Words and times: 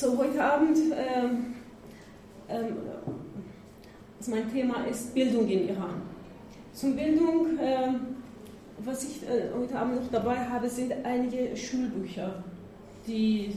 So, 0.00 0.16
heute 0.16 0.40
Abend, 0.40 0.78
ähm, 0.78 1.56
ähm, 2.48 2.76
also 4.16 4.30
mein 4.30 4.48
Thema 4.52 4.84
ist 4.84 5.12
Bildung 5.12 5.48
im 5.48 5.70
Iran. 5.70 6.02
Zum 6.72 6.94
Bildung, 6.94 7.58
äh, 7.58 7.88
was 8.84 9.02
ich 9.02 9.28
äh, 9.28 9.48
heute 9.52 9.76
Abend 9.76 9.96
noch 9.96 10.12
dabei 10.12 10.36
habe, 10.36 10.68
sind 10.68 10.92
einige 11.02 11.56
Schulbücher, 11.56 12.44
die 13.08 13.56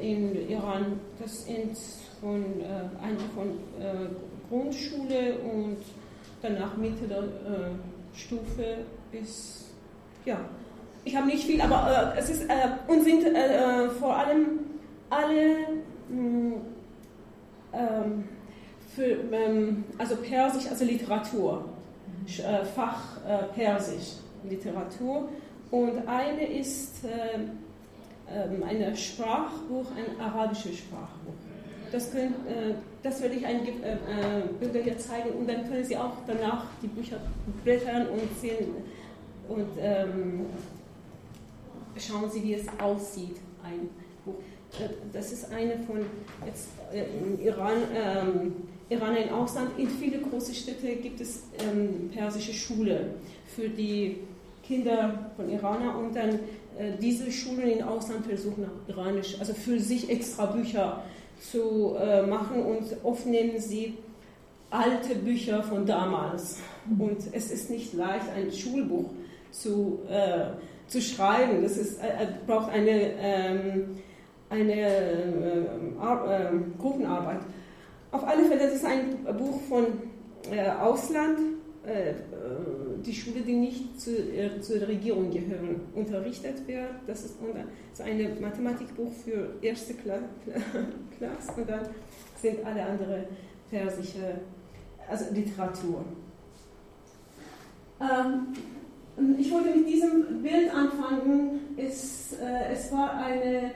in 0.00 0.48
Iran, 0.48 0.98
das 1.20 1.44
sind 1.44 1.76
von, 2.22 2.40
äh, 2.40 3.04
einige 3.04 3.24
von 3.34 3.48
äh, 3.78 4.08
Grundschule 4.48 5.40
und 5.40 5.76
danach 6.40 6.74
mittlere 6.78 7.24
äh, 7.24 8.16
Stufe 8.18 8.78
bis, 9.10 9.74
ja, 10.24 10.40
ich 11.04 11.14
habe 11.14 11.26
nicht 11.26 11.44
viel, 11.44 11.60
aber 11.60 12.14
äh, 12.16 12.18
es 12.18 12.30
ist, 12.30 12.46
und 12.88 13.04
sind 13.04 13.24
vor 14.00 14.16
allem 14.16 14.60
alle 15.12 15.81
ähm, 17.72 18.24
für, 18.94 19.16
ähm, 19.32 19.84
also 19.98 20.16
Persisch, 20.16 20.66
also 20.68 20.84
Literatur, 20.84 21.64
äh, 22.26 22.64
Fach 22.64 23.18
äh, 23.26 23.44
Persisch, 23.54 24.16
Literatur. 24.48 25.28
Und 25.70 26.06
eine 26.06 26.44
ist 26.44 27.04
äh, 27.04 27.38
ähm, 28.30 28.62
ein 28.62 28.96
Sprachbuch, 28.96 29.86
ein 29.96 30.20
arabisches 30.20 30.78
Sprachbuch. 30.78 31.34
Das, 31.90 32.10
könnt, 32.10 32.34
äh, 32.46 32.74
das 33.02 33.20
werde 33.22 33.34
ich 33.36 33.46
einige 33.46 33.70
äh, 33.70 33.96
Bilder 34.60 34.80
hier 34.80 34.98
zeigen 34.98 35.30
und 35.30 35.48
dann 35.48 35.68
können 35.68 35.84
Sie 35.84 35.96
auch 35.96 36.12
danach 36.26 36.66
die 36.82 36.86
Bücher 36.88 37.18
blättern 37.64 38.06
und 38.08 38.40
sehen 38.40 38.68
und 39.48 39.68
ähm, 39.78 40.46
schauen 41.98 42.30
Sie, 42.30 42.42
wie 42.42 42.54
es 42.54 42.66
aussieht, 42.78 43.36
ein 43.62 43.88
Buch. 44.24 44.34
Das 45.12 45.32
ist 45.32 45.52
eine 45.52 45.78
von 45.86 45.98
jetzt 46.46 46.68
im 46.92 47.44
Iran. 47.44 47.76
Ähm, 47.94 48.52
Iran 48.92 49.16
im 49.16 49.34
Ausland. 49.34 49.70
In 49.78 49.88
viele 49.88 50.18
große 50.18 50.54
Städte 50.54 50.96
gibt 50.96 51.20
es 51.20 51.44
ähm, 51.58 52.10
persische 52.10 52.52
Schule 52.52 53.14
für 53.54 53.68
die 53.68 54.18
Kinder 54.62 55.30
von 55.36 55.50
Iraner 55.50 55.98
und 55.98 56.14
dann 56.14 56.34
äh, 56.78 56.92
diese 57.00 57.30
Schulen 57.30 57.78
im 57.78 57.88
Ausland 57.88 58.26
versuchen 58.26 58.66
Iranisch, 58.88 59.36
also 59.38 59.54
für 59.54 59.80
sich 59.80 60.08
extra 60.10 60.46
Bücher 60.46 61.02
zu 61.40 61.96
äh, 61.98 62.22
machen 62.22 62.62
und 62.62 62.84
oft 63.02 63.26
nehmen 63.26 63.58
sie 63.58 63.98
alte 64.70 65.16
Bücher 65.16 65.62
von 65.62 65.84
damals. 65.84 66.58
Und 66.98 67.18
es 67.32 67.50
ist 67.50 67.70
nicht 67.70 67.92
leicht, 67.94 68.26
ein 68.36 68.52
Schulbuch 68.52 69.10
zu, 69.50 70.00
äh, 70.08 70.46
zu 70.86 71.00
schreiben. 71.00 71.62
Das 71.62 71.76
ist, 71.76 71.98
äh, 72.00 72.26
braucht 72.46 72.70
eine, 72.70 72.90
ähm, 73.18 73.98
eine 74.52 74.72
äh, 74.72 76.44
Gruppenarbeit. 76.78 77.40
Auf 78.10 78.26
alle 78.26 78.44
Fälle, 78.44 78.60
das 78.60 78.74
ist 78.74 78.84
ein 78.84 79.24
Buch 79.38 79.60
von 79.62 79.86
äh, 80.50 80.68
Ausland, 80.70 81.38
äh, 81.86 82.10
äh 82.10 82.14
die 83.04 83.14
Schule, 83.14 83.40
die 83.40 83.54
nicht 83.54 84.00
zu, 84.00 84.10
äh, 84.10 84.60
zur 84.60 84.86
Regierung 84.86 85.30
gehören, 85.30 85.80
unterrichtet 85.94 86.68
wird. 86.68 86.90
Das 87.06 87.24
ist, 87.24 87.36
das 87.96 88.06
ist 88.06 88.06
ein 88.06 88.40
Mathematikbuch 88.40 89.12
für 89.24 89.54
erste 89.60 89.94
Kla 89.94 90.18
Klasse 91.18 91.60
und 91.60 91.68
dann 91.68 91.80
sind 92.40 92.64
alle 92.64 92.84
andere 92.84 93.26
persische, 93.70 94.40
also 95.08 95.24
Literatur. 95.34 96.04
Ähm, 98.00 99.36
ich 99.38 99.50
wollte 99.50 99.76
mit 99.76 99.88
diesem 99.88 100.42
Bild 100.42 100.72
anfangen. 100.72 101.60
Es, 101.76 102.34
äh, 102.34 102.72
es 102.72 102.92
war 102.92 103.16
eine 103.16 103.72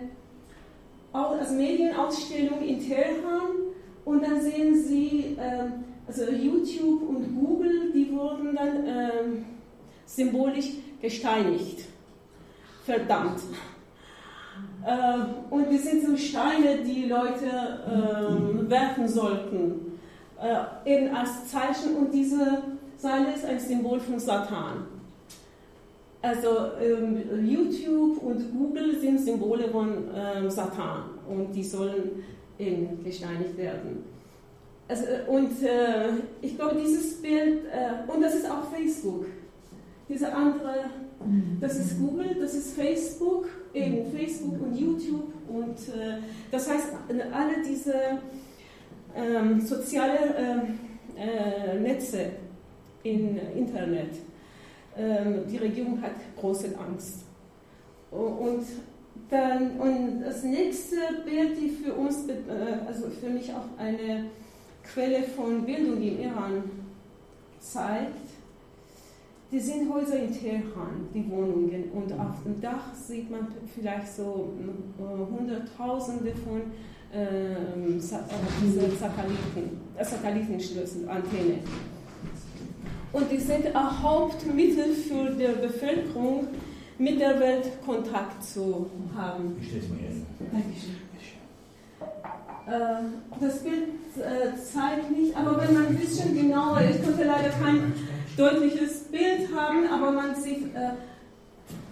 also 1.24 1.54
Medienausstellung 1.54 2.62
in 2.62 2.80
Teheran 2.80 3.48
und 4.04 4.22
dann 4.22 4.40
sehen 4.40 4.80
Sie, 4.82 5.36
ähm, 5.40 5.84
also 6.06 6.30
YouTube 6.30 7.08
und 7.08 7.34
Google, 7.34 7.92
die 7.92 8.10
wurden 8.12 8.54
dann 8.54 8.86
ähm, 8.86 9.44
symbolisch 10.04 10.70
gesteinigt, 11.00 11.80
verdammt. 12.84 13.40
Äh, 14.84 15.52
und 15.52 15.72
das 15.72 15.82
sind 15.82 16.06
so 16.06 16.16
Steine, 16.16 16.84
die 16.84 17.06
Leute 17.06 17.46
äh, 17.46 18.70
werfen 18.70 19.08
sollten, 19.08 19.98
äh, 20.40 20.90
eben 20.94 21.14
als 21.14 21.48
Zeichen. 21.48 21.96
Und 21.96 22.14
diese 22.14 22.62
Seile 22.96 23.34
ist 23.34 23.44
ein 23.44 23.58
Symbol 23.58 23.98
von 24.00 24.18
Satan. 24.18 24.95
Also 26.22 26.48
ähm, 26.80 27.46
YouTube 27.46 28.22
und 28.22 28.52
Google 28.52 28.98
sind 28.98 29.20
Symbole 29.20 29.68
von 29.68 30.08
ähm, 30.14 30.50
Satan 30.50 31.10
und 31.28 31.52
die 31.54 31.62
sollen 31.62 32.24
eben 32.58 33.02
gesteinigt 33.04 33.56
werden. 33.56 34.04
Also, 34.88 35.04
äh, 35.04 35.28
und 35.28 35.62
äh, 35.62 36.08
ich 36.42 36.56
glaube, 36.56 36.76
dieses 36.80 37.20
Bild, 37.20 37.64
äh, 37.66 38.10
und 38.10 38.22
das 38.22 38.34
ist 38.34 38.50
auch 38.50 38.70
Facebook. 38.72 39.26
Diese 40.08 40.32
andere, 40.32 40.90
das 41.60 41.76
ist 41.78 41.98
Google, 41.98 42.36
das 42.38 42.54
ist 42.54 42.74
Facebook, 42.74 43.48
eben 43.74 44.10
Facebook 44.12 44.62
und 44.62 44.78
YouTube. 44.78 45.32
Und 45.48 45.76
äh, 45.88 46.18
das 46.52 46.70
heißt, 46.70 46.92
alle 47.32 47.54
diese 47.68 47.94
ähm, 49.16 49.60
sozialen 49.60 50.78
äh, 51.18 51.78
Netze 51.80 52.30
im 53.02 53.38
Internet, 53.56 54.12
ähm, 54.12 54.20
die 54.98 55.56
Regierung 55.58 56.00
hat 56.00 56.12
große 56.40 56.68
Angst. 56.78 57.26
Und 58.10 58.64
dann, 59.30 59.80
und 59.80 60.20
das 60.20 60.42
nächste 60.42 60.96
Bild, 61.24 61.60
die 61.60 61.68
für 61.70 61.94
uns, 61.94 62.28
äh, 62.28 62.34
also 62.86 63.08
für 63.08 63.30
mich 63.30 63.52
auch 63.52 63.78
eine 63.78 64.26
Quelle 64.82 65.22
von 65.24 65.64
Bildung 65.64 66.00
im 66.00 66.20
Iran 66.20 66.62
zeigt, 67.58 68.26
die 69.50 69.60
sind 69.60 69.92
Häuser 69.92 70.18
in 70.18 70.32
Teheran, 70.32 71.08
die 71.14 71.28
Wohnungen. 71.30 71.90
Und 71.92 72.12
auf 72.12 72.42
dem 72.44 72.60
Dach 72.60 72.94
sieht 72.94 73.30
man 73.30 73.48
vielleicht 73.74 74.08
so 74.14 74.52
äh, 74.98 75.02
Hunderttausende 75.02 76.32
von 76.44 76.62
ähm, 77.12 77.96
äh, 77.96 78.00
Satelliten, 78.00 79.80
äh, 79.96 80.04
Satellitenschlüssel, 80.04 81.08
Antenne. 81.08 81.58
Und 83.12 83.30
die 83.30 83.38
sind 83.38 83.66
ein 83.66 84.02
Hauptmittel 84.02 84.92
für 84.94 85.30
die 85.30 85.60
Bevölkerung, 85.60 86.48
mit 86.98 87.20
der 87.20 87.38
Welt 87.40 87.70
Kontakt 87.84 88.42
zu 88.42 88.90
haben. 89.14 89.56
Ich 89.60 89.68
stelle 89.68 89.82
es 89.82 89.88
mal 89.88 89.98
hin. 89.98 90.26
Dankeschön. 90.50 91.06
Äh, 92.66 93.40
das 93.40 93.62
Bild 93.62 93.88
äh, 94.16 94.56
zeigt 94.60 95.10
nicht, 95.10 95.36
aber 95.36 95.60
wenn 95.60 95.74
man 95.74 95.86
ein 95.86 95.96
bisschen 95.96 96.34
genauer, 96.34 96.80
ich 96.80 97.02
konnte 97.02 97.24
leider 97.24 97.50
kein 97.50 97.92
deutliches 98.36 99.04
Bild 99.04 99.54
haben, 99.54 99.86
aber 99.88 100.10
man 100.10 100.34
sieht, 100.34 100.74
äh, 100.74 100.92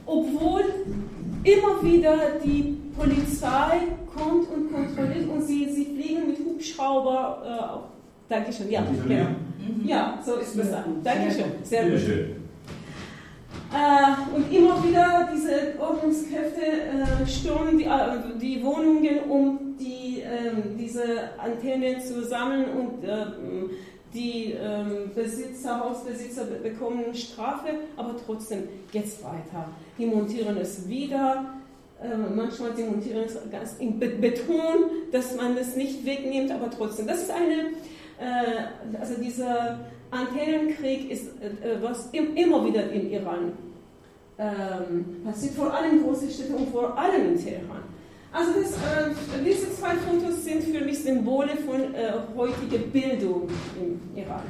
obwohl 0.05 0.65
immer 1.45 1.83
wieder 1.83 2.17
die 2.45 2.77
Polizei 2.97 3.83
kommt 4.15 4.51
und 4.51 4.73
kontrolliert 4.73 5.29
und 5.29 5.43
sie, 5.43 5.71
sie 5.71 5.85
fliegen 5.85 6.27
mit 6.27 6.39
Hubschrauber. 6.39 7.91
Dankeschön, 8.29 8.71
ja, 8.71 8.83
genau. 9.07 9.27
Ja, 9.85 10.19
so 10.25 10.37
ist 10.37 10.57
besser. 10.57 10.85
Dankeschön, 11.03 11.45
sehr 11.63 11.91
gut. 11.91 12.01
Äh, 13.75 14.37
und 14.37 14.53
immer 14.53 14.83
wieder 14.85 15.29
diese 15.35 15.75
Ordnungskräfte 15.81 16.63
äh, 16.63 17.27
stürmen 17.27 17.77
die, 17.77 17.85
äh, 17.85 18.39
die, 18.41 18.63
Wohnungen, 18.63 19.19
um 19.29 19.77
die, 19.79 20.21
ähm, 20.23 20.79
diese 20.79 21.03
Antennen 21.39 22.01
zu 22.01 22.25
sammeln 22.25 22.67
und 22.71 23.05
äh, 23.05 23.27
die 24.15 24.53
ähm, 24.53 25.11
Besitzer, 25.13 25.81
Hausbesitzer 25.81 26.45
bekommen 26.63 27.13
Strafe, 27.15 27.71
aber 27.97 28.15
trotzdem 28.25 28.69
geht 28.93 29.07
es 29.07 29.23
weiter. 29.25 29.69
Die 29.99 30.07
montieren 30.07 30.57
es 30.57 30.89
wieder. 30.89 31.47
Äh, 32.01 32.17
manchmal 32.17 32.73
die 32.75 32.85
montieren 32.85 33.25
es 33.25 33.37
ganz 33.51 33.77
in 33.81 33.99
Beton, 33.99 34.91
dass 35.11 35.35
man 35.37 35.57
es 35.57 35.75
nicht 35.75 36.07
wegnimmt, 36.07 36.53
aber 36.53 36.71
trotzdem. 36.71 37.09
Das 37.09 37.23
ist 37.23 37.31
eine, 37.31 37.55
äh, 37.55 37.73
also 39.01 39.15
dieser 39.21 39.81
Antennenkrieg 40.11 41.11
ist 41.11 41.29
äh, 41.41 41.83
was 41.83 42.11
immer 42.13 42.65
wieder 42.65 42.91
im 42.91 43.11
Iran 43.11 43.53
ähm, 44.39 45.23
passiert, 45.25 45.55
vor 45.55 45.73
allem 45.73 45.99
in 45.99 46.05
großen 46.05 46.31
Städten 46.31 46.55
und 46.55 46.71
vor 46.71 46.97
allem 46.97 47.35
in 47.35 47.39
Teheran. 47.39 47.83
Also 48.33 48.53
das, 48.61 48.73
äh, 48.73 49.45
diese 49.45 49.73
zwei 49.75 49.95
Fotos 49.95 50.45
sind 50.45 50.65
für 50.65 50.85
mich 50.85 50.99
Symbole 50.99 51.57
von 51.57 51.95
äh, 51.95 52.13
heutiger 52.37 52.79
Bildung 52.79 53.49
im 53.81 54.01
Iran. 54.17 54.43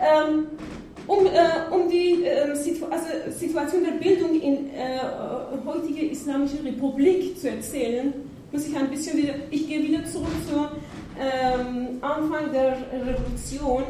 Ähm, 0.00 0.46
um, 1.06 1.26
äh, 1.26 1.72
um 1.72 1.88
die 1.88 2.24
ähm, 2.24 2.56
Situ 2.56 2.86
also 2.86 3.06
Situation 3.30 3.84
der 3.84 3.92
Bildung 3.92 4.40
in 4.40 4.70
äh, 4.70 4.98
heutiger 5.64 6.10
Islamischen 6.10 6.60
Republik 6.66 7.38
zu 7.38 7.50
erzählen, 7.50 8.12
muss 8.50 8.66
ich 8.66 8.76
ein 8.76 8.90
bisschen 8.90 9.18
wieder, 9.18 9.34
ich 9.50 9.68
gehe 9.68 9.82
wieder 9.82 10.04
zurück 10.04 10.32
zur 10.48 10.72
ähm, 11.18 11.98
Anfang 12.00 12.52
der 12.52 12.76
Revolution. 12.92 13.84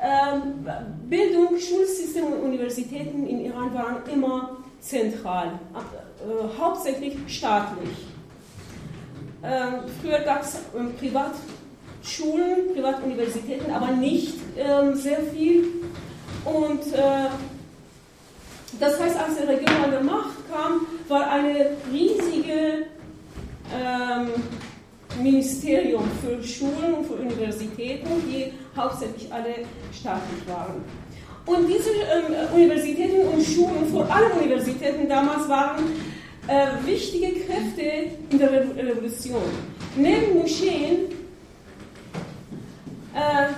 Ähm, 0.00 0.64
Bildung, 1.08 1.58
Schulsystem 1.58 2.26
und 2.26 2.42
Universitäten 2.44 3.26
in 3.26 3.46
Iran 3.46 3.74
waren 3.74 3.96
immer 4.12 4.58
zentral, 4.80 5.58
äh, 5.74 6.58
hauptsächlich 6.60 7.16
staatlich. 7.26 8.06
Ähm, 9.42 9.74
früher 10.00 10.20
gab 10.20 10.42
es 10.42 10.60
ähm, 10.76 10.94
Privatschulen, 10.98 12.74
Privatuniversitäten, 12.74 13.72
aber 13.72 13.92
nicht 13.92 14.34
ähm, 14.56 14.94
sehr 14.94 15.20
viel. 15.20 15.64
Und 16.44 16.92
äh, 16.92 17.28
das 18.78 19.00
heißt, 19.00 19.18
als 19.18 19.36
die 19.36 19.46
Regierung 19.46 19.84
an 19.84 19.90
der 19.90 20.02
Macht 20.02 20.36
kam, 20.50 20.86
war 21.08 21.30
eine 21.30 21.70
riesige 21.90 22.86
ähm, 23.74 24.28
Ministerium 25.22 26.04
für 26.22 26.42
Schulen 26.42 26.94
und 26.98 27.06
für 27.06 27.14
Universitäten, 27.14 28.08
die 28.26 28.52
hauptsächlich 28.76 29.32
alle 29.32 29.54
staatlich 29.92 30.46
waren. 30.46 30.82
Und 31.46 31.66
diese 31.66 31.90
ähm, 31.90 32.54
Universitäten 32.54 33.26
und 33.28 33.42
Schulen, 33.42 33.86
vor 33.90 34.10
allem 34.12 34.32
Universitäten 34.38 35.08
damals, 35.08 35.48
waren 35.48 35.84
äh, 36.46 36.66
wichtige 36.86 37.40
Kräfte 37.40 38.10
in 38.30 38.38
der 38.38 38.52
Revolution. 38.52 39.42
Neben 39.96 40.38
Moscheen, 40.38 41.06
äh, 43.14 43.48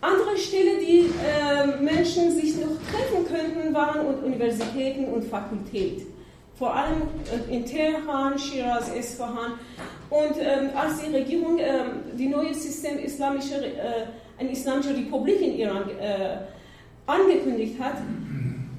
andere 0.00 0.36
Stellen, 0.36 0.80
die 0.80 1.10
äh, 1.22 1.82
Menschen 1.82 2.32
sich 2.32 2.56
noch 2.56 2.76
treffen 2.90 3.26
könnten, 3.26 3.74
waren 3.74 4.06
Universitäten 4.24 5.04
und 5.06 5.24
Fakultät. 5.24 6.06
Vor 6.54 6.74
allem 6.74 7.02
äh, 7.50 7.54
in 7.54 7.64
Teheran, 7.64 8.38
Shiraz, 8.38 8.94
Esfahan. 8.94 9.52
Und 10.10 10.36
ähm, 10.38 10.70
als 10.74 11.00
die 11.00 11.14
Regierung 11.14 11.58
äh, 11.58 11.84
die 12.14 12.28
neue 12.28 12.54
System 12.54 12.98
islamische, 12.98 13.56
äh, 13.56 14.06
eine 14.38 14.50
islamische 14.50 14.90
Republik 14.90 15.40
in 15.40 15.56
Iran 15.56 15.88
äh, 15.98 16.38
angekündigt 17.06 17.80
hat, 17.80 17.96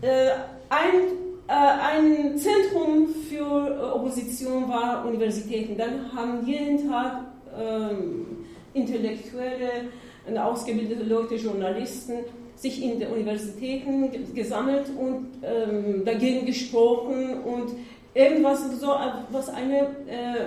äh, 0.01 0.29
ein 0.69 1.23
äh, 1.47 1.53
ein 1.53 2.37
Zentrum 2.37 3.07
für 3.29 3.93
Opposition 3.95 4.69
war 4.69 5.05
Universitäten. 5.05 5.77
Dann 5.77 6.11
haben 6.15 6.45
jeden 6.45 6.89
Tag 6.89 7.25
ähm, 7.59 8.25
intellektuelle, 8.73 9.89
ausgebildete 10.35 11.03
Leute, 11.03 11.35
Journalisten 11.35 12.19
sich 12.63 12.81
in 12.81 12.97
den 12.97 13.09
Universitäten 13.09 14.33
gesammelt 14.33 14.85
und 14.97 15.25
ähm, 15.43 16.05
dagegen 16.05 16.45
gesprochen 16.45 17.41
und 17.43 17.71
irgendwas, 18.13 18.59
so, 18.79 18.87
was 19.31 19.49
eine 19.49 19.79
äh, 20.07 20.45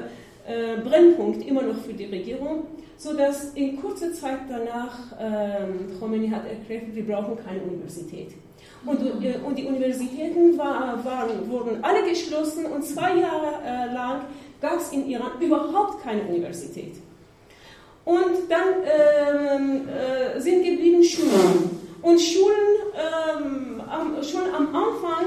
äh, 0.49 0.81
Brennpunkt 0.83 1.47
immer 1.47 1.61
noch 1.61 1.77
für 1.85 1.93
die 1.93 2.07
Regierung, 2.07 2.69
sodass 2.97 3.53
in 3.53 3.79
kurzer 3.83 4.15
Zeit 4.15 4.39
danach 4.49 4.99
ähm, 5.21 6.01
Khomeini 6.01 6.31
hat 6.31 6.49
erklärt, 6.49 6.95
wir 6.95 7.07
brauchen 7.07 7.37
keine 7.45 7.61
Universität. 7.61 8.29
Und, 8.87 8.99
äh, 9.23 9.35
und 9.47 9.59
die 9.59 9.65
Universitäten 9.65 10.57
war, 10.57 11.05
waren, 11.05 11.51
wurden 11.51 11.85
alle 11.85 12.03
geschlossen 12.09 12.65
und 12.65 12.83
zwei 12.83 13.19
Jahre 13.19 13.61
äh, 13.63 13.93
lang 13.93 14.23
gab 14.63 14.79
es 14.79 14.91
in 14.91 15.07
Iran 15.11 15.33
überhaupt 15.39 16.03
keine 16.03 16.23
Universität. 16.23 16.95
Und 18.07 18.49
dann 18.49 18.69
ähm, 18.87 19.89
äh, 19.89 20.41
sind 20.41 20.65
geblieben 20.65 21.05
Schulen. 21.05 21.86
Und 22.07 22.21
Schulen, 22.21 22.67
ähm, 22.95 23.83
am, 23.91 24.23
schon 24.23 24.43
am 24.55 24.69
Anfang, 24.69 25.27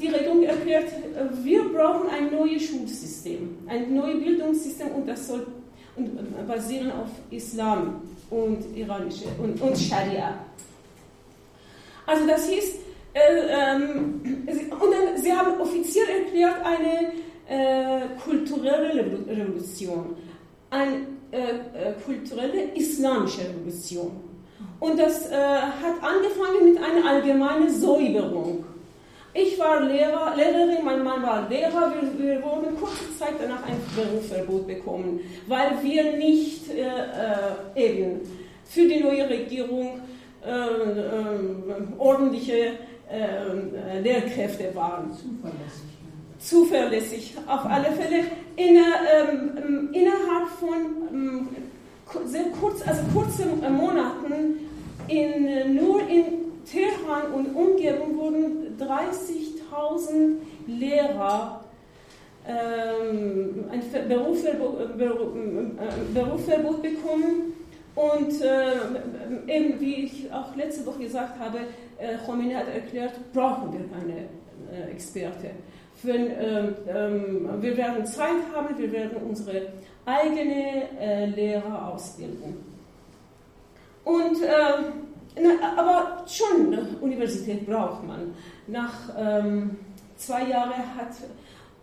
die 0.00 0.06
Regierung 0.06 0.44
erklärt, 0.44 0.84
äh, 0.92 1.44
wir 1.44 1.64
brauchen 1.70 2.08
ein 2.08 2.30
neues 2.30 2.66
Schulsystem, 2.66 3.58
ein 3.66 3.96
neues 3.96 4.22
Bildungssystem 4.22 4.92
und 4.92 5.08
das 5.08 5.26
soll 5.26 5.44
und, 5.96 6.46
basieren 6.46 6.92
auf 6.92 7.08
Islam 7.32 8.00
und 8.30 8.76
iranische 8.76 9.24
und, 9.42 9.60
und 9.60 9.76
Scharia. 9.76 10.38
Also 12.06 12.28
das 12.28 12.48
hieß, 12.48 12.74
äh, 13.14 13.18
ähm, 13.48 14.20
und 14.70 14.92
dann, 14.92 15.20
sie 15.20 15.32
haben 15.32 15.60
offiziell 15.60 16.06
erklärt 16.20 16.64
eine 16.64 17.12
äh, 17.48 18.06
kulturelle 18.24 19.04
Revolution, 19.26 20.14
eine 20.70 21.06
äh, 21.32 21.40
äh, 21.40 21.92
kulturelle 22.06 22.72
islamische 22.76 23.40
Revolution. 23.40 24.27
Und 24.80 24.98
das 24.98 25.26
äh, 25.30 25.34
hat 25.34 25.96
angefangen 26.02 26.72
mit 26.72 26.82
einer 26.82 27.08
allgemeinen 27.08 27.70
Säuberung. 27.70 28.64
Ich 29.34 29.58
war 29.58 29.82
Lehrer, 29.82 30.34
Lehrerin, 30.36 30.84
mein 30.84 31.02
Mann 31.02 31.22
war 31.22 31.48
Lehrer. 31.48 31.92
Wir, 31.94 32.26
wir 32.26 32.42
wurden 32.42 32.76
kurze 32.78 33.16
Zeit 33.18 33.34
danach 33.40 33.62
ein 33.66 33.76
Berufsverbot 33.94 34.66
bekommen, 34.66 35.20
weil 35.46 35.82
wir 35.82 36.16
nicht 36.16 36.70
äh, 36.70 36.82
äh, 36.86 37.88
eben 37.88 38.20
für 38.64 38.86
die 38.86 39.00
neue 39.00 39.28
Regierung 39.28 40.00
äh, 40.46 40.50
äh, 40.50 41.98
ordentliche 41.98 42.78
äh, 43.10 44.00
Lehrkräfte 44.00 44.74
waren. 44.74 45.12
Zuverlässig. 45.12 45.88
Zuverlässig, 46.38 47.34
auf 47.46 47.66
alle 47.66 47.92
Fälle. 47.92 48.24
In, 48.56 48.76
ähm, 48.76 49.88
innerhalb 49.92 50.48
von 50.58 51.08
ähm, 51.12 51.48
sehr 52.26 52.46
kurz, 52.60 52.86
also 52.86 53.02
kurzen 53.12 53.60
Monaten 53.76 54.67
in, 55.08 55.74
nur 55.74 56.00
in 56.08 56.64
Teheran 56.64 57.32
und 57.34 57.54
Umgebung 57.54 58.16
wurden 58.16 58.76
30.000 58.78 60.36
Lehrer 60.66 61.64
ähm, 62.46 63.64
ein 63.70 64.08
Berufsverbot, 64.08 64.98
Berufsverbot 66.14 66.82
bekommen 66.82 67.54
und 67.94 68.40
äh, 68.42 69.56
eben, 69.56 69.80
wie 69.80 70.04
ich 70.04 70.32
auch 70.32 70.54
letzte 70.56 70.86
Woche 70.86 71.00
gesagt 71.00 71.38
habe, 71.38 71.58
äh, 71.98 72.16
Khomeini 72.24 72.54
hat 72.54 72.68
erklärt, 72.72 73.14
brauchen 73.32 73.72
wir 73.72 73.80
keine 73.88 74.28
äh, 74.70 74.92
Experte. 74.92 75.50
Ähm, 76.06 76.74
ähm, 76.88 77.48
wir 77.60 77.76
werden 77.76 78.06
Zeit 78.06 78.36
haben, 78.54 78.78
wir 78.78 78.92
werden 78.92 79.18
unsere 79.28 79.62
eigene 80.06 80.88
äh, 81.00 81.26
Lehrer 81.26 81.92
ausbilden. 81.92 82.67
Und, 84.08 84.42
äh, 84.42 84.56
na, 85.36 85.50
aber 85.76 86.24
schon 86.26 86.72
eine 86.72 86.96
Universität 87.02 87.66
braucht 87.66 88.06
man. 88.06 88.34
Nach 88.66 88.94
ähm, 89.18 89.76
zwei 90.16 90.44
Jahren 90.44 90.72
hat 90.96 91.12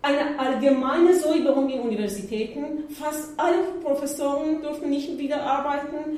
eine 0.01 0.39
allgemeine 0.39 1.13
Säuberung 1.13 1.69
in 1.69 1.81
Universitäten. 1.81 2.89
Fast 2.89 3.39
alle 3.39 3.57
Professoren 3.83 4.59
durften 4.63 4.89
nicht 4.89 5.15
wieder 5.19 5.43
arbeiten. 5.43 6.17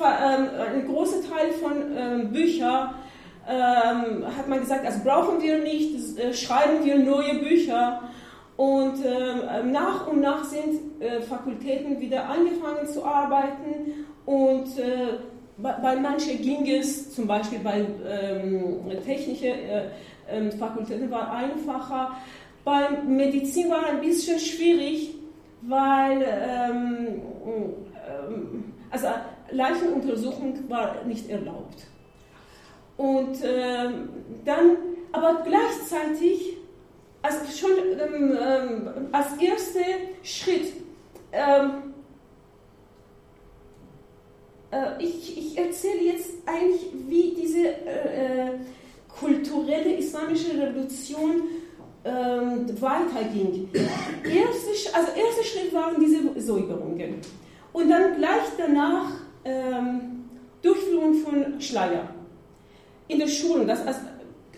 Ähm, 0.00 0.48
ein 0.74 0.86
großer 0.86 1.22
Teil 1.22 1.52
von 1.52 1.96
ähm, 1.96 2.30
Büchern 2.30 2.94
ähm, 3.48 4.26
hat 4.36 4.48
man 4.48 4.60
gesagt, 4.60 4.84
also 4.84 5.00
brauchen 5.02 5.42
wir 5.42 5.60
nicht, 5.60 6.18
äh, 6.18 6.34
schreiben 6.34 6.84
wir 6.84 6.98
neue 6.98 7.38
Bücher. 7.38 8.02
Und 8.58 9.04
nach 9.70 10.08
und 10.08 10.20
nach 10.20 10.42
sind 10.42 11.00
äh, 11.00 11.22
Fakultäten 11.22 12.00
wieder 12.00 12.28
angefangen 12.28 12.88
zu 12.88 13.04
arbeiten 13.04 14.04
und 14.26 14.76
äh, 14.78 15.18
bei 15.58 15.96
manchen 15.96 16.40
ging 16.40 16.66
es, 16.68 17.14
zum 17.14 17.26
Beispiel 17.26 17.58
bei 17.58 17.84
ähm, 18.06 18.90
technischen 19.04 19.46
äh, 19.46 20.50
Fakultäten 20.52 21.10
war 21.10 21.32
einfacher, 21.32 22.16
bei 22.64 22.90
Medizin 23.06 23.70
war 23.70 23.86
ein 23.86 24.00
bisschen 24.00 24.38
schwierig, 24.38 25.14
weil 25.62 26.22
ähm, 26.22 27.22
ähm, 28.06 28.72
also 28.90 29.08
Leichenuntersuchung 29.50 30.68
war 30.68 31.02
nicht 31.04 31.28
erlaubt. 31.28 31.86
Und 32.96 33.38
ähm, 33.42 34.08
dann, 34.44 34.76
aber 35.12 35.42
gleichzeitig, 35.44 36.56
also 37.22 37.38
schon 37.46 37.70
ähm, 37.98 38.38
ähm, 38.40 38.88
als 39.12 39.36
erster 39.40 39.80
Schritt, 40.22 40.72
ähm, 41.32 41.94
äh, 44.70 44.87
ich, 45.00 45.38
ich 45.38 45.58
erzähle 45.58 46.02
jetzt 46.02 46.30
eigentlich, 46.46 46.92
wie 47.08 47.34
diese 47.34 47.66
äh, 47.66 48.46
äh 48.46 48.50
kulturelle 49.18 49.94
islamische 49.96 50.50
Revolution 50.50 51.42
ähm, 52.04 52.66
weiterging. 52.80 53.68
Erste, 53.72 54.96
also 54.96 55.08
erster 55.12 55.44
Schritt 55.44 55.74
waren 55.74 56.00
diese 56.00 56.40
Säuberungen. 56.40 57.16
Und 57.72 57.90
dann 57.90 58.16
gleich 58.16 58.48
danach 58.56 59.10
ähm, 59.44 60.24
Durchführung 60.62 61.14
von 61.14 61.60
Schleier. 61.60 62.08
In 63.08 63.18
der 63.18 63.28
Schulen, 63.28 63.66
das, 63.66 63.86
also, 63.86 64.00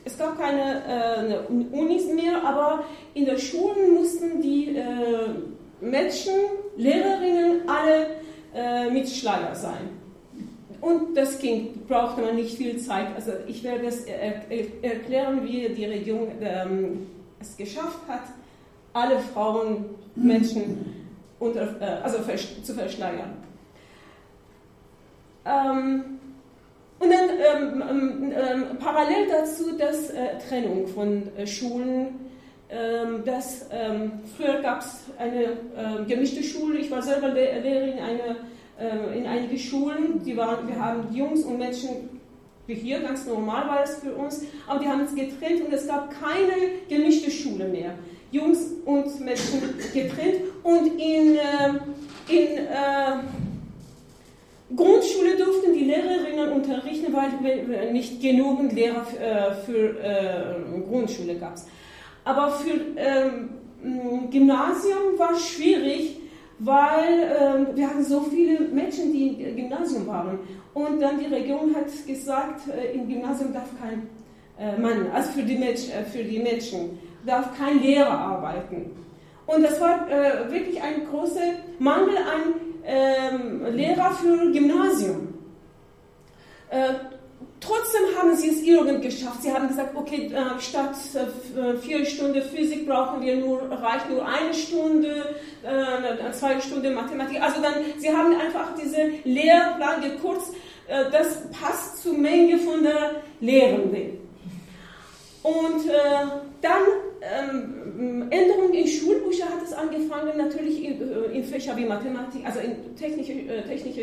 es 0.04 0.18
gab 0.18 0.38
keine 0.38 0.82
äh, 1.48 1.52
Unis 1.52 2.06
mehr, 2.06 2.42
aber 2.42 2.84
in 3.14 3.26
der 3.26 3.38
Schulen 3.38 3.94
mussten 3.94 4.40
die 4.40 4.76
äh, 4.76 5.28
Mädchen, 5.80 6.34
Lehrerinnen 6.76 7.68
alle 7.68 8.06
äh, 8.54 8.90
mit 8.90 9.08
Schleier 9.08 9.54
sein. 9.54 9.99
Und 10.80 11.14
das 11.14 11.38
ging, 11.38 11.82
brauchte 11.86 12.22
man 12.22 12.36
nicht 12.36 12.56
viel 12.56 12.78
Zeit. 12.78 13.14
Also 13.14 13.32
ich 13.46 13.62
werde 13.62 13.86
es 13.86 14.04
er, 14.04 14.50
er, 14.50 14.66
erklären, 14.82 15.44
wie 15.44 15.68
die 15.68 15.84
Regierung 15.84 16.28
ähm, 16.40 17.06
es 17.40 17.56
geschafft 17.56 18.00
hat, 18.08 18.22
alle 18.92 19.18
Frauen, 19.20 19.84
Menschen 20.14 21.00
unter, 21.38 21.80
äh, 21.80 22.02
also 22.02 22.18
zu 22.62 22.74
verschleiern. 22.74 23.32
Ähm, 25.44 26.04
und 26.98 27.10
dann 27.10 27.82
ähm, 27.90 28.78
parallel 28.78 29.28
dazu 29.28 29.76
das 29.78 30.10
äh, 30.10 30.38
Trennung 30.48 30.86
von 30.86 31.34
äh, 31.36 31.46
Schulen 31.46 32.30
ähm, 32.72 33.24
früher 34.36 34.62
gab 34.62 34.80
es 34.80 35.02
eine 35.18 36.04
gemischte 36.06 36.40
Schule. 36.44 36.78
Ich 36.78 36.88
war 36.88 37.02
selber 37.02 37.26
Lehrerin 37.26 37.98
eine, 37.98 38.36
äh, 38.80 39.18
in 39.18 39.26
einigen 39.26 39.58
Schulen. 39.58 40.22
Die 40.24 40.36
waren, 40.36 40.66
wir 40.66 40.78
haben 40.78 41.14
Jungs 41.14 41.44
und 41.44 41.58
Mädchen 41.58 42.20
wie 42.70 42.74
hier, 42.74 43.00
ganz 43.00 43.26
normal 43.26 43.66
war 43.66 43.82
es 43.82 43.96
für 43.96 44.14
uns, 44.14 44.44
aber 44.68 44.78
die 44.78 44.86
haben 44.86 45.00
es 45.00 45.14
getrennt 45.14 45.66
und 45.66 45.72
es 45.72 45.88
gab 45.88 46.08
keine 46.10 46.52
gemischte 46.88 47.30
Schule 47.30 47.66
mehr. 47.66 47.94
Jungs 48.30 48.58
und 48.84 49.20
Mädchen 49.20 49.60
getrennt 49.92 50.42
und 50.62 50.86
in, 51.00 51.36
äh, 51.36 51.78
in 52.28 52.58
äh, 52.58 53.16
Grundschule 54.76 55.36
durften 55.36 55.74
die 55.74 55.84
Lehrerinnen 55.84 56.52
unterrichten, 56.52 57.12
weil 57.12 57.92
nicht 57.92 58.20
genügend 58.22 58.72
Lehrer 58.72 59.04
für, 59.04 59.18
äh, 59.18 59.54
für 59.66 59.98
äh, 60.00 60.80
Grundschule 60.88 61.34
gab. 61.34 61.54
Aber 62.22 62.52
für 62.52 62.78
ähm, 62.96 63.48
Gymnasium 64.30 65.18
war 65.18 65.32
es 65.32 65.48
schwierig, 65.48 66.19
weil 66.60 67.20
äh, 67.20 67.76
wir 67.76 67.88
hatten 67.88 68.04
so 68.04 68.20
viele 68.20 68.60
Mädchen, 68.60 69.12
die 69.12 69.28
im 69.28 69.56
Gymnasium 69.56 70.06
waren. 70.06 70.38
Und 70.74 71.00
dann 71.00 71.18
die 71.18 71.26
Regierung 71.26 71.74
hat 71.74 71.86
gesagt, 72.06 72.68
äh, 72.68 72.92
im 72.92 73.08
Gymnasium 73.08 73.52
darf 73.52 73.68
kein 73.80 74.08
äh, 74.58 74.78
Mann, 74.78 75.10
also 75.12 75.32
für 75.32 75.42
die, 75.42 75.56
Mädchen, 75.56 75.92
äh, 75.92 76.04
für 76.04 76.22
die 76.22 76.38
Mädchen, 76.38 76.98
darf 77.26 77.56
kein 77.56 77.80
Lehrer 77.80 78.10
arbeiten. 78.10 78.90
Und 79.46 79.62
das 79.62 79.80
war 79.80 80.08
äh, 80.10 80.50
wirklich 80.52 80.80
ein 80.82 81.06
großer 81.10 81.40
Mangel 81.78 82.16
an 82.18 82.54
ähm, 82.84 83.74
Lehrer 83.74 84.10
für 84.10 84.52
Gymnasium. 84.52 85.34
Trotzdem 87.70 88.02
haben 88.18 88.34
sie 88.34 88.48
es 88.48 88.62
irgendwie 88.62 89.06
geschafft. 89.06 89.42
Sie 89.42 89.52
haben 89.52 89.68
gesagt, 89.68 89.94
okay, 89.94 90.28
äh, 90.34 90.60
statt 90.60 90.96
äh, 91.14 91.76
vier 91.76 92.04
Stunden 92.04 92.42
Physik 92.42 92.84
brauchen 92.84 93.22
wir 93.22 93.36
nur, 93.36 93.62
reicht 93.70 94.10
nur 94.10 94.26
eine 94.26 94.52
Stunde, 94.52 95.36
äh, 95.62 96.32
zwei 96.32 96.60
Stunden 96.60 96.94
Mathematik. 96.94 97.40
Also 97.40 97.62
dann, 97.62 97.74
sie 97.98 98.08
haben 98.08 98.34
einfach 98.34 98.74
diese 98.74 99.10
Lehrplan 99.24 100.00
gekürzt. 100.02 100.52
Das 100.88 101.48
passt 101.52 102.02
zur 102.02 102.14
Menge 102.14 102.58
von 102.58 102.82
der 102.82 103.22
Lehrenden. 103.40 104.18
Und 105.44 105.86
dann 106.60 106.82
ähm, 107.22 108.26
Änderungen 108.28 108.74
in 108.74 108.88
Schulbücher 108.88 109.44
hat 109.44 109.62
es 109.64 109.72
angefangen, 109.72 110.36
natürlich 110.36 110.82
in, 110.82 111.00
in 111.32 111.44
Fächer 111.44 111.76
wie 111.76 111.84
Mathematik, 111.84 112.44
also 112.44 112.58
in 112.58 112.96
technische, 112.96 113.34
technische 113.68 114.02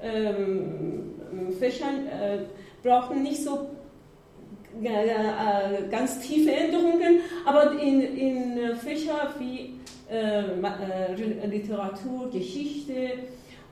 ähm, 0.00 1.16
Fächern 1.58 2.06
äh, 2.82 2.88
brauchten 2.88 3.22
nicht 3.22 3.42
so 3.42 3.70
äh, 4.82 5.88
ganz 5.90 6.20
tiefe 6.20 6.52
Änderungen, 6.52 7.20
aber 7.44 7.72
in, 7.72 8.00
in 8.00 8.76
Fächer 8.76 9.34
wie 9.38 9.74
äh, 10.10 11.46
Literatur, 11.46 12.30
Geschichte 12.30 13.12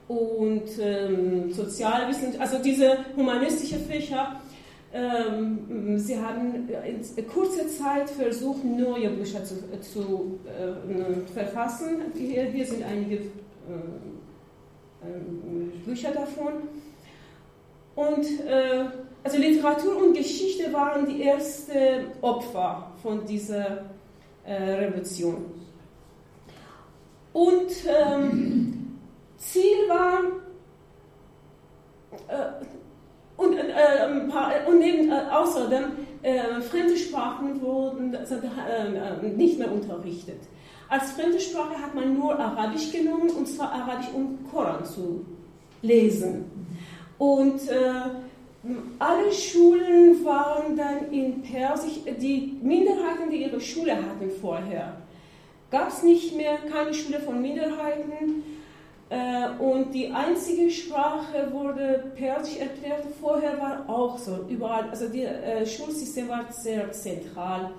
und 0.07 0.69
ähm, 0.79 1.51
Sozialwissenschaft, 1.51 2.39
also 2.39 2.63
diese 2.63 2.97
humanistische 3.15 3.77
Fächer, 3.77 4.39
ähm, 4.93 5.99
sie 5.99 6.17
haben 6.17 6.69
in 6.69 7.27
kurzer 7.27 7.67
Zeit 7.67 8.09
versucht, 8.09 8.63
neue 8.63 9.09
Bücher 9.09 9.43
zu, 9.43 9.55
zu 9.81 10.39
äh, 10.45 11.31
verfassen. 11.33 12.03
Hier, 12.15 12.45
hier, 12.45 12.65
sind 12.65 12.83
einige 12.83 13.15
äh, 13.15 13.19
äh, 15.03 15.19
Bücher 15.85 16.11
davon. 16.11 16.53
Und 17.97 18.25
äh, 18.45 18.85
also 19.23 19.39
Literatur 19.39 19.97
und 19.97 20.15
Geschichte 20.15 20.71
waren 20.71 21.07
die 21.07 21.23
ersten 21.23 22.11
Opfer 22.21 22.91
von 23.01 23.25
dieser 23.25 23.85
äh, 24.45 24.53
Revolution. 24.53 25.45
Und 27.33 27.71
ähm, 27.87 28.99
Ziel 29.37 29.89
war, 29.89 30.19
äh, 32.27 32.65
und, 33.35 33.57
äh, 33.57 34.69
und 34.69 34.79
neben, 34.79 35.11
äh, 35.11 35.21
außerdem, 35.31 35.85
äh, 36.21 36.61
fremde 36.61 36.97
Sprachen 36.97 37.59
wurden 37.59 38.13
äh, 38.13 39.27
nicht 39.35 39.57
mehr 39.57 39.71
unterrichtet. 39.71 40.41
Als 40.87 41.13
fremde 41.13 41.39
Sprache 41.39 41.81
hat 41.81 41.95
man 41.95 42.13
nur 42.13 42.39
Arabisch 42.39 42.91
genommen, 42.91 43.31
und 43.31 43.47
zwar 43.47 43.71
Arabisch, 43.71 44.09
um 44.13 44.37
Koran 44.51 44.85
zu 44.85 45.25
lesen. 45.81 46.56
Und 47.17 47.61
alle 48.99 49.31
Schulen 49.31 50.23
waren 50.25 50.75
dann 50.75 51.11
in 51.11 51.41
Persisch, 51.41 51.99
die 52.19 52.57
Minderheiten, 52.61 53.29
die 53.31 53.43
ihre 53.43 53.61
Schule 53.61 53.95
hatten 53.95 54.29
vorher, 54.41 54.97
gab 55.71 55.89
es 55.89 56.03
nicht 56.03 56.35
mehr, 56.35 56.57
keine 56.71 56.93
Schule 56.93 57.19
von 57.19 57.41
Minderheiten. 57.41 58.43
Äh, 59.09 59.49
und 59.59 59.93
die 59.93 60.11
einzige 60.11 60.69
Sprache 60.69 61.49
wurde 61.51 62.11
Persisch 62.15 62.57
erklärt. 62.57 63.05
Vorher 63.21 63.57
war 63.57 63.85
auch 63.87 64.17
so, 64.17 64.45
überall. 64.49 64.89
Also 64.89 65.05
das 65.05 65.15
äh, 65.15 65.65
Schulsystem 65.65 66.27
war 66.27 66.51
sehr 66.51 66.91
zentral. 66.91 67.71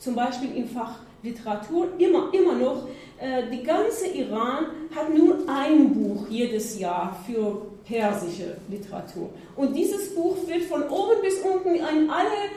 Zum 0.00 0.16
Beispiel 0.16 0.56
im 0.56 0.68
Fach 0.68 0.98
Literatur, 1.22 1.88
immer, 1.98 2.34
immer 2.34 2.54
noch. 2.54 2.88
Äh, 3.20 3.48
die 3.52 3.62
ganze 3.62 4.08
Iran 4.08 4.66
hat 4.92 5.14
nur 5.14 5.38
ein 5.46 5.94
Buch 5.94 6.26
jedes 6.28 6.80
Jahr 6.80 7.16
für 7.26 7.62
persische 7.84 8.56
Literatur. 8.68 9.30
Und 9.56 9.74
dieses 9.74 10.14
Buch 10.14 10.36
wird 10.46 10.62
von 10.64 10.82
oben 10.88 11.20
bis 11.22 11.38
unten 11.40 11.80
an 11.82 12.10
alle 12.10 12.50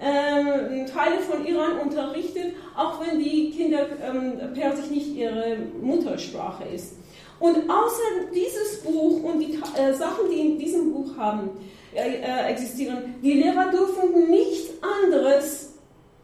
äh, 0.00 0.84
Teile 0.86 1.18
von 1.20 1.44
Iran 1.44 1.78
unterrichtet, 1.78 2.54
auch 2.76 3.00
wenn 3.04 3.18
die 3.18 3.50
Kinder 3.50 3.86
ähm, 4.02 4.52
Persisch 4.54 4.90
nicht 4.90 5.08
ihre 5.14 5.58
Muttersprache 5.80 6.64
ist. 6.72 6.94
Und 7.40 7.70
außer 7.70 8.32
dieses 8.34 8.80
Buch 8.82 9.22
und 9.22 9.40
die 9.40 9.58
äh, 9.76 9.92
Sachen, 9.94 10.30
die 10.30 10.40
in 10.40 10.58
diesem 10.58 10.92
Buch 10.92 11.16
haben, 11.16 11.50
äh, 11.94 12.16
äh, 12.16 12.50
existieren, 12.50 13.14
die 13.22 13.34
Lehrer 13.34 13.70
dürfen 13.70 14.28
nichts 14.28 14.70
anderes 14.82 15.74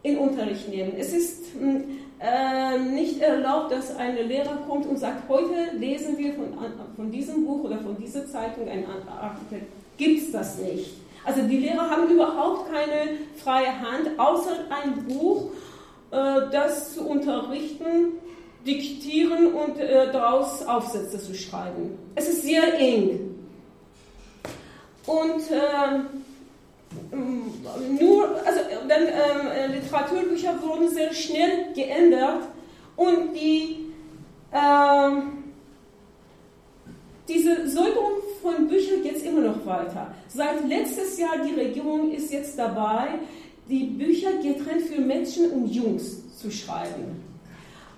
in 0.03 0.17
Unterricht 0.17 0.69
nehmen. 0.69 0.93
Es 0.97 1.13
ist 1.13 1.45
hm, 1.57 1.83
äh, 2.25 2.79
nicht 2.79 3.21
erlaubt, 3.21 3.71
dass 3.71 3.95
ein 3.97 4.15
Lehrer 4.15 4.57
kommt 4.67 4.85
und 4.87 4.97
sagt, 4.97 5.29
heute 5.29 5.75
lesen 5.77 6.17
wir 6.17 6.33
von, 6.33 6.53
von 6.95 7.11
diesem 7.11 7.45
Buch 7.45 7.65
oder 7.65 7.77
von 7.77 7.95
dieser 7.97 8.25
Zeitung 8.25 8.67
ein 8.67 8.85
Artikel. 8.85 9.67
Gibt 9.97 10.23
es 10.23 10.31
das 10.31 10.57
nicht. 10.57 10.95
Also 11.23 11.41
die 11.41 11.57
Lehrer 11.57 11.89
haben 11.89 12.09
überhaupt 12.09 12.71
keine 12.71 13.17
freie 13.35 13.79
Hand, 13.79 14.17
außer 14.17 14.65
ein 14.69 15.05
Buch, 15.05 15.51
äh, 16.11 16.15
das 16.51 16.95
zu 16.95 17.07
unterrichten 17.07 18.13
diktieren 18.65 19.53
und 19.53 19.77
äh, 19.77 20.11
daraus 20.11 20.65
Aufsätze 20.65 21.19
zu 21.19 21.35
schreiben. 21.35 21.97
Es 22.15 22.27
ist 22.27 22.41
sehr 22.41 22.79
eng. 22.79 23.35
Und 25.05 25.51
äh, 25.51 25.99
nur, 27.99 28.27
also 28.45 28.59
dann 28.87 29.03
äh, 29.03 29.67
Literaturbücher 29.67 30.61
wurden 30.61 30.89
sehr 30.89 31.13
schnell 31.13 31.73
geändert 31.73 32.43
und 32.95 33.33
die, 33.33 33.91
äh, 34.51 35.09
diese 37.27 37.69
Säuberung 37.69 38.13
von 38.41 38.67
Büchern 38.67 39.01
geht 39.03 39.23
immer 39.23 39.41
noch 39.41 39.65
weiter. 39.65 40.13
Seit 40.27 40.67
letztes 40.67 41.17
Jahr 41.17 41.37
die 41.45 41.59
Regierung 41.59 42.11
ist 42.11 42.31
jetzt 42.31 42.57
dabei, 42.57 43.19
die 43.67 43.85
Bücher 43.85 44.33
getrennt 44.33 44.83
für 44.83 45.01
Mädchen 45.01 45.51
und 45.51 45.67
Jungs 45.67 46.37
zu 46.37 46.51
schreiben. 46.51 47.23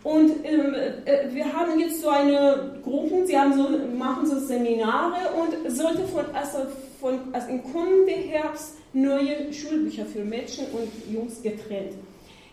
Und 0.04 0.32
ähm, 0.46 0.74
äh, 1.06 1.34
wir 1.34 1.52
haben 1.52 1.78
jetzt 1.80 2.02
so 2.02 2.08
eine 2.08 2.80
Gruppe, 2.82 3.26
sie 3.26 3.38
haben 3.38 3.54
so, 3.54 3.68
machen 3.98 4.26
so 4.26 4.40
Seminare 4.40 5.18
und 5.36 5.70
sollte 5.76 6.04
von, 6.04 6.24
also 6.34 6.60
von, 7.02 7.20
also 7.34 7.50
im 7.50 7.62
kommenden 7.64 8.30
Herbst 8.30 8.77
neue 8.94 9.52
Schulbücher 9.54 10.06
für 10.06 10.24
Mädchen 10.24 10.66
und 10.68 10.90
Jungs 11.14 11.42
getrennt 11.42 11.94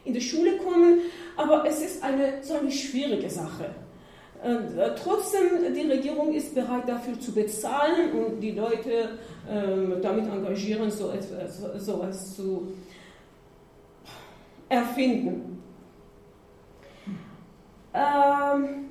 in 0.04 0.12
die 0.12 0.20
Schule 0.20 0.58
kommen, 0.58 1.00
aber 1.36 1.66
es 1.66 1.80
ist 1.80 2.02
eine 2.02 2.42
so 2.42 2.54
eine 2.54 2.70
schwierige 2.70 3.28
Sache. 3.30 3.70
Äh, 4.42 4.90
trotzdem, 5.02 5.72
die 5.74 5.90
Regierung 5.90 6.34
ist 6.34 6.54
bereit 6.54 6.86
dafür 6.86 7.18
zu 7.18 7.32
bezahlen 7.32 8.12
und 8.12 8.40
die 8.40 8.50
Leute 8.50 9.18
äh, 9.48 10.00
damit 10.02 10.26
engagieren, 10.26 10.90
so 10.90 11.10
etwas, 11.10 11.62
so 11.78 12.02
etwas 12.02 12.36
zu 12.36 12.72
erfinden. 14.68 15.62
Ähm, 17.94 18.88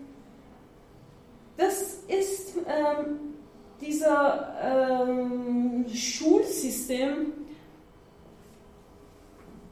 das 1.57 2.03
ist 2.07 2.57
ähm, 2.57 3.32
dieser 3.81 4.55
ähm, 4.61 5.85
Schulsystem. 5.93 7.33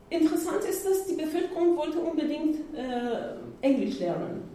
Interessant 0.10 0.64
ist, 0.70 0.86
dass 0.86 1.06
die 1.06 1.16
Bevölkerung 1.16 1.78
wollte 1.78 2.00
unbedingt 2.00 2.58
äh, 2.76 3.66
Englisch 3.66 4.00
lernen. 4.00 4.52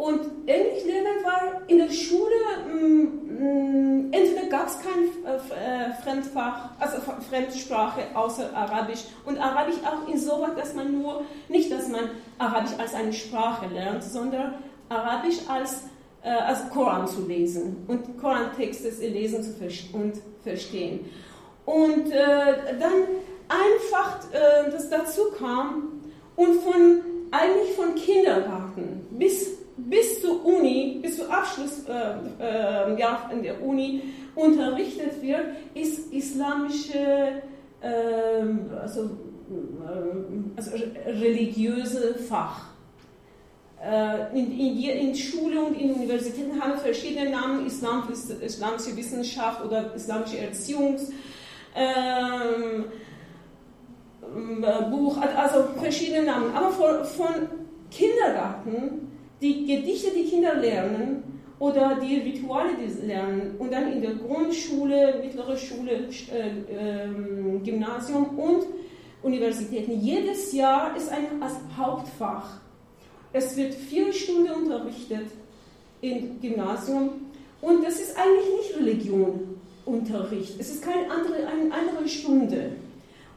Und 0.00 0.48
Englisch 0.48 0.86
lernen 0.86 1.22
war 1.24 1.60
in 1.66 1.76
der 1.76 1.90
Schule, 1.90 2.34
mh, 2.66 3.10
mh, 3.38 4.16
entweder 4.16 4.46
gab 4.48 4.68
es 4.68 4.78
kein 4.78 5.26
äh, 5.26 5.92
Fremdfach, 6.02 6.70
also 6.78 7.02
Fremdsprache 7.28 8.04
außer 8.14 8.50
Arabisch 8.56 9.04
und 9.26 9.38
Arabisch 9.38 9.76
auch 9.84 10.08
insoweit, 10.10 10.56
dass 10.56 10.74
man 10.74 11.02
nur, 11.02 11.26
nicht, 11.50 11.70
dass 11.70 11.88
man 11.88 12.12
Arabisch 12.38 12.72
als 12.78 12.94
eine 12.94 13.12
Sprache 13.12 13.66
lernt, 13.66 14.02
sondern 14.02 14.54
Arabisch 14.88 15.40
als, 15.48 15.84
äh, 16.22 16.30
als 16.30 16.68
Koran 16.70 17.06
zu 17.06 17.26
lesen 17.26 17.84
und 17.86 18.18
Korantexte 18.18 18.88
lesen 19.06 19.42
zu 19.42 19.52
und 19.92 20.14
verstehen. 20.42 21.06
Und 21.64 22.10
äh, 22.10 22.78
dann 22.78 22.92
einfach, 23.48 24.18
äh, 24.32 24.70
das 24.70 24.88
dazu 24.90 25.22
kam 25.38 26.00
und 26.36 26.60
von, 26.62 27.00
eigentlich 27.30 27.72
von 27.76 27.94
Kindergarten 27.94 29.06
bis 29.10 29.60
bis 29.88 30.20
zur 30.20 30.44
Uni, 30.44 30.98
bis 31.02 31.16
zum 31.16 31.30
Abschluss 31.30 31.84
äh, 31.88 31.92
äh, 32.40 32.98
ja, 32.98 33.30
in 33.32 33.42
der 33.42 33.62
Uni 33.62 34.02
unterrichtet 34.34 35.22
wird, 35.22 35.44
ist 35.74 36.12
islamische, 36.12 37.42
ähm, 37.82 38.70
also, 38.80 39.10
also 40.56 40.70
religiöse 41.06 42.14
Fach. 42.14 42.66
Äh, 43.82 44.38
in, 44.38 44.58
in, 44.58 44.78
in 44.78 45.14
Schule 45.14 45.62
und 45.62 45.74
in 45.80 45.94
Universitäten 45.94 46.60
haben 46.60 46.78
verschiedene 46.78 47.30
Namen, 47.30 47.66
Islam, 47.66 48.08
islamische 48.10 48.94
Wissenschaft 48.96 49.64
oder 49.64 49.94
islamische 49.94 50.38
Erziehungs. 50.38 51.10
Ähm, 51.74 52.84
Buch, 54.90 55.16
also 55.18 55.64
verschiedene 55.80 56.24
Namen. 56.24 56.54
Aber 56.54 56.70
von, 56.70 57.04
von 57.04 57.48
Kindergarten 57.90 59.08
die 59.40 59.66
Gedichte, 59.66 60.10
die 60.10 60.28
Kinder 60.28 60.54
lernen 60.54 61.40
oder 61.58 61.98
die 62.00 62.18
Rituale, 62.18 62.70
die 62.82 62.90
sie 62.90 63.06
lernen 63.06 63.56
und 63.58 63.72
dann 63.72 63.92
in 63.92 64.02
der 64.02 64.14
Grundschule, 64.14 65.20
mittlere 65.22 65.56
Schule, 65.56 66.08
äh, 66.32 67.04
äh, 67.04 67.58
Gymnasium 67.64 68.38
und 68.38 68.66
Universitäten. 69.22 70.00
Jedes 70.00 70.52
Jahr 70.52 70.96
ist 70.96 71.10
ein 71.10 71.42
als 71.42 71.54
Hauptfach. 71.76 72.60
Es 73.32 73.56
wird 73.56 73.74
vier 73.74 74.12
Stunden 74.12 74.50
unterrichtet 74.50 75.26
im 76.00 76.40
Gymnasium 76.40 77.26
und 77.60 77.84
das 77.84 78.00
ist 78.00 78.16
eigentlich 78.16 78.46
nicht 78.58 78.76
Religionunterricht. 78.76 80.58
Es 80.58 80.70
ist 80.70 80.82
keine 80.82 81.10
andere, 81.10 81.46
eine 81.46 81.72
andere 81.72 82.08
Stunde. 82.08 82.72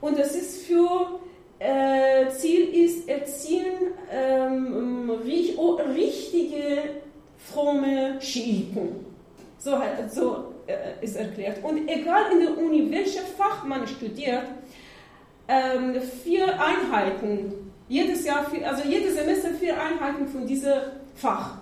Und 0.02 0.18
das 0.18 0.36
ist 0.36 0.66
für 0.66 1.20
äh, 1.60 2.30
Ziel 2.30 2.74
ist 2.74 3.08
Erziehen 3.08 3.94
ähm, 4.12 5.10
richtige, 5.96 7.02
fromme 7.38 8.20
Schiiten. 8.20 9.06
So, 9.60 9.78
so 10.10 10.54
äh, 10.68 11.04
ist 11.04 11.16
erklärt. 11.16 11.64
Und 11.64 11.88
egal 11.88 12.32
in 12.34 12.40
der 12.42 12.58
Uni, 12.58 12.90
welches 12.92 13.24
Fach 13.38 13.64
man 13.64 13.88
studiert, 13.88 14.44
ähm, 15.48 15.96
vier 16.24 16.48
Einheiten, 16.60 17.72
jedes 17.94 18.26
Jahr, 18.26 18.44
vier, 18.50 18.68
also 18.68 18.88
jedes 18.88 19.16
Semester 19.16 19.50
vier 19.60 19.76
Einheiten 19.80 20.28
von 20.28 20.48
diesem 20.48 20.74
Fach 21.14 21.58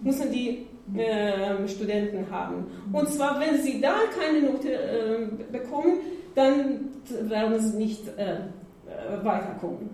müssen 0.00 0.30
die 0.30 0.66
äh, 0.96 1.66
Studenten 1.68 2.30
haben. 2.30 2.66
Und 2.92 3.08
zwar, 3.08 3.40
wenn 3.40 3.60
sie 3.60 3.80
da 3.80 3.94
keine 4.16 4.42
Note 4.42 4.72
äh, 4.72 5.26
bekommen, 5.50 5.98
dann 6.34 6.90
werden 7.22 7.58
sie 7.60 7.76
nicht 7.76 8.06
äh, 8.16 8.34
äh, 8.34 9.24
weiterkommen. 9.24 9.90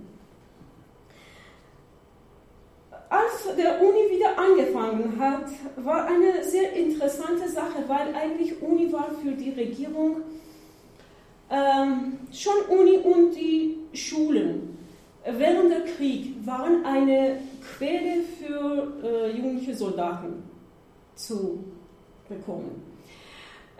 Als 3.08 3.56
der 3.56 3.80
Uni 3.80 4.14
wieder 4.14 4.36
angefangen 4.36 5.18
hat, 5.18 5.46
war 5.82 6.06
eine 6.06 6.44
sehr 6.44 6.74
interessante 6.74 7.48
Sache, 7.48 7.82
weil 7.86 8.14
eigentlich 8.14 8.60
Uni 8.60 8.92
war 8.92 9.10
für 9.22 9.32
die 9.32 9.50
Regierung 9.50 10.18
ähm, 11.50 12.18
schon 12.30 12.78
Uni 12.78 12.98
und 12.98 13.34
die 13.34 13.78
Schulen 13.94 14.77
während 15.36 15.70
der 15.70 15.84
Krieg 15.84 16.34
waren 16.46 16.84
eine 16.84 17.40
Quelle 17.76 18.22
für 18.38 18.92
äh, 19.02 19.36
jugendliche 19.36 19.74
Soldaten 19.74 20.42
zu 21.14 21.64
bekommen. 22.28 22.82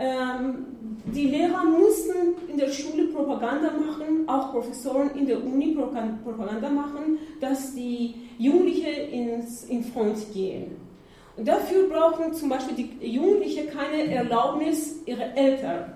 Ähm, 0.00 0.66
die 1.06 1.26
Lehrer 1.26 1.64
mussten 1.64 2.36
in 2.48 2.56
der 2.56 2.68
Schule 2.68 3.08
Propaganda 3.08 3.70
machen, 3.72 4.28
auch 4.28 4.52
Professoren 4.52 5.10
in 5.16 5.26
der 5.26 5.42
Uni 5.44 5.76
Propaganda 6.22 6.68
machen, 6.68 7.18
dass 7.40 7.74
die 7.74 8.14
Jugendlichen 8.38 9.10
ins, 9.10 9.64
in 9.64 9.82
Front 9.82 10.32
gehen. 10.32 10.76
Und 11.36 11.48
dafür 11.48 11.88
brauchen 11.88 12.32
zum 12.32 12.48
Beispiel 12.48 12.76
die 12.76 13.06
Jugendlichen 13.06 13.68
keine 13.70 14.12
Erlaubnis 14.12 15.00
ihrer 15.06 15.36
Eltern. 15.36 15.94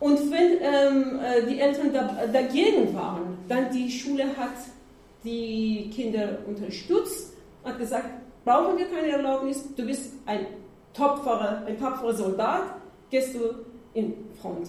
Und 0.00 0.18
wenn 0.30 0.58
ähm, 0.60 1.20
äh, 1.20 1.46
die 1.48 1.60
Eltern 1.60 1.92
da, 1.92 2.26
dagegen 2.32 2.94
waren, 2.94 3.38
dann 3.48 3.70
die 3.72 3.90
Schule 3.90 4.24
hat 4.36 4.54
die 5.28 5.90
Kinder 5.90 6.38
unterstützt, 6.46 7.34
hat 7.64 7.78
gesagt, 7.78 8.08
brauchen 8.44 8.78
wir 8.78 8.86
keine 8.86 9.08
Erlaubnis, 9.08 9.64
du 9.76 9.84
bist 9.84 10.14
ein 10.26 10.46
tapferer, 10.94 11.64
ein 11.66 11.76
Soldat, 12.16 12.62
gehst 13.10 13.34
du 13.34 13.40
in 13.94 14.14
Front. 14.40 14.68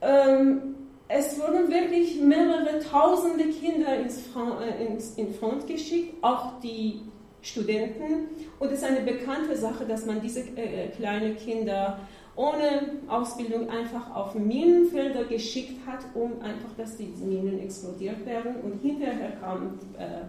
Ähm, 0.00 0.74
es 1.08 1.38
wurden 1.38 1.70
wirklich 1.70 2.20
mehrere 2.20 2.78
tausende 2.80 3.44
Kinder 3.48 3.98
ins 3.98 4.20
Front, 4.20 4.60
äh, 4.60 4.84
ins, 4.84 5.14
in 5.14 5.32
Front 5.32 5.66
geschickt, 5.66 6.22
auch 6.22 6.60
die 6.60 7.00
Studenten. 7.40 8.28
Und 8.58 8.68
es 8.70 8.80
ist 8.80 8.84
eine 8.84 9.00
bekannte 9.00 9.56
Sache, 9.56 9.86
dass 9.86 10.04
man 10.04 10.20
diese 10.20 10.40
äh, 10.40 10.86
äh 10.86 10.88
kleinen 10.88 11.36
Kinder 11.36 12.00
ohne 12.38 13.00
Ausbildung 13.08 13.68
einfach 13.68 14.14
auf 14.14 14.36
Minenfelder 14.36 15.24
geschickt 15.24 15.84
hat, 15.84 16.04
um 16.14 16.40
einfach, 16.40 16.70
dass 16.76 16.96
die 16.96 17.12
Minen 17.20 17.58
explodiert 17.58 18.24
werden. 18.24 18.54
Und 18.62 18.80
hinterher 18.80 19.32
kamen 19.40 19.76
äh, 19.98 20.20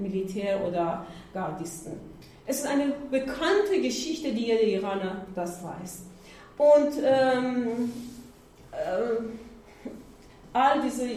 Militär 0.00 0.64
oder 0.64 1.04
Gardisten. 1.34 1.94
Es 2.46 2.60
ist 2.60 2.66
eine 2.68 2.92
bekannte 3.10 3.80
Geschichte, 3.82 4.32
die 4.32 4.46
jeder 4.46 4.62
Iraner 4.62 5.26
das 5.34 5.60
weiß. 5.64 6.04
Und 6.58 6.92
ähm, 7.04 7.92
äh, 8.70 9.20
all 10.52 10.80
diese 10.80 11.08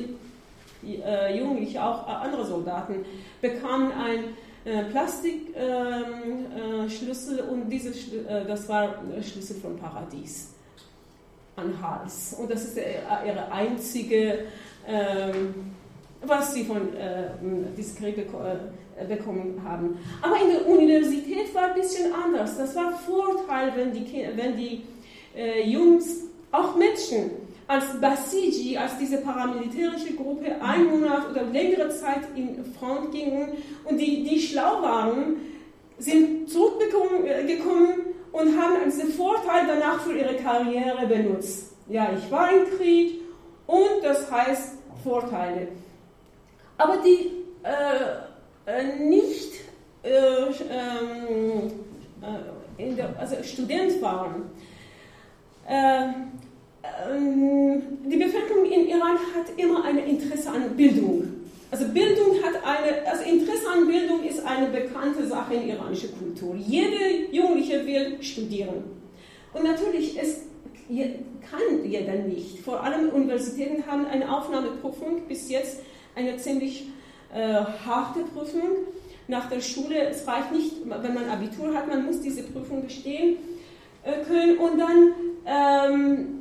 äh, 0.83 1.37
Jugendlichen, 1.37 1.77
auch 1.77 2.07
andere 2.07 2.45
Soldaten, 2.45 3.05
bekamen 3.41 3.91
ein 3.91 4.23
Plastikschlüssel 4.63 7.39
ähm, 7.39 7.49
und 7.49 7.69
diese, 7.69 7.89
äh, 7.89 8.45
das 8.45 8.69
war 8.69 8.95
Schlüssel 9.21 9.55
vom 9.55 9.75
Paradies 9.77 10.49
an 11.55 11.73
Hals. 11.81 12.35
Und 12.39 12.51
das 12.51 12.65
ist 12.65 12.77
ihre 12.77 13.51
einzige, 13.51 14.45
ähm, 14.87 15.73
was 16.23 16.53
sie 16.53 16.65
von 16.65 16.95
äh, 16.95 17.31
diesem 17.75 17.97
Krieg 17.97 18.19
äh, 18.19 18.23
bekommen 19.05 19.59
haben. 19.63 19.97
Aber 20.21 20.39
in 20.39 20.51
der 20.51 20.67
Universität 20.67 21.55
war 21.55 21.69
ein 21.69 21.75
bisschen 21.75 22.13
anders. 22.13 22.55
Das 22.57 22.75
war 22.75 22.91
Vorteil, 22.99 23.71
wenn 23.75 23.91
die, 23.93 24.27
wenn 24.35 24.55
die 24.55 24.83
äh, 25.35 25.67
Jungs, 25.67 26.25
auch 26.51 26.75
Menschen, 26.75 27.31
als 27.71 27.85
Basiji, 28.01 28.77
als 28.77 28.97
diese 28.97 29.19
paramilitärische 29.19 30.13
Gruppe 30.13 30.61
ein 30.61 30.85
Monat 30.87 31.29
oder 31.29 31.43
längere 31.43 31.89
Zeit 31.89 32.23
in 32.35 32.65
Front 32.77 33.13
gingen 33.13 33.53
und 33.85 33.97
die, 33.97 34.23
die 34.23 34.39
schlau 34.41 34.81
waren, 34.81 35.37
sind 35.97 36.49
zurückgekommen 36.49 37.25
äh, 37.25 37.47
und 38.33 38.59
haben 38.59 38.75
diesen 38.85 39.13
Vorteil 39.13 39.67
danach 39.67 40.01
für 40.01 40.17
ihre 40.17 40.35
Karriere 40.35 41.07
benutzt. 41.07 41.73
Ja, 41.87 42.09
ich 42.17 42.29
war 42.29 42.51
im 42.51 42.77
Krieg 42.77 43.21
und 43.67 44.03
das 44.03 44.29
heißt 44.29 44.73
Vorteile. 45.03 45.69
Aber 46.77 46.97
die 46.97 47.31
äh, 47.63 48.69
äh 48.69 48.99
nicht 48.99 49.53
äh, 50.03 50.09
ähm, 50.09 51.71
äh, 52.77 52.95
der, 52.95 53.17
also 53.17 53.41
Student 53.43 54.01
waren, 54.01 54.51
äh, 55.67 56.07
die 58.05 58.17
Bevölkerung 58.17 58.65
in 58.65 58.87
Iran 58.87 59.17
hat 59.35 59.57
immer 59.57 59.83
ein 59.83 59.97
Interesse 59.99 60.49
an 60.49 60.75
Bildung. 60.75 61.27
Also 61.69 61.85
Bildung 61.87 62.43
hat 62.43 62.55
eine, 62.63 63.07
also 63.07 63.23
Interesse 63.23 63.69
an 63.69 63.87
Bildung 63.87 64.23
ist 64.23 64.45
eine 64.45 64.67
bekannte 64.67 65.25
Sache 65.25 65.53
in 65.53 65.69
iranischer 65.69 66.09
Kultur. 66.09 66.55
Jede 66.55 67.31
Jugendliche 67.31 67.85
will 67.85 68.21
studieren. 68.21 68.83
Und 69.53 69.63
natürlich, 69.63 70.19
es 70.19 70.41
kann 71.49 71.85
jeder 71.85 72.15
nicht. 72.15 72.59
Vor 72.59 72.83
allem 72.83 73.09
Universitäten 73.09 73.85
haben 73.87 74.05
eine 74.05 74.35
Aufnahmeprüfung, 74.35 75.21
bis 75.27 75.49
jetzt 75.49 75.79
eine 76.15 76.35
ziemlich 76.37 76.89
äh, 77.33 77.63
harte 77.85 78.21
Prüfung. 78.33 78.69
Nach 79.27 79.49
der 79.49 79.61
Schule, 79.61 80.09
es 80.09 80.27
reicht 80.27 80.51
nicht, 80.51 80.73
wenn 80.83 81.13
man 81.13 81.29
Abitur 81.29 81.73
hat, 81.73 81.87
man 81.87 82.05
muss 82.05 82.19
diese 82.19 82.43
Prüfung 82.43 82.83
bestehen 82.83 83.37
äh, 84.03 84.25
können 84.25 84.57
und 84.57 84.77
dann 84.77 85.13
ähm, 85.45 86.40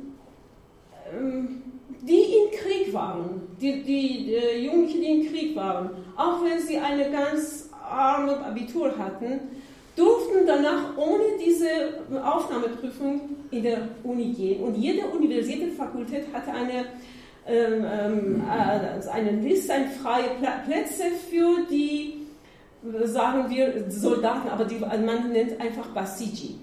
die 2.01 2.21
in 2.21 2.51
Krieg 2.51 2.93
waren, 2.93 3.41
die, 3.59 3.83
die, 3.83 4.25
die 4.25 4.65
Jugendlichen, 4.65 5.01
die 5.01 5.07
in 5.07 5.27
Krieg 5.27 5.55
waren, 5.55 5.89
auch 6.15 6.43
wenn 6.43 6.59
sie 6.59 6.77
eine 6.77 7.11
ganz 7.11 7.69
arme 7.71 8.37
Abitur 8.45 8.97
hatten, 8.97 9.39
durften 9.95 10.47
danach 10.47 10.97
ohne 10.97 11.23
diese 11.43 12.23
Aufnahmeprüfung 12.23 13.21
in 13.51 13.63
der 13.63 13.79
Uni 14.03 14.31
gehen. 14.31 14.63
Und 14.63 14.75
jede 14.75 15.05
Universitätsfakultät 15.07 16.25
hatte 16.33 16.51
eine, 16.51 16.85
ähm, 17.45 17.85
ähm 17.85 18.43
äh, 18.49 19.09
eine 19.09 19.31
Liste, 19.41 19.73
eine 19.73 19.89
freie 19.89 20.29
Plätze 20.65 21.03
für 21.29 21.67
die, 21.69 22.25
sagen 23.03 23.49
wir, 23.49 23.85
Soldaten, 23.89 24.49
aber 24.49 24.65
die, 24.65 24.79
man 24.79 25.31
nennt 25.31 25.59
einfach 25.59 25.87
Basiji. 25.87 26.55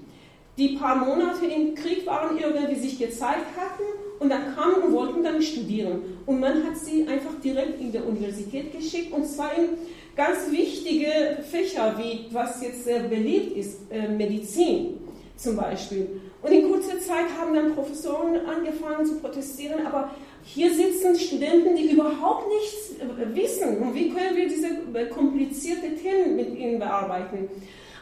Die 0.57 0.77
paar 0.77 0.97
Monate 0.97 1.47
im 1.47 1.77
Krieg 1.77 2.05
waren, 2.07 2.37
irgendwie 2.37 2.75
sich 2.75 2.99
gezeigt 2.99 3.47
hatten 3.57 3.88
und 4.19 4.31
dann 4.31 4.55
kamen 4.55 4.83
und 4.83 4.93
wollten 4.93 5.23
dann 5.23 5.41
studieren. 5.43 6.19
Und 6.27 6.41
man 6.41 6.65
hat 6.65 6.77
sie 6.77 7.07
einfach 7.07 7.41
direkt 7.43 7.81
in 7.81 7.93
der 7.93 8.07
Universität 8.07 8.73
geschickt 8.73 9.13
und 9.13 9.27
zwar 9.27 9.57
in 9.57 9.71
ganz 10.17 10.51
wichtige 10.51 11.39
Fächer, 11.49 11.95
wie 11.99 12.27
was 12.33 12.61
jetzt 12.63 12.85
sehr 12.85 13.01
beliebt 13.01 13.57
ist, 13.57 13.81
äh, 13.91 14.09
Medizin 14.09 14.99
zum 15.37 15.57
Beispiel. 15.57 16.21
Und 16.43 16.53
in 16.53 16.71
kurzer 16.71 16.99
Zeit 17.01 17.27
haben 17.39 17.55
dann 17.55 17.75
Professoren 17.75 18.37
angefangen 18.47 19.07
zu 19.07 19.17
protestieren, 19.21 19.87
aber 19.87 20.11
hier 20.45 20.73
sitzen 20.73 21.19
Studenten, 21.19 21.77
die 21.77 21.93
überhaupt 21.93 22.47
nichts 22.49 22.95
äh, 23.01 23.35
wissen. 23.37 23.79
Und 23.79 23.95
wie 23.95 24.11
können 24.11 24.37
wir 24.37 24.49
diese 24.49 24.69
äh, 24.95 25.07
komplizierten 25.07 25.97
Themen 26.01 26.37
mit 26.37 26.57
ihnen 26.57 26.79
bearbeiten? 26.79 27.49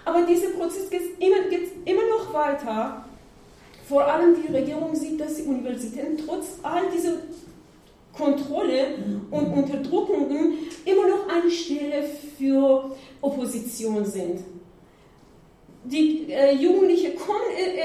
Aber 0.04 0.22
dieser 0.22 0.50
Prozess 0.50 0.88
geht 0.88 1.18
immer, 1.18 1.48
geht 1.50 1.72
immer 1.84 2.06
noch 2.16 2.32
weiter. 2.32 3.05
Vor 3.88 4.04
allem 4.04 4.34
die 4.42 4.52
Regierung 4.52 4.94
sieht, 4.94 5.20
dass 5.20 5.36
die 5.36 5.42
Universitäten 5.42 6.16
trotz 6.26 6.58
all 6.62 6.82
dieser 6.94 7.14
Kontrolle 8.12 8.98
und 9.30 9.46
Unterdrückungen 9.46 10.54
immer 10.84 11.08
noch 11.08 11.28
eine 11.28 11.50
Stelle 11.50 12.02
für 12.36 12.96
Opposition 13.20 14.04
sind. 14.04 14.40
Die 15.84 16.26
äh, 16.32 16.52
Jugendlichen 16.54 17.16
kommen 17.16 17.38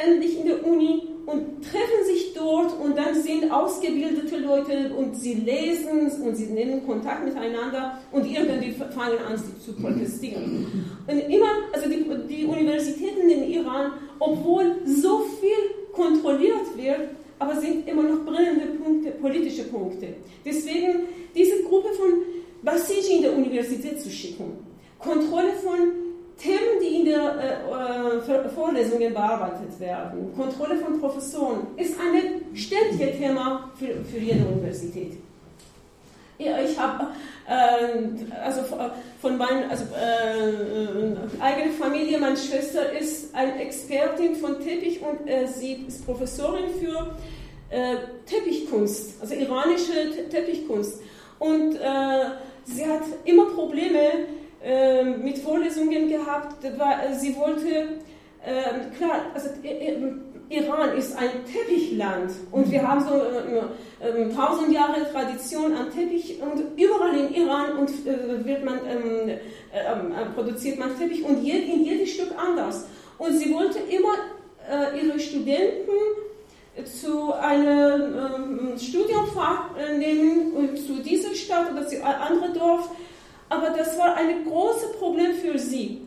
endlich 0.07 0.39
in 0.39 0.47
der 0.47 0.65
Uni 0.65 1.03
und 1.27 1.61
treffen 1.61 2.05
sich 2.05 2.33
dort 2.33 2.73
und 2.79 2.97
dann 2.97 3.21
sind 3.21 3.51
ausgebildete 3.51 4.37
Leute 4.37 4.93
und 4.97 5.15
sie 5.15 5.35
lesen 5.35 6.09
und 6.23 6.35
sie 6.35 6.47
nehmen 6.47 6.83
Kontakt 6.87 7.23
miteinander 7.23 7.99
und 8.11 8.25
irgendwie 8.25 8.71
fangen 8.71 9.19
an 9.19 9.37
zu 9.37 9.73
protestieren. 9.73 10.87
Und 11.05 11.19
immer, 11.19 11.49
also 11.71 11.87
die, 11.87 12.05
die 12.27 12.45
Universitäten 12.45 13.29
in 13.29 13.51
Iran, 13.51 13.91
obwohl 14.17 14.77
so 14.85 15.19
viel 15.39 15.81
kontrolliert 15.93 16.75
wird, 16.75 17.10
aber 17.39 17.56
sind 17.60 17.88
immer 17.88 18.04
noch 18.04 18.23
brennende 18.25 18.67
Punkte, 18.77 19.12
politische 19.12 19.63
Punkte. 19.63 20.08
Deswegen 20.45 21.08
diese 21.36 21.63
Gruppe 21.63 21.93
von 21.93 22.10
Basiji 22.62 23.17
in 23.17 23.21
der 23.23 23.34
Universität 23.34 23.99
zu 24.01 24.10
schicken, 24.10 24.58
Kontrolle 24.99 25.54
von 25.54 25.80
Themen, 26.38 26.80
die 26.82 26.99
in 26.99 27.06
der 27.06 27.62
äh, 27.67 28.32
äh 28.32 28.49
Vorlesungen 28.49 29.13
bearbeitet 29.13 29.80
werden, 29.80 30.34
Kontrolle 30.36 30.77
von 30.77 30.99
Professoren, 30.99 31.67
ist 31.77 31.95
ein 31.99 32.56
ständiges 32.56 33.17
Thema 33.17 33.71
für, 33.75 34.04
für 34.06 34.17
jede 34.17 34.45
Universität. 34.45 35.17
Ja, 36.43 36.60
ich 36.60 36.77
habe 36.80 37.08
äh, 37.47 38.41
also 38.43 38.62
von 39.21 39.38
meiner 39.38 39.69
also, 39.69 39.84
äh, 39.93 41.39
eigenen 41.39 41.73
Familie, 41.73 42.17
meine 42.17 42.36
Schwester 42.36 42.91
ist 42.91 43.36
eine 43.36 43.62
Expertin 43.62 44.36
von 44.36 44.60
Teppich 44.60 45.01
und 45.01 45.27
äh, 45.27 45.45
sie 45.47 45.86
ist 45.88 46.04
Professorin 46.04 46.71
für 46.80 47.15
äh, 47.69 47.97
Teppichkunst, 48.25 49.21
also 49.21 49.36
iranische 49.36 50.27
Teppichkunst. 50.32 51.01
Und 51.38 51.75
äh, 51.75 52.32
sie 52.65 52.86
hat 52.88 53.04
immer 53.25 53.45
Probleme 53.45 53.99
äh, 54.63 55.04
mit 55.04 55.38
Vorlesungen 55.38 56.10
gehabt. 56.10 56.63
Sie 57.19 57.36
wollte, 57.36 57.99
klar, 58.97 59.27
also 59.36 59.49
Iran 60.51 60.97
ist 60.97 61.17
ein 61.17 61.29
Teppichland 61.45 62.31
und 62.51 62.69
wir 62.69 62.85
haben 62.85 63.01
so 63.01 63.13
äh, 63.13 64.07
äh, 64.07 64.33
tausend 64.33 64.73
Jahre 64.73 65.09
Tradition 65.11 65.73
an 65.73 65.91
Teppich 65.91 66.39
und 66.41 66.77
überall 66.77 67.17
in 67.17 67.33
Iran 67.33 67.77
und, 67.77 67.89
äh, 68.05 68.45
wird 68.45 68.65
man, 68.65 68.79
ähm, 68.85 69.29
äh, 69.29 69.37
ähm, 69.73 70.33
produziert 70.35 70.77
man 70.77 70.97
Teppich 70.97 71.23
und 71.23 71.41
je, 71.41 71.57
in 71.57 71.85
jedem 71.85 72.05
Stück 72.05 72.31
anders. 72.37 72.85
Und 73.17 73.37
sie 73.37 73.53
wollte 73.53 73.79
immer 73.79 74.15
äh, 74.69 74.99
ihre 74.99 75.19
Studenten 75.19 75.91
zu 76.85 77.33
einem 77.33 78.13
ähm, 78.13 78.77
Studiumfach 78.77 79.77
äh, 79.77 79.97
nehmen 79.97 80.75
zu 80.75 81.01
dieser 81.01 81.33
Stadt 81.33 81.71
oder 81.71 81.87
zu 81.87 82.03
einem 82.03 82.21
anderen 82.21 82.53
Dorf, 82.53 82.89
aber 83.49 83.69
das 83.69 83.97
war 83.97 84.15
ein 84.15 84.45
großes 84.45 84.93
Problem 84.97 85.33
für 85.33 85.57
sie. 85.57 86.01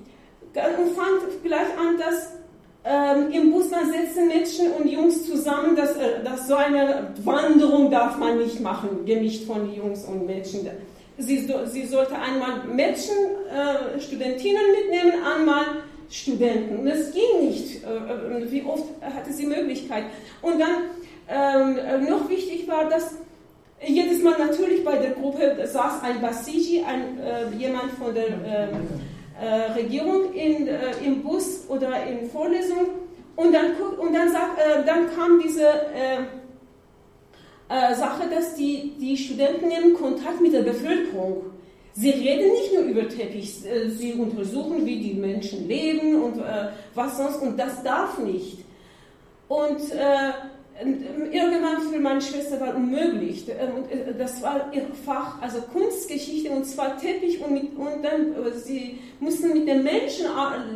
Und 0.54 0.94
fand 0.94 1.42
gleich 1.42 1.76
an, 1.78 1.98
dass 1.98 2.33
ähm, 2.85 3.31
im 3.33 3.51
Bus 3.51 3.70
da 3.70 3.79
sitzen 3.85 4.29
Mädchen 4.29 4.73
und 4.73 4.87
Jungs 4.87 5.27
zusammen, 5.27 5.75
dass, 5.75 5.97
äh, 5.97 6.23
dass 6.23 6.47
so 6.47 6.55
eine 6.55 7.14
Wanderung 7.25 7.90
darf 7.90 8.18
man 8.18 8.38
nicht 8.38 8.61
machen, 8.61 9.07
gemischt 9.07 9.47
von 9.47 9.73
Jungs 9.75 10.05
und 10.05 10.27
Mädchen. 10.27 10.68
Sie, 11.16 11.49
sie 11.66 11.87
sollte 11.87 12.14
einmal 12.16 12.64
Mädchen, 12.66 13.16
äh, 13.51 14.01
Studentinnen 14.01 14.62
mitnehmen, 14.73 15.12
einmal 15.25 15.64
Studenten. 16.11 16.81
Und 16.81 16.87
es 16.88 17.12
ging 17.12 17.49
nicht. 17.49 17.85
Äh, 17.85 18.42
äh 18.42 18.51
wie 18.51 18.62
oft 18.64 18.85
hatte 19.01 19.33
sie 19.33 19.47
Möglichkeit? 19.47 20.05
Und 20.42 20.61
dann 20.61 20.90
ähm, 21.29 21.79
äh, 21.79 21.99
noch 22.11 22.29
wichtig 22.29 22.68
war, 22.68 22.88
dass 22.88 23.16
jedes 23.87 24.23
Mal 24.23 24.38
natürlich 24.38 24.85
bei 24.85 24.97
der 24.97 25.12
Gruppe 25.12 25.57
saß 25.66 26.03
ein 26.03 26.20
Basiji, 26.20 26.83
ein, 26.85 27.18
äh, 27.18 27.57
jemand 27.57 27.92
von 27.92 28.14
der 28.14 28.27
äh, 29.44 29.72
Regierung 29.72 30.33
in, 30.33 30.66
äh, 30.66 30.92
im 31.04 31.22
Bus 31.22 31.64
oder 31.68 32.07
in 32.07 32.28
Vorlesung 32.30 32.87
und 33.37 33.52
dann, 33.52 33.72
und 33.98 34.14
dann, 34.14 34.30
sagt, 34.30 34.59
äh, 34.59 34.85
dann 34.85 35.14
kam 35.14 35.40
diese 35.42 35.66
äh, 35.66 36.22
äh, 37.68 37.94
Sache, 37.94 38.28
dass 38.28 38.54
die, 38.54 38.92
die 38.98 39.16
Studenten 39.16 39.68
nehmen 39.68 39.94
Kontakt 39.94 40.40
mit 40.40 40.52
der 40.52 40.62
Bevölkerung. 40.62 41.44
Sie 41.92 42.11
reden 42.11 42.52
nicht 42.52 42.72
nur 42.72 42.85
über 42.85 43.09
Teppich, 43.09 43.64
äh, 43.66 43.88
sie 43.88 44.14
untersuchen, 44.14 44.87
wie 44.87 45.00
die 45.00 45.14
Menschen 45.14 45.68
leben 45.68 46.22
und 46.22 46.40
was 46.94 47.16
sonst 47.16 47.42
und 47.42 47.59
das 47.59 47.83
darf 47.83 48.18
nicht. 48.18 48.59
Und 49.48 49.80
irgendwann 50.83 51.81
für 51.83 52.01
meine 52.01 52.21
Schwester 52.21 52.61
war 52.61 52.75
unmöglich. 52.75 53.47
Ähm, 53.49 53.85
äh, 53.89 54.15
das 54.19 54.43
war 54.43 54.73
ihr 54.73 54.87
Fach, 55.05 55.41
also 55.41 55.61
Kunstgeschichte 55.73 56.51
und 56.51 56.65
zwar 56.65 56.99
Teppich 56.99 57.41
und, 57.41 57.53
mit, 57.53 57.77
und 57.77 58.03
dann 58.03 58.35
äh, 58.35 58.53
sie 58.53 58.99
mussten 59.21 59.53
mit 59.53 59.69
den 59.69 59.83
Menschen 59.83 60.27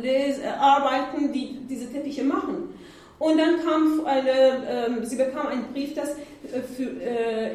äh, 0.03 0.47
arbeiten, 0.59 1.33
die 1.33 1.59
diese 1.69 1.91
Teppiche 1.91 2.23
machen. 2.23 2.69
Und 3.19 3.37
dann 3.37 3.61
kam 3.65 4.05
eine, 4.05 4.87
ähm, 4.87 5.05
sie 5.05 5.17
bekam 5.17 5.47
einen 5.47 5.73
Brief, 5.73 5.93
dass 5.93 6.15
für 6.77 6.89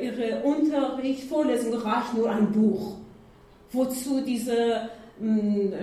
ihre 0.03 0.43
Unterricht, 0.45 1.25
Vorlesung 1.25 1.73
reicht 1.73 2.15
nur 2.15 2.29
ein 2.29 2.53
Buch. 2.53 2.99
Wozu 3.73 4.21
diese 4.21 4.91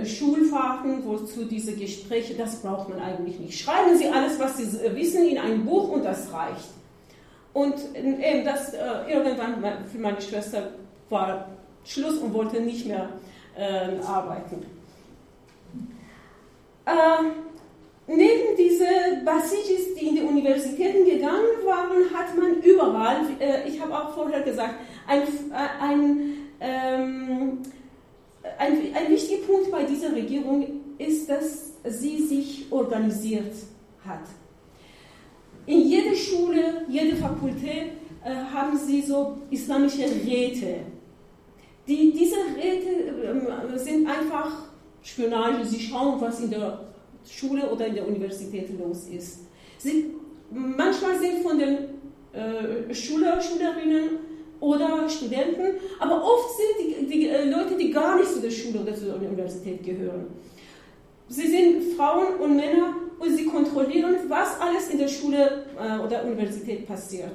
Schulfahrten, 0.05 1.05
wozu 1.05 1.45
diese 1.45 1.73
Gespräche, 1.73 2.33
das 2.33 2.61
braucht 2.61 2.89
man 2.89 2.99
eigentlich 2.99 3.39
nicht. 3.39 3.59
Schreiben 3.59 3.97
Sie 3.97 4.07
alles, 4.09 4.37
was 4.39 4.57
Sie 4.57 4.65
wissen, 4.93 5.25
in 5.25 5.37
ein 5.37 5.65
Buch 5.65 5.89
und 5.89 6.03
das 6.03 6.33
reicht. 6.33 6.69
Und 7.53 7.75
eben 7.95 8.45
das 8.45 8.73
äh, 8.73 8.79
irgendwann 9.09 9.63
für 9.91 9.99
meine 9.99 10.21
Schwester 10.21 10.71
war 11.09 11.47
Schluss 11.85 12.17
und 12.17 12.33
wollte 12.33 12.61
nicht 12.61 12.85
mehr 12.85 13.09
äh, 13.57 13.99
arbeiten. 14.05 14.65
Äh, 16.85 16.91
neben 18.07 18.55
diese 18.57 18.85
Basijis, 19.25 19.95
die 19.99 20.07
in 20.07 20.15
die 20.15 20.21
Universitäten 20.21 21.05
gegangen 21.05 21.65
waren, 21.65 22.13
hat 22.13 22.37
man 22.37 22.61
überall, 22.61 23.21
äh, 23.39 23.67
ich 23.67 23.81
habe 23.81 23.93
auch 23.93 24.13
vorher 24.13 24.41
gesagt, 24.41 24.75
ein, 25.07 25.21
äh, 25.21 25.83
ein 25.83 26.33
ähm, 26.59 27.57
ein, 28.58 28.93
ein 28.93 29.12
wichtiger 29.12 29.45
Punkt 29.45 29.71
bei 29.71 29.84
dieser 29.84 30.13
Regierung 30.13 30.82
ist, 30.97 31.30
dass 31.30 31.73
sie 31.84 32.25
sich 32.25 32.65
organisiert 32.71 33.54
hat. 34.06 34.23
In 35.65 35.82
jeder 35.88 36.15
Schule, 36.15 36.86
jede 36.89 37.15
Fakultät 37.15 37.93
äh, 38.23 38.34
haben 38.34 38.77
sie 38.77 39.01
so 39.01 39.38
islamische 39.49 40.04
Räte. 40.04 40.80
Die, 41.88 42.12
diese 42.12 42.38
Räte 42.56 43.73
äh, 43.73 43.77
sind 43.77 44.08
einfach 44.08 44.69
Spionage, 45.04 45.65
sie 45.65 45.80
schauen, 45.80 46.19
was 46.19 46.41
in 46.41 46.51
der 46.51 46.86
Schule 47.30 47.69
oder 47.71 47.88
in 47.88 47.95
der 47.95 48.08
Universität 48.08 48.69
los 48.80 49.08
ist. 49.08 49.41
Sie, 49.77 50.12
manchmal 50.51 51.19
sind 51.19 51.43
von 51.43 51.58
den 51.58 51.77
äh, 52.34 52.93
Schüler, 52.93 53.39
Schülerinnen 53.41 54.19
oder 54.62 55.10
Studenten, 55.10 55.80
aber 56.00 56.24
oft 56.24 56.50
sind 56.56 56.80
die, 56.80 57.08
die 57.08 57.28
äh, 57.28 57.50
Leute, 57.50 57.76
die 57.76 57.91
gar 57.91 58.15
nicht 58.15 58.32
zu 58.32 58.39
der 58.39 58.52
Schule 58.52 58.80
oder 58.80 58.95
zur 58.95 59.15
Universität 59.15 59.84
gehören. 59.84 60.28
Sie 61.28 61.47
sind 61.47 61.95
Frauen 61.97 62.36
und 62.39 62.56
Männer 62.56 62.95
und 63.19 63.36
sie 63.36 63.45
kontrollieren, 63.45 64.15
was 64.28 64.60
alles 64.62 64.89
in 64.89 65.00
der 65.00 65.08
Schule 65.08 65.65
äh, 65.78 66.00
oder 66.00 66.24
Universität 66.24 66.88
passiert. 66.88 67.32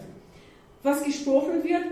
Was 0.83 1.03
gesprochen 1.03 1.65
wird, 1.65 1.83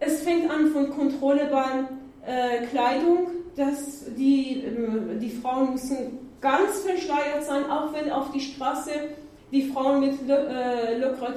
es 0.00 0.22
fängt 0.22 0.50
an 0.50 0.68
von 0.68 0.90
Kontrolle 0.90 1.48
bei 1.50 1.84
äh, 2.26 2.66
Kleidung, 2.66 3.28
dass 3.56 4.04
die, 4.16 4.62
äh, 4.64 5.18
die 5.20 5.30
Frauen 5.30 5.72
müssen 5.72 6.18
ganz 6.40 6.78
verschleiert 6.80 7.44
sein, 7.44 7.68
auch 7.70 7.92
wenn 7.92 8.10
auf 8.10 8.30
die 8.30 8.40
Straße 8.40 8.90
die 9.50 9.62
Frauen 9.70 10.00
mit 10.00 10.14
äh, 10.28 10.98
lockeren 10.98 11.34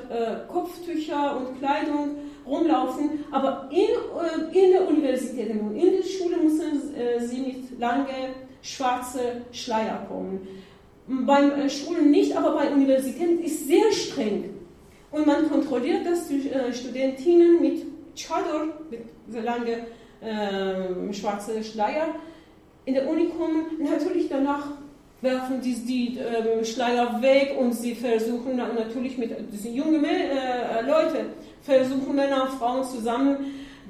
Kopftücher 0.48 1.38
und 1.38 1.60
Kleidung 1.60 2.16
rumlaufen, 2.45 3.23
aber 3.32 3.69
in, 3.71 3.77
äh, 3.80 4.60
in 4.60 4.71
der 4.71 4.88
Universität 4.88 5.51
und 5.51 5.75
in 5.75 5.91
der 5.97 6.04
Schule 6.04 6.38
müssen 6.38 6.95
äh, 6.95 7.19
sie 7.25 7.41
mit 7.41 7.80
langen 7.80 8.36
schwarzen 8.62 9.45
Schleier 9.51 10.06
kommen. 10.08 10.47
Beim 11.08 11.51
äh, 11.51 11.69
Schulen 11.69 12.12
nicht, 12.12 12.36
aber 12.36 12.56
bei 12.56 12.71
Universitäten 12.71 13.39
ist 13.39 13.67
sehr 13.67 13.91
streng. 13.91 14.49
Und 15.12 15.27
man 15.27 15.49
kontrolliert, 15.49 16.06
dass 16.06 16.30
die 16.30 16.49
Studentinnen 16.71 17.60
mit 17.60 17.86
Chador, 18.15 18.67
mit 18.89 19.01
sehr 19.27 19.41
langen 19.41 19.82
äh, 20.21 21.13
schwarzen 21.13 21.63
Schleier, 21.63 22.15
in 22.86 22.93
der 22.93 23.10
Uni 23.10 23.27
kommen. 23.30 23.65
Natürlich 23.80 24.30
danach 24.30 24.67
werfen 25.21 25.62
die, 25.62 25.75
die 25.75 26.19
äh, 26.19 26.63
Schleier 26.65 27.21
weg 27.21 27.56
und 27.60 27.73
sie 27.73 27.95
versuchen 27.95 28.56
natürlich 28.56 29.17
mit 29.17 29.32
diesen 29.51 29.73
jungen 29.73 30.04
äh, 30.04 30.82
Leute 30.82 31.25
versuchen 31.63 32.15
Männer 32.15 32.43
und 32.43 32.60
Frauen 32.60 32.84
zusammen 32.84 33.38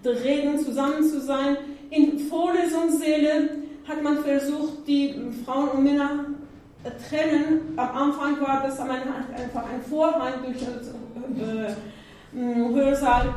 reden, 0.06 0.60
zusammen 0.60 1.04
zu 1.04 1.22
sein. 1.22 1.58
In 1.90 2.20
Vorlesungssäle 2.20 3.50
hat 3.88 4.02
man 4.02 4.20
versucht, 4.24 4.88
die 4.88 5.16
Frauen 5.46 5.70
und 5.70 5.84
Männer 5.84 6.26
trennen. 7.10 7.74
Am 7.76 7.90
Anfang 7.90 8.42
war 8.42 8.64
das 8.64 8.80
einfach 8.80 9.66
ein 9.70 9.82
Vorhang 9.90 10.34
durch 10.44 10.58
den 10.58 11.70
äh, 12.34 12.74
Hörsaal 12.74 13.36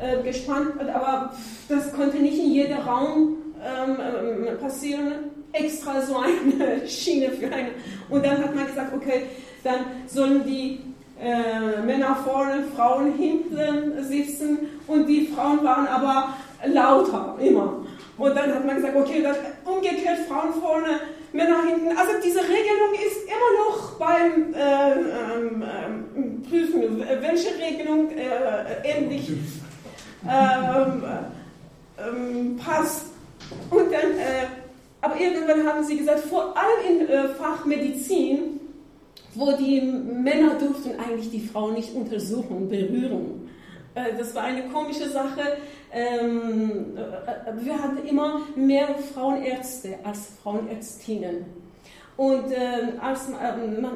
äh, 0.00 0.22
gespannt, 0.22 0.80
aber 0.92 1.32
das 1.68 1.92
konnte 1.92 2.18
nicht 2.18 2.38
in 2.38 2.52
jedem 2.52 2.78
Raum 2.78 3.36
ähm, 3.62 3.96
ähm, 4.48 4.58
passieren. 4.58 5.12
Extra 5.52 6.00
so 6.00 6.16
eine 6.16 6.86
Schiene 6.88 7.30
für 7.32 7.46
eine. 7.46 7.70
Und 8.08 8.24
dann 8.24 8.38
hat 8.38 8.54
man 8.54 8.66
gesagt, 8.66 8.94
okay, 8.94 9.24
dann 9.64 9.80
sollen 10.06 10.44
die 10.46 10.80
äh, 11.22 11.82
Männer 11.82 12.16
vorne, 12.24 12.64
Frauen 12.74 13.14
hinten 13.14 14.02
sitzen 14.04 14.58
und 14.86 15.06
die 15.06 15.26
Frauen 15.26 15.64
waren 15.64 15.86
aber 15.86 16.34
lauter 16.66 17.36
immer. 17.40 17.84
Und 18.16 18.36
dann 18.36 18.54
hat 18.54 18.66
man 18.66 18.76
gesagt, 18.76 18.96
okay, 18.96 19.22
dann 19.22 19.36
umgekehrt 19.64 20.18
Frauen 20.28 20.52
vorne, 20.60 21.00
Männer 21.32 21.62
hinten. 21.66 21.96
Also 21.96 22.12
diese 22.22 22.40
Regelung 22.40 22.92
ist 22.94 23.24
immer 23.24 23.50
noch 23.64 23.98
beim 23.98 24.54
äh, 24.54 24.92
ähm, 25.34 26.42
Prüfen, 26.42 27.02
welche 27.20 27.58
Regelung 27.58 28.10
äh, 28.10 28.88
endlich 28.88 29.30
ähm, 30.28 31.02
ähm, 31.98 32.56
passt. 32.56 33.06
Und 33.70 33.92
dann, 33.92 34.18
äh, 34.18 34.46
aber 35.00 35.18
irgendwann 35.18 35.66
haben 35.66 35.84
sie 35.84 35.96
gesagt, 35.96 36.20
vor 36.20 36.54
allem 36.56 37.00
in 37.00 37.08
äh, 37.08 37.28
Fach 37.28 37.64
Medizin, 37.64 38.59
wo 39.34 39.52
die 39.52 39.80
Männer 39.80 40.54
durften 40.58 40.98
eigentlich 40.98 41.30
die 41.30 41.40
Frauen 41.40 41.74
nicht 41.74 41.94
untersuchen, 41.94 42.68
berühren. 42.68 43.48
Äh, 43.94 44.16
das 44.16 44.34
war 44.34 44.44
eine 44.44 44.68
komische 44.68 45.08
Sache. 45.08 45.56
Ähm, 45.92 46.96
äh, 46.96 47.64
wir 47.64 47.82
hatten 47.82 48.06
immer 48.06 48.40
mehr 48.56 48.94
Frauenärzte 49.14 49.96
als 50.04 50.32
Frauenärztinnen. 50.42 51.44
Und 52.16 52.52
äh, 52.52 52.98
als 53.00 53.28
äh, 53.28 53.80
man, 53.80 53.92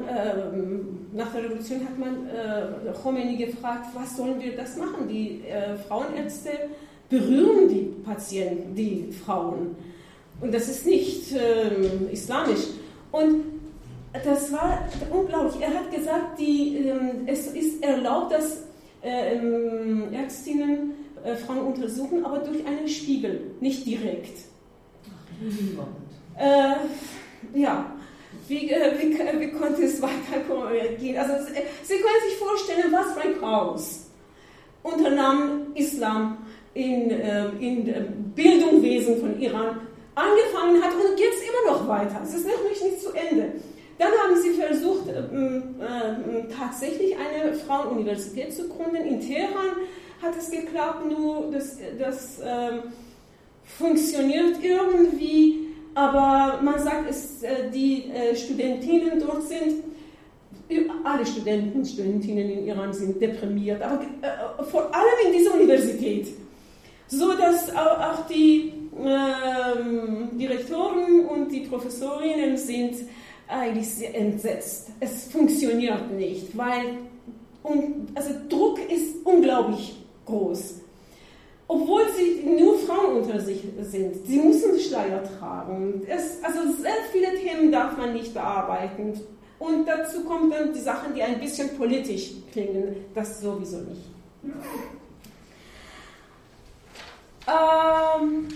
nach 1.13 1.31
der 1.31 1.43
Revolution 1.43 1.81
hat 1.81 1.97
man 1.99 2.27
Khomeini 3.01 3.37
gefragt, 3.37 3.87
was 3.93 4.17
sollen 4.17 4.41
wir 4.41 4.55
das 4.55 4.77
machen? 4.77 5.07
Die 5.07 5.43
Frauenärzte 5.87 6.49
berühren 7.07 7.69
die 7.69 7.93
Patienten, 8.03 8.75
die 8.75 9.11
Frauen. 9.11 9.75
Und 10.41 10.53
das 10.53 10.67
ist 10.67 10.85
nicht 10.85 11.31
ähm, 11.33 12.09
islamisch. 12.11 12.67
Und 13.11 13.54
das 14.23 14.51
war 14.51 14.87
unglaublich. 15.11 15.61
Er 15.61 15.73
hat 15.73 15.91
gesagt, 15.91 16.39
die, 16.39 16.77
ähm, 16.77 17.27
es 17.27 17.47
ist 17.47 17.83
erlaubt, 17.83 18.33
dass 18.33 18.63
äh, 19.03 19.35
ähm, 19.35 20.13
Ärztinnen 20.13 20.93
äh, 21.23 21.35
Frauen 21.35 21.73
untersuchen, 21.73 22.25
aber 22.25 22.39
durch 22.39 22.65
einen 22.65 22.87
Spiegel, 22.87 23.51
nicht 23.59 23.85
direkt. 23.85 24.39
Äh, 26.37 27.59
ja, 27.59 27.85
wie, 28.47 28.69
äh, 28.69 28.91
wie, 28.99 29.17
wie, 29.39 29.51
konnte 29.51 29.83
es 29.83 30.01
weitergehen? 30.01 31.17
Also, 31.17 31.33
Sie 31.83 31.93
können 31.93 32.21
sich 32.27 32.37
vorstellen, 32.37 32.91
was 32.91 33.13
für 33.13 33.21
ein 33.27 33.39
Chaos 33.39 34.05
unter 34.83 35.09
Namen 35.09 35.75
Islam 35.75 36.37
in, 36.73 37.09
äh, 37.09 37.47
in 37.59 38.31
Bildungswesen 38.35 39.19
von 39.19 39.39
Iran 39.39 39.79
angefangen 40.13 40.81
hat 40.81 40.93
und 40.93 41.17
geht 41.17 41.33
es 41.33 41.41
immer 41.41 41.73
noch 41.73 41.87
weiter. 41.87 42.21
Es 42.23 42.33
ist 42.33 42.45
noch 42.45 42.69
nicht, 42.69 42.83
nicht 42.83 43.01
zu 43.01 43.11
Ende. 43.13 43.53
Dann 43.97 44.09
haben 44.09 44.41
sie 44.41 44.49
versucht, 44.49 45.07
ähm, 45.07 45.75
äh, 45.79 46.53
tatsächlich 46.53 47.15
eine 47.15 47.53
Frauenuniversität 47.53 48.53
zu 48.53 48.67
gründen. 48.67 48.97
In 48.97 49.21
Teheran 49.21 49.77
hat 50.21 50.33
es 50.37 50.51
geklappt, 50.51 51.05
nur 51.09 51.51
das, 51.51 51.77
das 51.97 52.39
äh, 52.39 52.79
funktioniert 53.63 54.57
irgendwie, 54.61 55.67
aber 55.93 56.59
man 56.61 56.77
sagt, 56.79 57.09
es, 57.09 57.41
äh, 57.43 57.69
die 57.73 58.11
äh, 58.11 58.35
Studentinnen 58.35 59.19
dort 59.19 59.47
sind, 59.47 59.83
alle 61.03 61.25
Studenten 61.25 61.79
und 61.79 61.85
Studentinnen 61.85 62.49
in 62.49 62.67
Iran 62.67 62.91
sind 62.91 63.21
deprimiert, 63.21 63.83
aber 63.83 64.01
vor 64.65 64.93
allem 64.95 65.27
in 65.27 65.33
dieser 65.33 65.53
Universität, 65.53 66.29
so 67.07 67.33
dass 67.33 67.69
auch, 67.75 68.25
die 68.27 68.73
ähm, 68.97 70.29
Direktoren 70.39 71.25
und 71.27 71.51
die 71.51 71.61
Professorinnen 71.61 72.57
sind 72.57 72.95
eigentlich 73.47 73.89
sehr 73.89 74.15
entsetzt. 74.15 74.89
Es 74.99 75.25
funktioniert 75.25 76.11
nicht, 76.11 76.57
weil 76.57 76.97
und, 77.63 78.09
also 78.13 78.31
Druck 78.47 78.79
ist 78.91 79.25
unglaublich 79.25 79.95
groß. 80.25 80.81
Obwohl 81.67 82.03
sie 82.15 82.43
nur 82.47 82.77
Frauen 82.79 83.23
unter 83.23 83.39
sich 83.39 83.63
sind. 83.81 84.25
Sie 84.27 84.37
müssen 84.37 84.79
Schleier 84.79 85.23
tragen. 85.39 86.03
Es, 86.07 86.43
also 86.43 86.59
sehr 86.79 86.93
viele 87.11 87.33
Themen 87.39 87.71
darf 87.71 87.97
man 87.97 88.13
nicht 88.13 88.35
bearbeiten. 88.35 89.19
Und 89.57 89.87
dazu 89.87 90.23
kommen 90.25 90.51
dann 90.51 90.73
die 90.73 90.79
Sachen, 90.79 91.15
die 91.15 91.23
ein 91.23 91.39
bisschen 91.39 91.75
politisch 91.75 92.33
klingen. 92.51 92.97
Das 93.15 93.41
sowieso 93.41 93.77
nicht. 93.77 94.01
Ähm, 97.47 98.47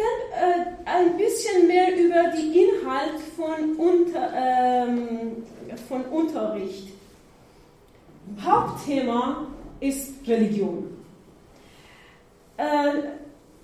dann 0.00 0.50
äh, 0.50 0.66
ein 0.84 1.16
bisschen 1.16 1.66
mehr 1.66 1.96
über 1.96 2.30
den 2.36 2.52
Inhalt 2.52 3.20
von, 3.36 3.76
Unter, 3.76 4.32
ähm, 4.34 5.44
von 5.88 6.04
Unterricht. 6.06 6.88
Hauptthema 8.40 9.46
ist 9.80 10.26
Religion. 10.26 10.96
Äh, 12.56 12.92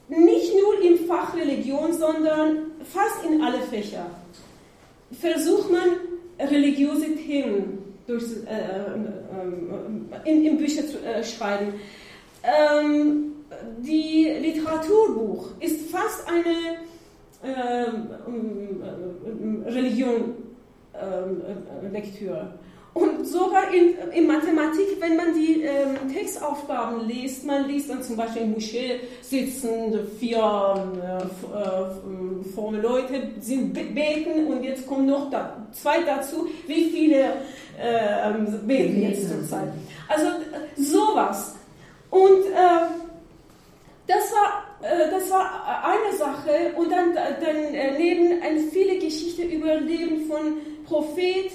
nicht 0.09 0.53
nur 0.55 0.83
im 0.83 1.07
Fach 1.07 1.35
Religion, 1.35 1.92
sondern 1.92 2.70
fast 2.85 3.25
in 3.25 3.42
alle 3.42 3.61
Fächer 3.61 4.07
versucht 5.12 5.70
man 5.70 6.49
religiöse 6.49 7.14
Themen 7.16 7.94
durch, 8.07 8.25
äh, 8.46 8.55
äh, 8.55 10.31
in, 10.31 10.44
in 10.44 10.59
Bücher 10.59 10.87
zu 10.87 10.99
äh, 11.05 11.25
schreiben. 11.25 11.75
Ähm, 12.42 13.36
die 13.78 14.28
Literaturbuch 14.40 15.48
ist 15.60 15.90
fast 15.90 16.26
eine 16.28 16.76
äh, 17.42 17.90
Religion 19.70 20.34
äh, 20.92 21.88
Lektüre. 21.88 22.54
Und 22.96 23.26
sogar 23.26 23.74
in, 23.74 23.94
in 24.14 24.26
Mathematik, 24.26 24.98
wenn 25.00 25.16
man 25.16 25.34
die 25.34 25.60
ähm, 25.60 26.10
Textaufgaben 26.10 27.06
liest, 27.06 27.44
man 27.44 27.68
liest 27.68 27.90
dann 27.90 28.02
zum 28.02 28.16
Beispiel 28.16 28.40
in 28.40 28.52
Moschee 28.52 29.00
sitzen 29.20 29.92
vier 30.18 30.38
äh, 30.38 31.22
äh, 31.22 32.54
fromme 32.54 32.80
Leute, 32.80 33.32
sind 33.38 33.74
beten 33.74 34.46
und 34.46 34.64
jetzt 34.64 34.86
kommen 34.86 35.04
noch 35.04 35.30
da, 35.30 35.66
zwei 35.72 36.02
dazu, 36.04 36.48
wie 36.66 36.84
viele 36.90 37.34
äh, 37.78 38.32
beten 38.66 39.02
jetzt 39.02 39.28
zurzeit. 39.28 39.68
Also 40.08 40.28
sowas. 40.76 41.54
Und 42.08 42.46
äh, 42.46 43.05
das 44.06 44.32
war 44.32 44.66
äh, 44.82 45.10
das 45.10 45.30
war 45.30 45.84
eine 45.84 46.16
Sache 46.16 46.72
und 46.76 46.90
dann 46.90 47.14
daneben 47.14 48.42
eine 48.42 48.60
viele 48.60 48.98
Geschichte 48.98 49.42
über 49.42 49.76
Leben 49.76 50.26
von 50.26 50.58
Prophet, 50.84 51.50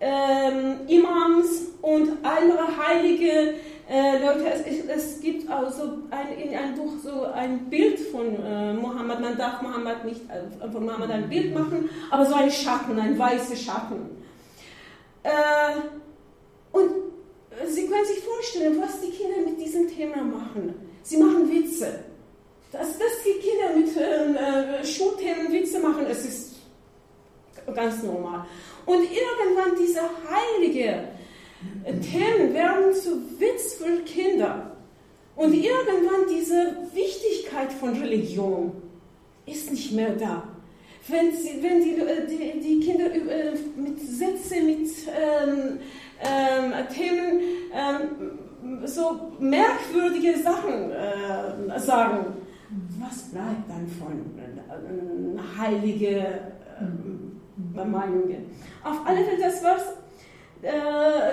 ähm, 0.00 0.80
Imams 0.88 1.68
und 1.80 2.24
andere 2.24 2.66
heilige 2.76 3.54
äh, 3.88 4.18
Leute. 4.18 4.46
Es, 4.46 4.84
es, 4.86 5.20
gibt 5.20 5.48
also 5.50 5.98
ein, 6.10 6.38
in 6.38 6.56
einem 6.56 6.74
Buch 6.74 6.92
so 7.02 7.24
ein 7.26 7.70
Bild 7.70 8.00
von 8.00 8.34
äh, 8.44 8.72
Mohammed. 8.72 9.20
Man 9.20 9.36
darf 9.36 9.62
Mohammed 9.62 10.04
nicht 10.04 10.22
äh, 10.28 10.70
von 10.70 10.84
Mohammed 10.84 11.10
ein 11.10 11.28
Bild 11.28 11.54
machen, 11.54 11.88
aber 12.10 12.26
so 12.26 12.34
ein 12.34 12.50
Schatten, 12.50 12.98
ein 12.98 13.18
weißer 13.18 13.56
Schatten. 13.56 14.22
Äh, 15.22 15.30
und 16.72 16.90
Sie 17.66 17.86
können 17.86 18.06
sich 18.06 18.20
vorstellen, 18.20 18.80
was 18.80 19.00
die 19.02 19.10
Kinder 19.10 19.36
mit 19.44 19.60
diesem 19.60 19.86
Thema 19.86 20.22
machen. 20.22 20.91
Sie 21.02 21.16
machen 21.16 21.50
Witze. 21.50 22.04
Dass, 22.70 22.98
dass 22.98 23.22
die 23.24 23.38
Kinder 23.46 23.76
mit 23.76 23.96
äh, 23.96 24.84
Schulthemen 24.84 25.52
Witze 25.52 25.78
machen, 25.78 26.06
es 26.08 26.24
ist 26.24 26.52
ganz 27.74 28.02
normal. 28.02 28.46
Und 28.86 29.02
irgendwann 29.02 29.78
diese 29.78 30.00
heilige 30.30 31.08
Themen 31.84 32.54
werden 32.54 32.94
zu 32.94 33.22
Witz 33.38 33.74
für 33.74 34.02
Kinder. 34.04 34.76
Und 35.36 35.54
irgendwann 35.54 36.26
diese 36.30 36.76
Wichtigkeit 36.92 37.72
von 37.72 37.90
Religion 37.94 38.72
ist 39.46 39.70
nicht 39.70 39.92
mehr 39.92 40.14
da. 40.14 40.48
Wenn, 41.08 41.34
sie, 41.34 41.62
wenn 41.62 41.82
die, 41.82 42.00
äh, 42.00 42.26
die, 42.26 42.60
die 42.60 42.80
Kinder 42.80 43.12
äh, 43.12 43.52
mit 43.76 43.98
Sätzen, 44.00 44.66
mit 44.66 44.88
ähm, 45.08 45.80
ähm, 46.22 46.72
Themen 46.94 47.40
ähm, 47.74 48.38
so 48.84 49.32
merkwürdige 49.38 50.38
Sachen 50.38 50.90
äh, 50.90 51.78
sagen, 51.78 52.26
was 52.98 53.22
bleibt 53.30 53.68
dann 53.68 53.86
von 53.88 54.38
äh, 54.38 55.58
heilige 55.58 56.16
äh, 56.18 57.84
Meinungen? 57.84 58.46
Auf 58.84 59.06
alle 59.06 59.24
Fälle, 59.24 59.40
das 59.40 59.62
was 59.62 59.82
äh, 60.62 60.70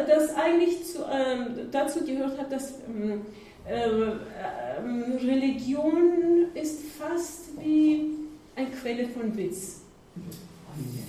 das 0.07 0.35
eigentlich 0.35 0.85
zu, 0.85 0.99
ähm, 1.03 1.69
dazu 1.71 2.03
gehört 2.03 2.37
hat, 2.37 2.51
dass 2.51 2.73
ähm, 2.87 3.21
ähm, 3.67 5.03
Religion 5.21 6.47
ist 6.55 6.81
fast 6.97 7.49
wie 7.59 8.09
eine 8.55 8.69
Quelle 8.71 9.07
von 9.07 9.35
Witz 9.37 9.81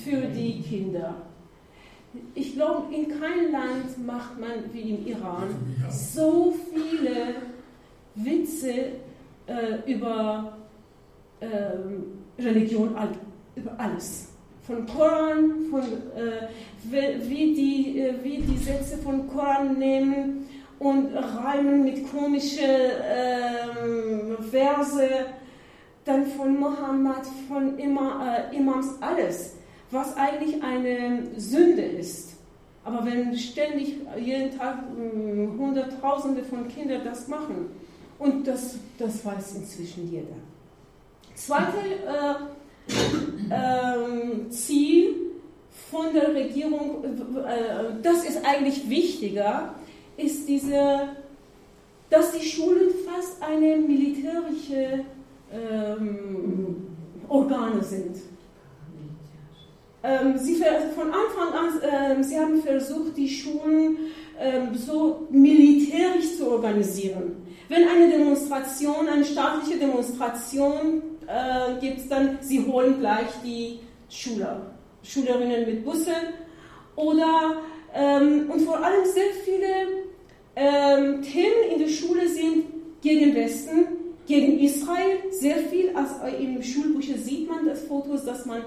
für 0.04 0.20
die 0.28 0.60
Kinder. 0.62 1.14
Ich 2.34 2.54
glaube, 2.54 2.92
in 2.94 3.08
keinem 3.08 3.52
Land 3.52 4.04
macht 4.04 4.38
man 4.40 4.72
wie 4.72 4.94
im 4.94 5.06
Iran 5.06 5.54
so 5.88 6.54
viele 6.72 7.34
Witze 8.16 8.72
äh, 9.46 9.92
über 9.92 10.56
äh, 11.40 11.46
Religion, 12.42 12.96
über 13.54 13.72
alles. 13.78 14.28
Von 14.62 14.86
Koran, 14.86 15.66
von, 15.70 15.82
äh, 15.82 16.48
wie, 16.84 17.54
die, 17.54 18.00
äh, 18.00 18.14
wie 18.22 18.38
die 18.38 18.58
Sätze 18.58 18.98
von 18.98 19.28
Koran 19.28 19.78
nehmen 19.78 20.48
und 20.78 21.14
reimen 21.14 21.84
mit 21.84 22.10
komischen 22.10 22.64
ähm, 22.64 24.36
Verse, 24.50 25.08
dann 26.04 26.26
von 26.26 26.58
Mohammed, 26.58 27.26
von 27.48 27.78
Ima, 27.78 28.36
äh, 28.50 28.56
Imams, 28.56 29.00
alles, 29.00 29.56
was 29.90 30.16
eigentlich 30.16 30.62
eine 30.62 31.22
Sünde 31.36 31.82
ist. 31.82 32.34
Aber 32.84 33.04
wenn 33.04 33.36
ständig 33.36 33.96
jeden 34.18 34.56
Tag 34.56 34.78
äh, 34.78 35.58
Hunderttausende 35.58 36.42
von 36.42 36.66
Kindern 36.68 37.02
das 37.04 37.28
machen, 37.28 37.70
und 38.20 38.46
das, 38.46 38.76
das 38.98 39.24
weiß 39.24 39.56
inzwischen 39.56 40.10
jeder. 40.10 40.36
Zweite 41.34 41.78
äh, 42.06 43.54
äh, 43.54 44.50
Ziel 44.50 45.14
von 45.90 46.12
der 46.12 46.34
Regierung, 46.34 47.02
äh, 47.02 48.02
das 48.02 48.24
ist 48.24 48.44
eigentlich 48.44 48.88
wichtiger, 48.88 49.74
ist 50.18 50.46
diese, 50.46 51.08
dass 52.10 52.32
die 52.32 52.46
Schulen 52.46 52.90
fast 53.06 53.42
eine 53.42 53.76
militärische 53.78 55.04
ähm, 55.50 56.88
Organe 57.26 57.82
sind. 57.82 58.16
Ähm, 60.02 60.38
sie 60.38 60.56
von 60.94 61.08
Anfang 61.08 61.52
an, 61.52 62.18
äh, 62.20 62.22
sie 62.22 62.38
haben 62.38 62.62
versucht, 62.62 63.16
die 63.16 63.28
Schulen 63.28 63.98
äh, 64.38 64.74
so 64.74 65.26
militärisch 65.30 66.36
zu 66.38 66.50
organisieren. 66.50 67.36
Wenn 67.68 67.86
eine 67.86 68.10
Demonstration, 68.10 69.08
eine 69.08 69.24
staatliche 69.24 69.78
Demonstration 69.78 71.02
äh, 71.26 71.78
gibt, 71.80 72.10
dann 72.10 72.38
sie 72.40 72.64
holen 72.66 72.98
gleich 72.98 73.28
die 73.44 73.80
Schüler, 74.08 74.74
Schülerinnen 75.02 75.66
mit 75.66 75.84
Bussen 75.84 76.14
oder 76.96 77.58
ähm, 77.94 78.50
und 78.50 78.60
vor 78.62 78.82
allem 78.82 79.04
sehr 79.04 79.32
viele 79.44 80.04
ähm, 80.56 81.22
Themen 81.22 81.72
in 81.74 81.78
der 81.80 81.88
Schule 81.88 82.28
sind 82.28 82.64
gegen 83.02 83.34
Westen, 83.34 83.86
gegen 84.26 84.58
Israel, 84.60 85.18
sehr 85.30 85.56
viel. 85.56 85.90
Also 85.94 86.36
Im 86.36 86.62
Schulbücher 86.62 87.18
sieht 87.18 87.48
man 87.48 87.66
das 87.66 87.82
Fotos, 87.82 88.24
dass 88.24 88.46
man 88.46 88.62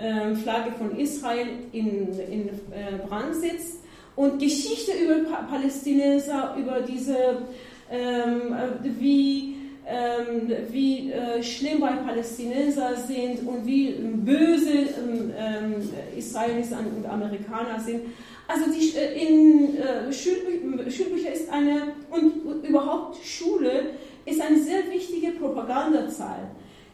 äh, 0.00 0.34
Flagge 0.34 0.72
von 0.72 0.98
Israel 0.98 1.48
in, 1.72 2.18
in 2.30 2.48
äh, 2.48 2.98
Brand 3.06 3.34
setzt. 3.34 3.80
Und 4.16 4.38
Geschichte 4.38 4.92
über 4.92 5.28
pa 5.28 5.42
Palästinenser, 5.42 6.56
über 6.58 6.80
diese, 6.80 7.42
ähm, 7.90 8.54
wie, 8.82 9.56
ähm, 9.88 10.52
wie 10.70 11.10
äh, 11.10 11.42
schlimm 11.42 11.80
bei 11.80 11.92
Palästinenser 11.92 12.94
sind 12.94 13.46
und 13.46 13.66
wie 13.66 13.90
böse 13.90 14.70
ähm, 14.70 15.32
ähm 15.36 15.88
Israelis 16.16 16.70
und 16.70 17.04
Amerikaner 17.06 17.80
sind. 17.80 18.02
Also 18.46 18.70
die, 18.70 18.96
äh, 18.96 19.26
in 19.26 19.76
äh, 19.78 20.12
Schulbü 20.12 20.90
Schulbücher 20.90 21.32
ist 21.32 21.50
eine, 21.50 21.94
und 22.10 22.64
überhaupt 22.64 23.16
Schule 23.24 23.90
ist 24.26 24.40
eine 24.40 24.60
sehr 24.62 24.90
wichtige 24.90 25.32
Propagandazahl, 25.32 26.38
äh, 26.38 26.44
äh, 26.44 26.50
ähm, 26.50 26.52
äh, 26.52 26.93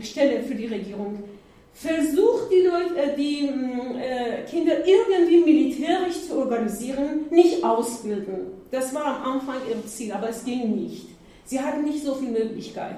Stelle 0.00 0.42
für 0.42 0.54
die 0.54 0.66
Regierung. 0.66 1.22
Versucht 1.72 2.50
die, 2.50 2.62
Leute, 2.62 3.14
die 3.18 3.50
Kinder 4.50 4.86
irgendwie 4.86 5.44
militärisch 5.44 6.26
zu 6.26 6.38
organisieren, 6.38 7.26
nicht 7.30 7.62
ausbilden. 7.62 8.52
Das 8.70 8.94
war 8.94 9.04
am 9.04 9.34
Anfang 9.34 9.56
ihr 9.68 9.86
Ziel, 9.86 10.12
aber 10.12 10.30
es 10.30 10.44
ging 10.44 10.74
nicht. 10.74 11.08
Sie 11.44 11.60
hatten 11.60 11.84
nicht 11.84 12.02
so 12.02 12.14
viel 12.14 12.30
Möglichkeit. 12.30 12.96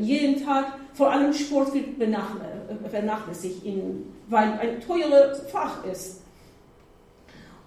Jeden 0.00 0.44
Tag, 0.44 0.78
vor 0.92 1.10
allem 1.10 1.32
Sport 1.32 1.74
wird 1.74 1.86
vernachlässigt 2.90 3.64
in 3.64 4.04
weil 4.28 4.58
ein 4.58 4.80
teures 4.80 5.40
Fach 5.50 5.84
ist. 5.84 6.20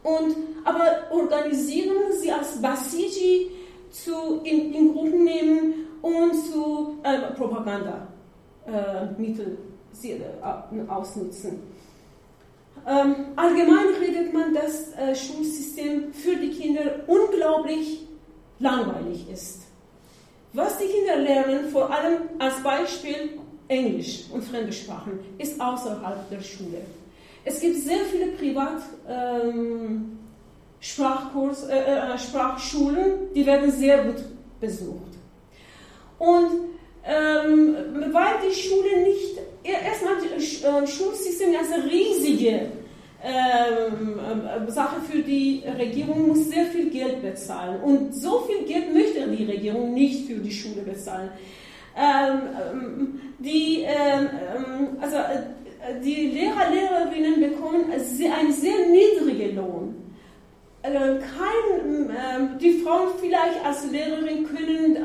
Und, 0.04 0.36
aber 0.64 1.12
organisieren 1.12 2.14
sie 2.22 2.32
als 2.32 2.62
Basiji 2.62 3.52
zu, 3.92 4.42
in, 4.44 4.74
in 4.74 4.94
Gruppen 4.94 5.24
nehmen 5.24 5.87
und 6.02 6.34
zu 6.34 6.98
äh, 7.04 7.34
Propagandamittel 7.34 9.58
äh, 10.04 10.14
äh, 10.14 10.22
ausnutzen. 10.88 11.60
Ähm, 12.86 13.16
allgemein 13.36 13.88
redet 14.00 14.34
man, 14.34 14.54
dass 14.54 14.94
äh, 14.94 15.16
Schulsystem 15.16 16.14
für 16.14 16.36
die 16.36 16.52
Kinder 16.52 17.02
unglaublich 17.08 18.08
langweilig 18.60 19.28
ist. 19.30 19.64
Was 20.54 20.78
die 20.78 20.86
Kinder 20.86 21.18
lernen, 21.18 21.70
vor 21.70 21.92
allem 21.92 22.22
als 22.40 22.62
Beispiel 22.64 23.40
Englisch 23.68 24.26
und 24.32 24.44
fremde 24.44 24.72
Sprachen 24.72 25.20
ist 25.38 25.60
außerhalb 25.60 26.30
der 26.30 26.42
Schule. 26.42 26.82
Es 27.44 27.60
gibt 27.60 27.78
sehr 27.78 28.06
viele 28.12 28.28
Privat 28.32 28.82
ähm, 29.08 30.18
Sprachkurs, 30.80 31.66
äh, 31.66 31.78
äh, 31.78 32.18
Sprachschulen, 32.18 33.34
die 33.34 33.46
werden 33.46 33.72
sehr 33.72 34.06
gut 34.06 34.24
besucht. 34.60 35.17
Und 36.20 36.50
ähm, 37.06 37.76
weil 38.12 38.36
die 38.50 38.54
Schule 38.54 39.02
nicht, 39.04 39.38
erstmal 39.64 40.16
das 40.36 40.44
äh, 40.44 40.88
Schulsystem 40.88 41.54
ist 41.54 41.74
eine 41.74 41.86
riesige 41.86 42.72
ähm, 43.24 44.20
äh, 44.20 44.72
Sache 44.72 45.02
für 45.10 45.20
die 45.20 45.64
Regierung, 45.78 46.28
muss 46.28 46.50
sehr 46.50 46.66
viel 46.66 46.90
Geld 46.90 47.22
bezahlen. 47.22 47.82
Und 47.82 48.14
so 48.14 48.40
viel 48.42 48.66
Geld 48.66 48.94
möchte 48.94 49.28
die 49.28 49.46
Regierung 49.46 49.94
nicht 49.94 50.28
für 50.28 50.36
die 50.36 50.52
Schule 50.52 50.82
bezahlen. 50.82 51.30
Ähm, 51.96 52.42
ähm, 52.72 53.20
die, 53.40 53.84
ähm, 53.84 54.30
also, 55.02 55.16
äh, 55.16 56.00
die 56.04 56.28
Lehrer, 56.28 56.70
Lehrerinnen 56.70 57.40
bekommen 57.40 57.86
einen 57.92 58.52
sehr 58.52 58.76
niedrigen 58.90 59.56
Lohn. 59.56 60.07
Also 60.84 61.00
kein, 61.00 62.58
die 62.60 62.80
Frauen 62.82 63.10
vielleicht 63.20 63.66
als 63.66 63.90
Lehrerin 63.92 64.46
können 64.48 64.98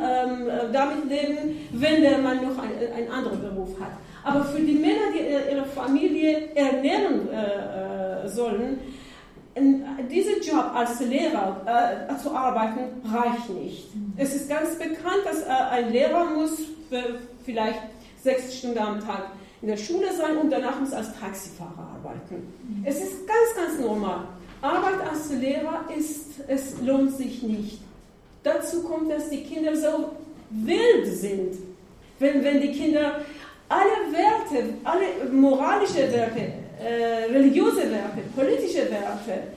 damit 0.72 1.08
leben, 1.08 1.66
wenn 1.72 2.02
der 2.02 2.18
Mann 2.18 2.36
noch 2.36 2.62
einen 2.62 3.10
anderen 3.10 3.40
Beruf 3.40 3.80
hat. 3.80 3.92
Aber 4.24 4.44
für 4.44 4.60
die 4.60 4.74
Männer, 4.74 5.10
die 5.12 5.52
ihre 5.52 5.64
Familie 5.64 6.54
ernähren 6.54 7.28
äh, 7.30 8.28
sollen, 8.28 8.78
dieser 10.10 10.38
Job 10.38 10.70
als 10.74 11.00
Lehrer 11.00 12.06
äh, 12.08 12.16
zu 12.16 12.30
arbeiten 12.34 13.02
reicht 13.12 13.50
nicht. 13.50 13.88
Es 14.16 14.34
ist 14.34 14.48
ganz 14.48 14.78
bekannt, 14.78 15.22
dass 15.24 15.42
äh, 15.42 15.50
ein 15.50 15.92
Lehrer 15.92 16.26
muss 16.30 16.52
vielleicht 17.44 17.80
sechs 18.22 18.56
Stunden 18.58 18.78
am 18.78 19.00
Tag 19.00 19.32
in 19.60 19.68
der 19.68 19.76
Schule 19.76 20.12
sein 20.12 20.36
und 20.38 20.50
danach 20.50 20.78
muss 20.80 20.92
als 20.92 21.08
Taxifahrer 21.18 21.96
arbeiten. 21.96 22.52
Es 22.84 22.96
ist 22.96 23.26
ganz, 23.26 23.54
ganz 23.56 23.80
normal. 23.80 24.28
Arbeit 24.62 25.06
als 25.10 25.30
Lehrer 25.32 25.84
ist, 25.96 26.26
es 26.46 26.80
lohnt 26.80 27.16
sich 27.16 27.42
nicht. 27.42 27.80
Dazu 28.42 28.82
kommt, 28.84 29.10
dass 29.10 29.28
die 29.28 29.42
Kinder 29.42 29.76
so 29.76 30.12
wild 30.50 31.06
sind. 31.06 31.56
Wenn, 32.18 32.42
wenn 32.44 32.60
die 32.60 32.70
Kinder 32.70 33.20
alle 33.68 34.12
Werte, 34.12 34.74
alle 34.84 35.30
moralische 35.32 36.12
Werte, 36.12 36.52
äh, 36.80 37.24
religiöse 37.32 37.90
Werte, 37.90 38.22
politische 38.36 38.88
Werte 38.90 39.48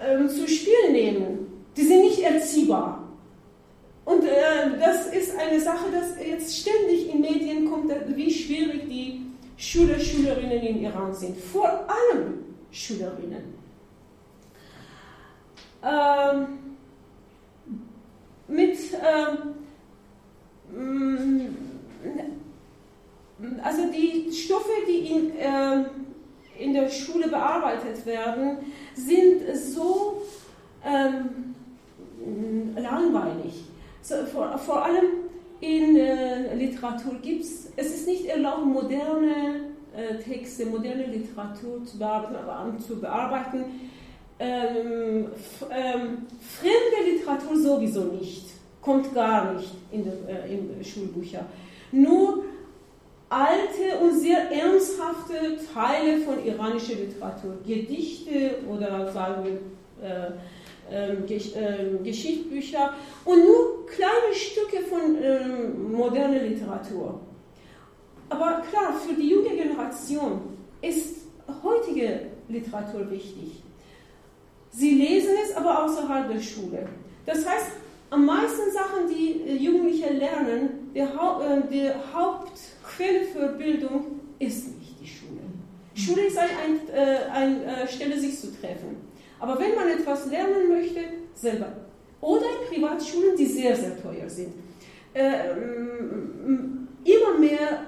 äh, 0.00 0.26
zu 0.28 0.48
Spiel 0.48 0.92
nehmen, 0.92 1.64
die 1.76 1.82
sind 1.82 2.00
nicht 2.00 2.20
erziehbar. 2.20 3.04
Und 4.04 4.24
äh, 4.24 4.78
das 4.80 5.08
ist 5.08 5.36
eine 5.38 5.60
Sache, 5.60 5.90
dass 5.92 6.26
jetzt 6.26 6.56
ständig 6.56 7.12
in 7.12 7.20
Medien 7.20 7.70
kommt, 7.70 7.92
wie 8.16 8.32
schwierig 8.32 8.88
die 8.88 9.20
Schüler, 9.58 10.00
Schülerinnen 10.00 10.62
in 10.62 10.82
Iran 10.82 11.12
sind. 11.12 11.36
Vor 11.36 11.68
allem 11.68 12.44
Schülerinnen. 12.70 13.57
Ähm, 15.82 16.76
mit 18.48 18.78
ähm, 18.94 19.54
also 23.62 23.82
die 23.92 24.32
Stoffe, 24.32 24.70
die 24.88 25.12
in, 25.12 25.36
äh, 25.36 25.84
in 26.58 26.74
der 26.74 26.88
Schule 26.88 27.28
bearbeitet 27.28 28.04
werden, 28.04 28.58
sind 28.94 29.56
so 29.56 30.22
ähm, 30.84 31.54
langweilig. 32.76 33.64
So, 34.02 34.16
vor, 34.32 34.58
vor, 34.58 34.84
allem 34.84 35.04
in 35.60 35.96
äh, 35.96 36.54
Literatur 36.54 37.14
gibt 37.22 37.44
es, 37.44 37.72
es 37.76 37.94
ist 37.94 38.06
nicht 38.06 38.26
erlaubt, 38.26 38.66
moderne 38.66 39.66
äh, 39.96 40.16
Texte, 40.18 40.66
moderne 40.66 41.06
Literatur 41.06 41.84
zu 41.84 41.98
bearbeiten. 41.98 42.80
Zu 42.80 43.00
bearbeiten. 43.00 43.64
Ähm, 44.40 45.26
ähm, 45.70 46.26
fremde 46.40 47.10
Literatur 47.10 47.56
sowieso 47.56 48.04
nicht, 48.04 48.46
kommt 48.80 49.12
gar 49.12 49.54
nicht 49.54 49.72
in, 49.90 50.04
die, 50.04 50.10
äh, 50.10 50.84
Schulbücher. 50.84 51.44
Nur 51.90 52.44
alte 53.28 53.98
und 54.00 54.18
sehr 54.18 54.50
ernsthafte 54.50 55.58
Teile 55.74 56.20
von 56.20 56.44
iranischer 56.44 56.94
Literatur, 56.94 57.56
Gedichte 57.66 58.56
oder 58.68 59.12
sagen 59.12 59.44
wir 59.44 60.08
äh, 60.08 60.30
ähm, 60.90 61.26
Gesch 61.26 61.54
äh, 61.54 61.98
Geschichtsbücher 62.02 62.94
und 63.24 63.44
nur 63.44 63.86
kleine 63.86 64.34
Stücke 64.34 64.84
von 64.84 65.16
äh, 65.16 65.68
moderner 65.92 66.42
Literatur. 66.42 67.20
Aber 68.30 68.62
klar, 68.70 68.94
für 68.94 69.14
die 69.14 69.30
junge 69.30 69.50
Generation 69.50 70.40
ist 70.80 71.26
heutige 71.62 72.26
Literatur 72.48 73.10
wichtig. 73.10 73.62
Sie 74.78 74.90
lesen 74.90 75.34
es 75.44 75.56
aber 75.56 75.84
außerhalb 75.84 76.32
der 76.32 76.40
Schule. 76.40 76.86
Das 77.26 77.38
heißt, 77.38 77.72
am 78.10 78.24
meisten 78.24 78.70
Sachen, 78.70 79.08
die 79.08 79.42
äh, 79.42 79.56
Jugendliche 79.56 80.12
lernen, 80.12 80.92
der, 80.94 81.16
Haupt, 81.16 81.44
äh, 81.44 81.62
der 81.68 81.96
Hauptquelle 82.14 83.24
für 83.24 83.48
Bildung 83.58 84.20
ist 84.38 84.68
nicht 84.78 85.00
die 85.00 85.06
Schule. 85.08 85.40
Schule 85.94 86.28
ist 86.28 86.38
eine 86.38 86.50
ein, 86.64 87.32
ein, 87.32 87.62
äh, 87.64 87.88
Stelle, 87.88 88.20
sich 88.20 88.38
zu 88.38 88.52
treffen. 88.52 88.98
Aber 89.40 89.58
wenn 89.58 89.74
man 89.74 89.88
etwas 89.88 90.30
lernen 90.30 90.68
möchte, 90.68 91.00
selber. 91.34 91.72
Oder 92.20 92.46
in 92.46 92.72
Privatschulen, 92.72 93.36
die 93.36 93.46
sehr, 93.46 93.74
sehr 93.74 94.00
teuer 94.00 94.28
sind. 94.28 94.54
Äh, 95.12 95.50
immer 97.04 97.38
mehr 97.40 97.82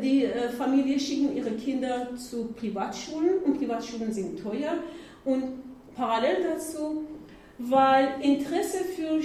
die 0.00 0.28
Familien 0.56 1.00
schicken 1.00 1.36
ihre 1.36 1.52
Kinder 1.52 2.08
zu 2.16 2.52
Privatschulen 2.52 3.38
und 3.44 3.58
Privatschulen 3.58 4.12
sind 4.12 4.40
teuer. 4.40 4.74
Und 5.24 5.65
parallel 5.96 6.42
dazu, 6.42 7.04
weil 7.58 8.08
Interesse 8.20 8.78
für 8.84 9.22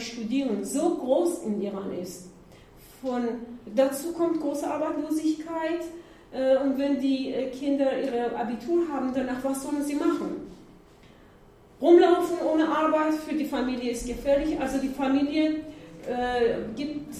Studieren 0.00 0.64
so 0.64 0.96
groß 0.96 1.44
in 1.44 1.62
Iran 1.62 1.92
ist. 2.00 2.28
Von, 3.00 3.22
dazu 3.74 4.12
kommt 4.12 4.40
große 4.40 4.68
Arbeitslosigkeit. 4.68 5.82
Und 6.64 6.78
wenn 6.78 6.98
die 6.98 7.32
Kinder 7.52 8.00
ihre 8.00 8.34
Abitur 8.34 8.88
haben, 8.90 9.12
danach 9.14 9.44
was 9.44 9.62
sollen 9.62 9.84
sie 9.84 9.96
machen? 9.96 10.52
Rumlaufen 11.82 12.38
ohne 12.46 12.68
Arbeit 12.68 13.14
für 13.14 13.34
die 13.34 13.44
Familie 13.44 13.90
ist 13.90 14.06
gefährlich. 14.06 14.58
Also 14.58 14.78
die 14.78 14.88
Familie 14.88 15.56
äh, 16.06 16.62
gibt 16.76 17.12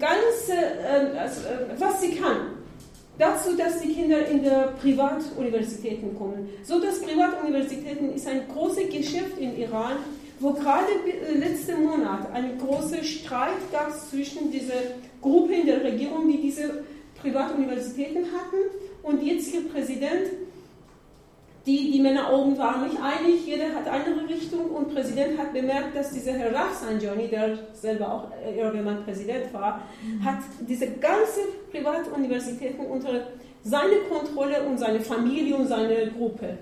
ganz, 0.00 0.48
äh, 0.48 1.16
also, 1.16 1.40
äh, 1.42 1.80
was 1.80 2.00
sie 2.00 2.16
kann, 2.16 2.55
dazu, 3.18 3.56
dass 3.56 3.80
die 3.80 3.92
Kinder 3.92 4.26
in 4.26 4.42
der 4.42 4.74
Privatuniversitäten 4.80 6.16
kommen. 6.16 6.48
So 6.62 6.80
dass 6.80 7.00
Privatuniversitäten 7.00 8.14
ist 8.14 8.26
ein 8.26 8.42
großes 8.52 8.88
Geschäft 8.90 9.38
in 9.38 9.56
Iran, 9.58 9.96
wo 10.40 10.52
gerade 10.52 10.86
äh, 11.06 11.38
letzten 11.38 11.84
Monat 11.84 12.30
ein 12.32 12.58
großer 12.58 13.02
Streit 13.02 13.72
gab 13.72 13.92
zwischen 13.92 14.50
dieser 14.50 14.74
Gruppe 15.22 15.54
in 15.54 15.66
der 15.66 15.82
Regierung, 15.82 16.28
die 16.30 16.42
diese 16.42 16.84
Privatuniversitäten 17.20 18.24
hatten, 18.24 18.86
und 19.06 19.22
jetziger 19.22 19.60
Präsident 19.68 20.32
die, 21.66 21.90
die 21.90 22.00
Männer 22.00 22.32
oben 22.32 22.56
waren 22.56 22.84
nicht 22.84 22.96
einig, 23.02 23.44
jeder 23.44 23.74
hat 23.74 23.88
eine 23.88 24.04
andere 24.04 24.28
Richtung 24.28 24.70
und 24.70 24.94
Präsident 24.94 25.36
hat 25.36 25.52
bemerkt, 25.52 25.96
dass 25.96 26.12
dieser 26.12 26.32
Herr 26.32 26.54
Rafsanjani, 26.54 27.26
der 27.28 27.58
selber 27.72 28.12
auch 28.12 28.30
irgendwann 28.56 29.02
Präsident 29.04 29.52
war, 29.52 29.82
hat 30.24 30.38
diese 30.60 30.86
ganze 30.92 31.40
Privatuniversitäten 31.72 32.86
unter 32.86 33.26
seine 33.64 33.96
Kontrolle 34.08 34.62
und 34.62 34.78
seine 34.78 35.00
Familie 35.00 35.56
und 35.56 35.66
seine 35.66 36.12
Gruppe. 36.12 36.56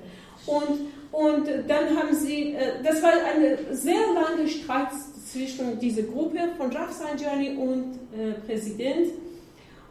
Und, 0.46 0.88
und 1.12 1.46
dann 1.68 1.96
haben 1.96 2.14
sie, 2.14 2.54
äh, 2.54 2.82
das 2.82 3.02
war 3.02 3.10
ein 3.10 3.58
sehr 3.72 4.00
langer 4.14 4.48
Streit 4.48 4.88
zwischen 5.30 5.78
dieser 5.78 6.02
Gruppe 6.02 6.38
von 6.56 6.72
Rafsanjani 6.72 7.56
und 7.56 7.98
äh, 8.16 8.32
Präsident. 8.46 9.08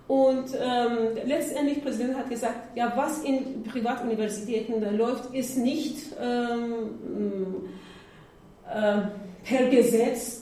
Und 0.07 0.49
ähm, 0.61 1.17
letztendlich, 1.25 1.75
der 1.75 1.83
Präsident 1.83 2.17
hat 2.17 2.29
gesagt, 2.29 2.75
ja, 2.75 2.91
was 2.95 3.23
in 3.23 3.63
Privatuniversitäten 3.63 4.97
läuft, 4.97 5.33
ist 5.33 5.57
nicht 5.57 6.13
ähm, 6.21 7.69
äh, 8.69 8.97
per 9.45 9.69
Gesetz. 9.69 10.41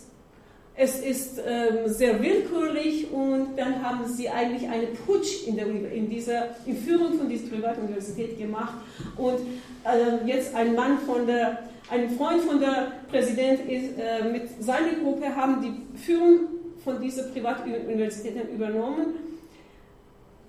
Es 0.74 1.00
ist 1.00 1.40
ähm, 1.46 1.88
sehr 1.88 2.20
willkürlich 2.24 3.12
und 3.12 3.56
dann 3.56 3.84
haben 3.84 4.08
sie 4.08 4.30
eigentlich 4.30 4.68
einen 4.68 4.96
Putsch 5.06 5.46
in, 5.46 5.56
der, 5.56 5.68
in 5.68 6.10
dieser 6.10 6.56
in 6.66 6.76
Führung 6.78 7.14
von 7.20 7.30
dieser 7.30 7.50
Privatuniversität 7.50 8.40
gemacht. 8.40 8.74
Und 9.16 9.42
äh, 9.84 10.28
jetzt 10.28 10.56
ein 10.56 10.74
Mann 10.74 10.98
von 11.00 11.28
der, 11.28 11.60
ein 11.92 12.10
Freund 12.18 12.42
von 12.42 12.60
der 12.60 12.94
Präsident 13.12 13.70
ist, 13.70 14.00
äh, 14.00 14.28
mit 14.32 14.50
seiner 14.64 14.94
Gruppe 15.04 15.36
haben 15.36 15.62
die 15.62 16.00
Führung 16.00 16.40
von 16.84 17.00
dieser 17.00 17.24
Privatuniversitäten 17.24 18.50
übernommen 18.56 19.31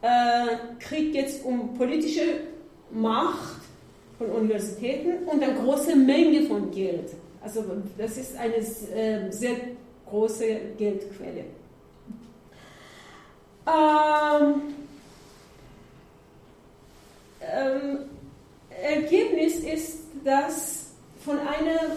äh, 0.02 0.78
kriegt 0.78 1.14
jetzt 1.14 1.44
um 1.44 1.74
politische 1.74 2.40
Macht 2.90 3.60
von 4.18 4.30
Universitäten 4.30 5.26
und 5.26 5.42
eine 5.42 5.54
große 5.54 5.96
Menge 5.96 6.42
von 6.42 6.70
Geld. 6.70 7.10
Also 7.40 7.64
das 7.96 8.18
ist 8.18 8.36
eine 8.36 8.56
äh, 8.56 9.30
sehr 9.30 9.56
große 10.08 10.44
Geldquelle. 10.76 11.44
Ähm, 13.66 14.62
ähm, 17.40 17.98
Ergebnis 18.82 19.60
ist, 19.60 19.98
dass 20.24 20.90
von 21.24 21.38
einer 21.38 21.96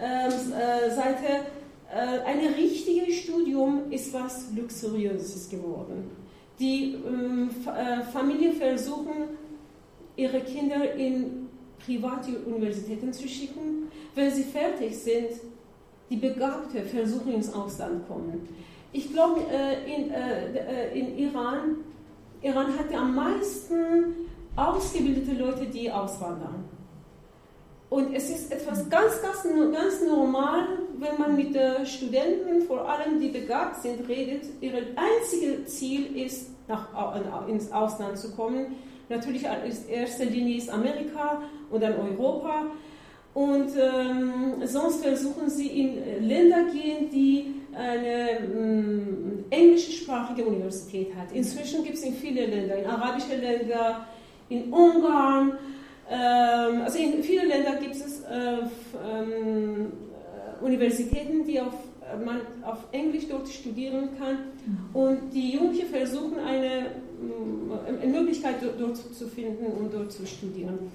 ähm, 0.00 0.52
äh, 0.52 0.90
Seite 0.94 1.46
äh, 1.92 2.20
ein 2.24 2.40
richtiges 2.54 3.16
Studium 3.16 3.90
ist 3.90 4.12
was 4.12 4.46
Luxuriöses 4.54 5.48
geworden. 5.48 6.17
Die 6.58 6.94
ähm, 7.06 7.50
äh, 7.66 8.02
Familien 8.02 8.54
versuchen, 8.54 9.36
ihre 10.16 10.40
Kinder 10.40 10.94
in 10.94 11.48
private 11.84 12.38
Universitäten 12.40 13.12
zu 13.12 13.28
schicken. 13.28 13.90
Wenn 14.14 14.30
sie 14.30 14.42
fertig 14.42 14.96
sind, 14.98 15.40
die 16.10 16.16
Begabten 16.16 16.84
versuchen 16.84 17.34
ins 17.34 17.52
Ausland 17.52 18.06
kommen. 18.08 18.48
Ich 18.92 19.12
glaube, 19.12 19.42
äh, 19.50 19.94
in, 19.94 20.10
äh, 20.10 20.90
äh, 20.90 20.98
in 20.98 21.18
Iran, 21.18 21.76
Iran 22.42 22.66
hat 22.78 22.92
am 22.94 23.14
meisten 23.14 24.14
ausgebildete 24.56 25.32
Leute, 25.32 25.66
die 25.66 25.90
auswandern. 25.90 26.64
Und 27.90 28.14
es 28.14 28.28
ist 28.28 28.52
etwas 28.52 28.88
ganz, 28.90 29.22
ganz, 29.22 29.42
ganz 29.44 30.02
normal, 30.06 30.66
wenn 30.98 31.18
man 31.18 31.36
mit 31.36 31.54
den 31.54 31.86
Studenten, 31.86 32.62
vor 32.66 32.86
allem 32.88 33.18
die 33.18 33.28
begabt 33.28 33.82
sind, 33.82 34.06
redet. 34.08 34.44
Ihr 34.60 34.72
einziges 34.94 35.78
Ziel 35.78 36.16
ist, 36.16 36.50
nach, 36.68 37.48
ins 37.48 37.72
Ausland 37.72 38.18
zu 38.18 38.34
kommen. 38.36 38.76
Natürlich 39.08 39.44
in 39.44 39.88
erster 39.88 40.26
Linie 40.26 40.58
ist 40.58 40.68
Amerika 40.68 41.42
und 41.70 41.82
dann 41.82 41.94
Europa. 41.98 42.66
Und 43.32 43.70
ähm, 43.76 44.54
sonst 44.64 45.02
versuchen 45.02 45.48
sie 45.48 45.68
in 45.68 46.26
Länder 46.26 46.64
gehen, 46.64 47.08
die 47.10 47.54
eine 47.72 48.40
ähm, 48.40 49.44
englischsprachige 49.48 50.44
Universität 50.44 51.14
hat. 51.14 51.32
Inzwischen 51.32 51.84
gibt 51.84 51.96
es 51.96 52.02
in 52.02 52.14
vielen 52.14 52.50
Ländern, 52.50 52.80
in 52.80 52.86
arabischen 52.86 53.40
Ländern, 53.40 54.06
in 54.48 54.72
Ungarn, 54.72 55.52
ähm, 56.10 56.82
also 56.82 56.98
in 56.98 57.22
vielen 57.22 57.48
Ländern 57.48 57.80
gibt 57.80 57.94
es 57.94 58.22
äh, 58.24 58.58
ähm, 59.10 59.92
äh, 60.60 60.64
Universitäten, 60.64 61.44
die 61.46 61.60
auf, 61.60 61.74
äh, 62.02 62.16
man 62.24 62.40
auf 62.62 62.78
Englisch 62.92 63.28
dort 63.28 63.48
studieren 63.48 64.10
kann. 64.18 64.38
Und 64.92 65.30
die 65.32 65.52
Jugendlichen 65.52 65.88
versuchen 65.88 66.38
eine, 66.38 66.92
eine 68.02 68.12
Möglichkeit 68.12 68.56
dort 68.78 68.96
zu 68.96 69.26
finden 69.28 69.66
und 69.66 69.92
dort 69.92 70.12
zu 70.12 70.26
studieren. 70.26 70.90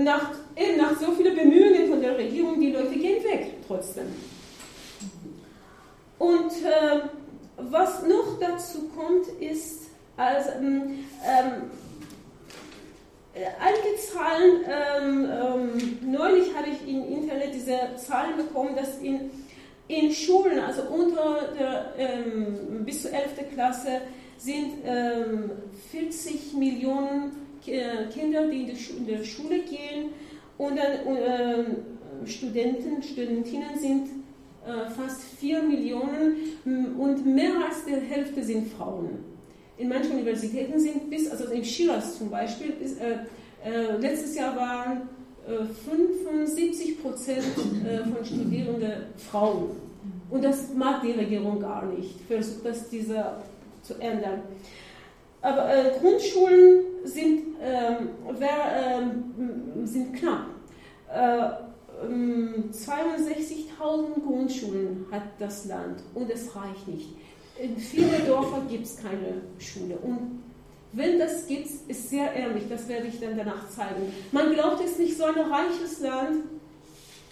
Nach, 0.00 0.32
eben 0.56 0.78
nach 0.78 0.98
so 0.98 1.12
vielen 1.12 1.34
Bemühungen 1.36 1.88
von 1.88 2.00
der 2.00 2.18
Regierung, 2.18 2.60
die 2.60 2.72
Leute 2.72 2.94
gehen 2.96 3.22
weg 3.24 3.54
trotzdem. 3.66 4.06
Und 6.18 6.50
äh, 6.50 7.00
was 7.56 8.02
noch 8.02 8.38
dazu 8.40 8.90
kommt, 8.96 9.28
ist, 9.40 9.88
Also, 10.18 10.50
ähm, 10.58 11.04
ähm, 11.24 11.70
einige 13.60 13.96
Zahlen, 13.96 14.64
ähm, 14.66 15.30
ähm, 15.30 16.12
neulich 16.12 16.54
habe 16.54 16.68
ich 16.68 16.88
im 16.88 17.06
Internet 17.08 17.54
diese 17.54 17.78
Zahlen 17.96 18.36
bekommen, 18.36 18.74
dass 18.76 18.98
in, 18.98 19.30
in 19.88 20.12
Schulen, 20.12 20.58
also 20.58 20.82
unter 20.82 21.52
der, 21.58 21.94
ähm, 21.98 22.84
bis 22.84 23.02
zur 23.02 23.12
11. 23.12 23.52
Klasse, 23.54 24.00
sind 24.40 24.84
40 25.90 26.54
Millionen 26.54 27.32
Kinder, 27.60 28.46
die 28.46 28.60
in 28.60 28.66
die, 28.66 28.96
in 28.96 29.06
die 29.18 29.24
Schule 29.24 29.58
gehen 29.62 30.12
und 30.58 30.78
dann 30.78 31.76
Studenten, 32.24 33.02
Studentinnen 33.02 33.76
sind 33.78 34.08
äh, 34.66 34.90
fast 34.90 35.22
4 35.40 35.62
Millionen 35.62 36.36
und 36.98 37.24
mehr 37.24 37.52
als 37.66 37.84
die 37.86 37.94
Hälfte 37.94 38.42
sind 38.44 38.70
Frauen. 38.72 39.24
In 39.78 39.88
manchen 39.88 40.12
Universitäten 40.12 40.78
sind 40.78 41.08
bis, 41.08 41.30
also 41.30 41.46
in 41.46 41.64
Shiraz 41.64 42.18
zum 42.18 42.30
Beispiel, 42.30 42.72
bis, 42.72 42.98
äh, 42.98 43.18
äh, 43.64 43.96
letztes 43.96 44.34
Jahr 44.34 44.54
waren 44.56 45.08
äh, 45.46 45.64
75 45.88 47.00
Prozent 47.00 47.44
äh, 47.86 47.98
von 47.98 48.24
Studierenden 48.24 49.04
Frauen. 49.30 49.70
Und 50.30 50.44
das 50.44 50.74
mag 50.74 51.02
die 51.02 51.12
Regierung 51.12 51.60
gar 51.60 51.86
nicht, 51.86 52.20
versucht 52.26 52.66
das 52.66 52.88
dieser 52.88 53.40
zu 53.82 53.94
ändern. 54.00 54.42
Aber 55.40 55.72
äh, 55.72 55.92
Grundschulen 56.00 56.80
sind, 57.04 57.54
ähm, 57.62 58.08
wer, 58.36 59.00
ähm, 59.00 59.86
sind 59.86 60.12
knapp. 60.14 60.46
62.000 62.00 64.22
Grundschulen 64.24 65.06
hat 65.10 65.22
das 65.38 65.64
Land 65.64 66.02
und 66.14 66.30
es 66.30 66.54
reicht 66.54 66.86
nicht. 66.86 67.16
In 67.60 67.76
vielen 67.76 68.24
Dörfern 68.26 68.68
gibt 68.68 68.86
es 68.86 68.96
keine 68.96 69.42
Schule. 69.58 69.96
Und 69.96 70.42
wenn 70.92 71.18
das 71.18 71.46
gibt, 71.46 71.68
ist 71.88 72.10
sehr 72.10 72.32
ehrlich, 72.32 72.64
das 72.68 72.88
werde 72.88 73.08
ich 73.08 73.20
dann 73.20 73.36
danach 73.36 73.68
zeigen. 73.68 74.12
Man 74.32 74.52
glaubt 74.54 74.82
es 74.84 74.98
nicht, 74.98 75.16
so 75.16 75.24
ein 75.24 75.38
reiches 75.38 76.00
Land 76.00 76.44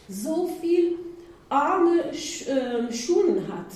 so 0.09 0.49
viel 0.61 0.99
arme 1.49 2.11
äh, 2.11 2.93
Schulen 2.93 3.47
hat. 3.49 3.67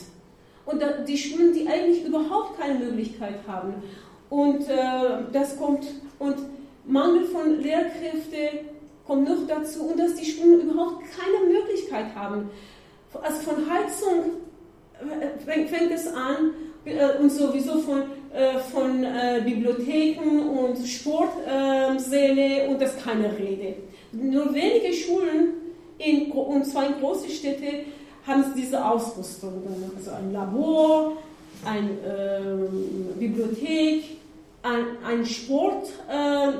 Und 0.67 0.83
die 1.09 1.19
Schulen, 1.19 1.53
die 1.53 1.67
eigentlich 1.67 2.05
überhaupt 2.05 2.59
keine 2.59 2.79
Möglichkeit 2.79 3.41
haben. 3.47 3.75
Und 4.29 4.69
äh, 4.69 5.25
das 5.33 5.57
kommt, 5.57 5.87
und 6.19 6.37
Mangel 6.87 7.25
von 7.25 7.61
Lehrkräften 7.61 8.67
kommt 9.07 9.29
noch 9.29 9.47
dazu 9.49 9.89
und 9.89 9.99
dass 9.99 10.15
die 10.15 10.31
Schulen 10.31 10.61
überhaupt 10.61 11.05
keine 11.17 11.53
Möglichkeit 11.53 12.15
haben. 12.15 12.51
Also 13.23 13.41
von 13.41 13.69
Heizung 13.69 14.25
fängt 15.45 15.93
es 15.93 16.07
an 16.07 16.53
äh, 16.85 17.19
und 17.21 17.31
sowieso 17.31 17.79
von, 17.81 18.03
äh, 18.33 18.59
von 18.73 19.07
Bibliotheken 19.45 20.49
und 20.49 20.87
Sportsäle 20.87 22.69
und 22.69 22.81
das 22.81 22.97
keine 23.03 23.37
Rede. 23.37 23.77
Nur 24.13 24.53
wenige 24.55 24.93
Schulen, 24.93 25.55
in, 25.99 26.33
und 26.33 26.65
zwar 26.65 26.87
in 26.87 27.01
großen 27.01 27.31
Städten, 27.31 27.87
haben 28.27 28.45
diese 28.57 28.85
Ausrüstung. 28.85 29.63
Also 29.97 30.11
ein 30.13 30.33
Labor, 30.33 31.17
eine 31.65 31.91
äh, 31.91 33.19
Bibliothek, 33.19 34.05
ein, 34.63 34.85
ein 35.07 35.27
Sportsaal. 35.27 36.55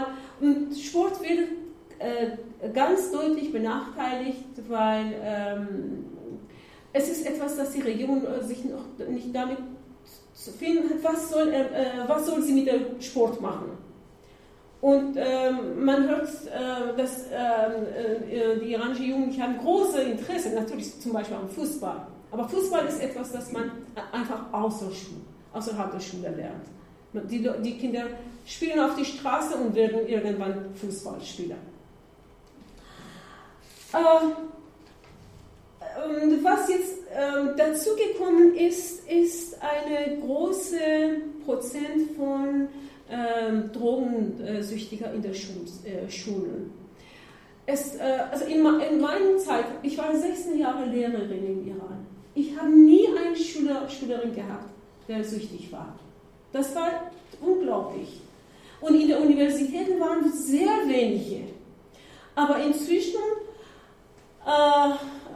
Äh, 0.00 0.44
und 0.44 0.76
Sport 0.76 1.22
wird 1.22 1.48
äh, 1.98 2.68
ganz 2.72 3.10
deutlich 3.10 3.52
benachteiligt, 3.52 4.44
weil 4.68 5.14
ähm, 5.22 6.04
es 6.96 7.08
ist 7.08 7.26
etwas, 7.26 7.56
das 7.56 7.72
die 7.72 7.82
Regierung 7.82 8.24
äh, 8.24 8.42
sich 8.42 8.64
noch 8.64 8.84
nicht 9.08 9.34
damit 9.34 9.58
zu 10.34 10.50
finden 10.50 10.88
hat, 10.88 11.02
was 11.02 11.30
soll, 11.30 11.48
äh, 11.48 11.66
was 12.06 12.26
soll 12.26 12.42
sie 12.42 12.52
mit 12.52 12.66
dem 12.66 13.00
Sport 13.00 13.40
machen. 13.40 13.70
Und 14.80 15.16
ähm, 15.16 15.84
man 15.84 16.08
hört, 16.08 16.28
äh, 16.28 16.96
dass 16.96 17.26
ähm, 17.32 17.86
äh, 18.30 18.60
die 18.60 18.72
iranischen 18.72 19.06
Jugend 19.06 19.40
haben 19.40 19.58
große 19.58 20.00
Interesse, 20.02 20.54
natürlich 20.54 21.00
zum 21.00 21.12
Beispiel 21.12 21.36
am 21.36 21.48
Fußball. 21.48 22.06
Aber 22.30 22.48
Fußball 22.48 22.86
ist 22.86 23.00
etwas, 23.00 23.32
das 23.32 23.52
man 23.52 23.70
einfach 24.12 24.52
außer 24.52 24.90
Schule, 24.92 25.22
außerhalb 25.52 25.92
der 25.92 26.00
Schule 26.00 26.30
lernt. 26.30 27.30
Die, 27.30 27.48
die 27.62 27.78
Kinder 27.78 28.04
spielen 28.44 28.78
auf 28.78 28.94
die 28.96 29.04
Straße 29.04 29.56
und 29.56 29.74
werden 29.74 30.06
irgendwann 30.06 30.74
Fußballspieler. 30.74 31.56
Äh, 33.94 33.96
was 36.42 36.68
jetzt 36.68 36.98
äh, 37.10 37.56
dazugekommen 37.56 38.54
ist, 38.54 39.08
ist 39.08 39.56
eine 39.60 40.18
große 40.18 40.78
Prozent 41.44 42.10
von 42.16 42.68
äh, 43.08 43.68
Drogensüchtiger 43.72 45.12
in 45.12 45.22
der 45.22 45.32
äh, 45.32 46.10
Schulen. 46.10 46.72
Es, 47.66 47.96
äh, 47.96 48.18
also 48.30 48.44
in, 48.44 48.58
in 48.58 49.00
meiner 49.00 49.38
Zeit, 49.38 49.66
ich 49.82 49.98
war 49.98 50.14
16 50.14 50.58
Jahre 50.58 50.84
Lehrerin 50.86 51.44
im 51.46 51.66
Iran. 51.66 52.06
Ich 52.34 52.56
habe 52.56 52.68
nie 52.68 53.08
eine 53.08 53.34
Schüler, 53.34 53.88
Schülerin 53.88 54.34
gehabt, 54.34 54.70
der 55.08 55.24
süchtig 55.24 55.72
war. 55.72 55.98
Das 56.52 56.74
war 56.74 57.10
unglaublich. 57.40 58.20
Und 58.80 58.94
in 58.94 59.08
den 59.08 59.18
Universitäten 59.18 59.98
waren 59.98 60.30
sehr 60.30 60.86
wenige. 60.86 61.44
Aber 62.34 62.62
inzwischen, 62.62 63.20
äh, 64.44 64.90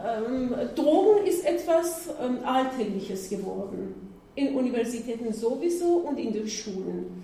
ähm, 0.05 0.55
Drogen 0.75 1.25
ist 1.25 1.45
etwas 1.45 2.09
ähm, 2.21 2.39
Alltägliches 2.43 3.29
geworden. 3.29 4.11
In 4.35 4.55
Universitäten 4.55 5.33
sowieso 5.33 5.97
und 6.07 6.17
in 6.17 6.31
den 6.33 6.47
Schulen. 6.47 7.23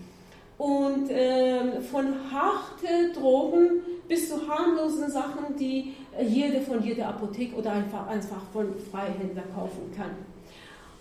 Und 0.58 1.10
äh, 1.10 1.82
von 1.82 2.06
harten 2.32 3.14
Drogen 3.14 3.82
bis 4.08 4.30
zu 4.30 4.48
harmlosen 4.48 5.10
Sachen, 5.12 5.56
die 5.58 5.94
jede 6.20 6.62
von 6.62 6.84
jeder 6.84 7.10
Apotheke 7.10 7.56
oder 7.56 7.74
einfach, 7.74 8.08
einfach 8.08 8.42
von 8.52 8.74
Freihändler 8.92 9.44
kaufen 9.54 9.94
kann. 9.96 10.12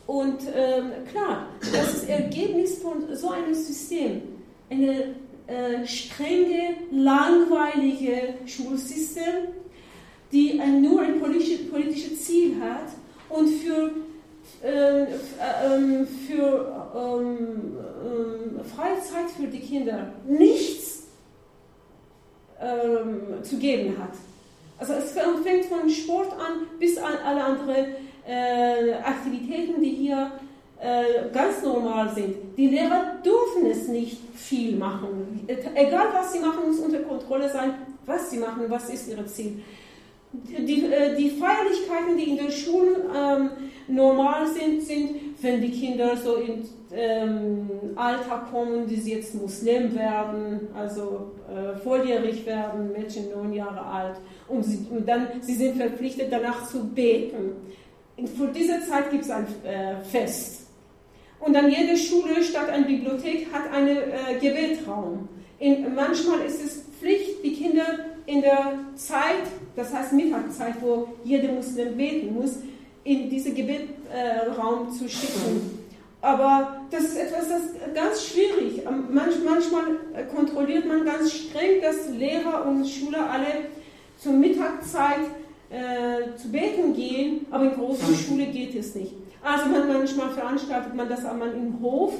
Und 0.06 0.40
ähm, 0.54 0.92
klar, 1.10 1.48
das 1.60 1.94
ist 1.94 2.08
Ergebnis 2.08 2.78
von 2.78 3.14
so 3.14 3.30
einem 3.30 3.54
System. 3.54 4.22
Eine 4.70 5.14
äh, 5.46 5.86
strenge, 5.86 6.76
langweilige 6.90 8.34
Schulsystem, 8.46 9.48
die 10.32 10.60
nur 10.80 11.02
ein 11.02 11.20
politisches 11.20 11.70
politische 11.70 12.14
Ziel 12.16 12.56
hat 12.60 12.88
und 13.28 13.48
für, 13.48 13.90
äh, 14.62 15.02
äh, 15.02 16.06
für 16.26 16.90
ähm, 16.94 17.76
ähm, 18.04 18.60
freie 18.64 19.00
Zeit 19.00 19.30
für 19.36 19.46
die 19.46 19.60
Kinder 19.60 20.12
nichts 20.26 21.04
ähm, 22.60 23.42
zu 23.42 23.58
geben 23.58 23.96
hat. 23.98 24.12
Also 24.78 24.92
es 24.94 25.12
fängt 25.12 25.66
von 25.66 25.88
Sport 25.88 26.32
an 26.32 26.66
bis 26.78 26.98
an 26.98 27.14
alle 27.24 27.42
anderen 27.42 27.86
äh, 28.26 28.92
Aktivitäten, 29.02 29.80
die 29.80 29.90
hier 29.90 30.32
äh, 30.80 31.30
ganz 31.32 31.62
normal 31.62 32.14
sind. 32.14 32.34
Die 32.56 32.68
Lehrer 32.68 33.16
dürfen 33.24 33.70
es 33.70 33.88
nicht 33.88 34.18
viel 34.34 34.76
machen. 34.76 35.46
Egal 35.74 36.08
was 36.12 36.32
sie 36.32 36.40
machen, 36.40 36.66
muss 36.66 36.78
unter 36.80 36.98
Kontrolle 37.00 37.50
sein, 37.50 37.74
was 38.04 38.30
sie 38.30 38.38
machen, 38.38 38.64
was 38.68 38.90
ist 38.90 39.08
ihr 39.08 39.26
Ziel. 39.26 39.62
Die, 40.44 40.84
äh, 40.84 41.16
die 41.16 41.30
Feierlichkeiten, 41.30 42.16
die 42.16 42.30
in 42.30 42.36
den 42.36 42.50
Schulen 42.50 42.96
ähm, 43.14 43.50
normal 43.88 44.46
sind, 44.46 44.82
sind, 44.82 45.10
wenn 45.40 45.60
die 45.60 45.70
Kinder 45.70 46.16
so 46.16 46.36
ins 46.36 46.74
ähm, 46.92 47.68
Alter 47.94 48.46
kommen, 48.50 48.86
die 48.86 48.96
jetzt 48.96 49.34
Muslim 49.34 49.94
werden, 49.94 50.68
also 50.74 51.32
äh, 51.48 51.76
volljährig 51.78 52.44
werden, 52.46 52.92
Mädchen 52.92 53.30
neun 53.30 53.52
Jahre 53.52 53.84
alt, 53.84 54.16
und, 54.48 54.64
sie, 54.64 54.86
und 54.90 55.08
dann 55.08 55.28
sie 55.40 55.54
sind 55.54 55.76
verpflichtet 55.76 56.28
danach 56.30 56.68
zu 56.68 56.84
beten. 56.88 57.52
Für 58.36 58.48
diese 58.48 58.80
Zeit 58.88 59.10
gibt 59.10 59.24
es 59.24 59.30
ein 59.30 59.46
äh, 59.64 59.96
Fest. 60.04 60.66
Und 61.38 61.54
dann 61.54 61.70
jede 61.70 61.96
Schule 61.96 62.42
statt 62.42 62.70
einer 62.70 62.86
Bibliothek 62.86 63.52
hat 63.52 63.70
einen 63.70 63.98
äh, 63.98 64.38
Gebetraum. 64.40 65.28
In, 65.58 65.94
manchmal 65.94 66.40
ist 66.46 66.64
es 66.64 66.84
Pflicht, 66.98 67.44
die 67.44 67.52
Kinder 67.52 67.84
in 68.24 68.40
der 68.40 68.78
Zeit, 68.94 69.44
das 69.76 69.92
heißt 69.92 70.12
Mittagszeit, 70.12 70.74
wo 70.80 71.08
jeder 71.24 71.52
Muslim 71.52 71.96
beten 71.96 72.34
muss, 72.34 72.56
in 73.04 73.30
diesen 73.30 73.54
Gebetraum 73.54 74.88
äh, 74.88 74.90
zu 74.90 75.08
schicken. 75.08 75.78
Aber 76.20 76.80
das 76.90 77.04
ist 77.04 77.16
etwas, 77.18 77.48
das 77.48 77.94
ganz 77.94 78.26
schwierig. 78.26 78.82
Manch, 78.84 79.36
manchmal 79.44 79.84
äh, 80.14 80.24
kontrolliert 80.34 80.86
man 80.86 81.04
ganz 81.04 81.32
streng, 81.32 81.80
dass 81.82 82.08
Lehrer 82.08 82.66
und 82.66 82.84
Schüler 82.84 83.30
alle 83.30 83.66
zur 84.18 84.32
Mittagszeit 84.32 85.20
äh, 85.70 86.36
zu 86.36 86.50
beten 86.50 86.94
gehen, 86.94 87.46
aber 87.50 87.64
in 87.64 87.74
großen 87.74 88.14
Schule 88.16 88.46
geht 88.46 88.74
es 88.74 88.94
nicht. 88.94 89.12
Also 89.42 89.66
man, 89.66 89.86
manchmal 89.86 90.30
veranstaltet 90.30 90.94
man 90.94 91.08
das 91.08 91.24
einmal 91.24 91.52
im 91.52 91.80
Hof, 91.80 92.14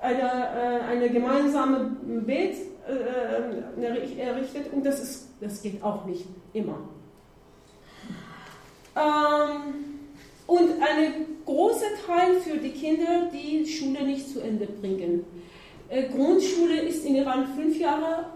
eine, 0.00 0.20
äh, 0.20 0.90
eine 0.90 1.08
gemeinsame 1.10 1.96
Bet 2.26 2.56
äh, 2.88 3.80
äh, 3.80 4.20
errichtet 4.20 4.72
und 4.72 4.84
das, 4.84 5.00
ist, 5.00 5.27
das 5.40 5.62
geht 5.62 5.82
auch 5.82 6.04
nicht 6.04 6.26
immer. 6.52 6.78
Ähm, 8.96 9.98
Und 10.46 10.70
ein 10.80 11.26
großer 11.44 11.92
Teil 12.06 12.40
für 12.40 12.56
die 12.56 12.70
Kinder, 12.70 13.28
die 13.30 13.66
Schule 13.66 14.02
nicht 14.02 14.30
zu 14.30 14.40
Ende 14.40 14.66
bringen. 14.66 15.24
Äh, 15.90 16.08
Grundschule 16.08 16.80
ist 16.80 17.04
in 17.04 17.16
Iran 17.16 17.48
fünf 17.54 17.78
Jahre 17.78 18.30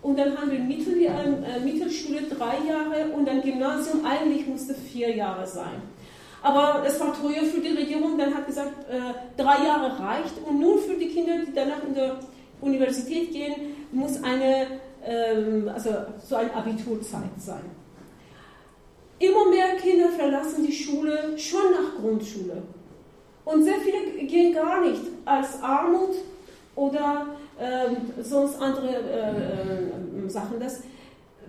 und 0.00 0.18
dann 0.18 0.34
haben 0.36 0.50
wir 0.50 0.60
Mittel, 0.60 1.02
äh, 1.02 1.60
Mittelschule 1.60 2.22
drei 2.22 2.56
Jahre 2.66 3.12
und 3.14 3.26
dann 3.28 3.42
Gymnasium 3.42 4.04
eigentlich 4.04 4.46
musste 4.46 4.74
vier 4.74 5.14
Jahre 5.14 5.46
sein. 5.46 5.82
Aber 6.42 6.84
es 6.86 6.98
war 7.00 7.12
teuer 7.20 7.44
für 7.44 7.60
die 7.60 7.76
Regierung, 7.76 8.16
dann 8.16 8.34
hat 8.34 8.46
gesagt, 8.46 8.88
äh, 8.88 9.12
drei 9.36 9.66
Jahre 9.66 9.98
reicht 10.00 10.34
und 10.46 10.60
nur 10.60 10.78
für 10.78 10.94
die 10.94 11.08
Kinder, 11.08 11.34
die 11.44 11.52
danach 11.52 11.82
in 11.86 11.94
der 11.94 12.18
Universität 12.62 13.32
gehen, 13.32 13.54
muss 13.92 14.22
eine, 14.22 14.52
ähm, 14.62 14.78
also 15.10 15.90
so 16.26 16.36
eine 16.36 16.52
Abiturzeit 16.54 17.30
sein. 17.38 17.64
Immer 19.18 19.50
mehr 19.50 19.76
Kinder 19.76 20.10
verlassen 20.10 20.66
die 20.66 20.72
Schule 20.72 21.36
schon 21.38 21.72
nach 21.72 22.00
Grundschule. 22.00 22.62
Und 23.44 23.64
sehr 23.64 23.80
viele 23.80 24.26
gehen 24.26 24.52
gar 24.52 24.80
nicht 24.82 25.00
als 25.24 25.62
Armut 25.62 26.16
oder 26.76 27.26
äh, 27.58 28.22
sonst 28.22 28.60
andere 28.60 28.88
äh, 28.88 30.26
äh, 30.26 30.28
Sachen. 30.28 30.60
Das, 30.60 30.82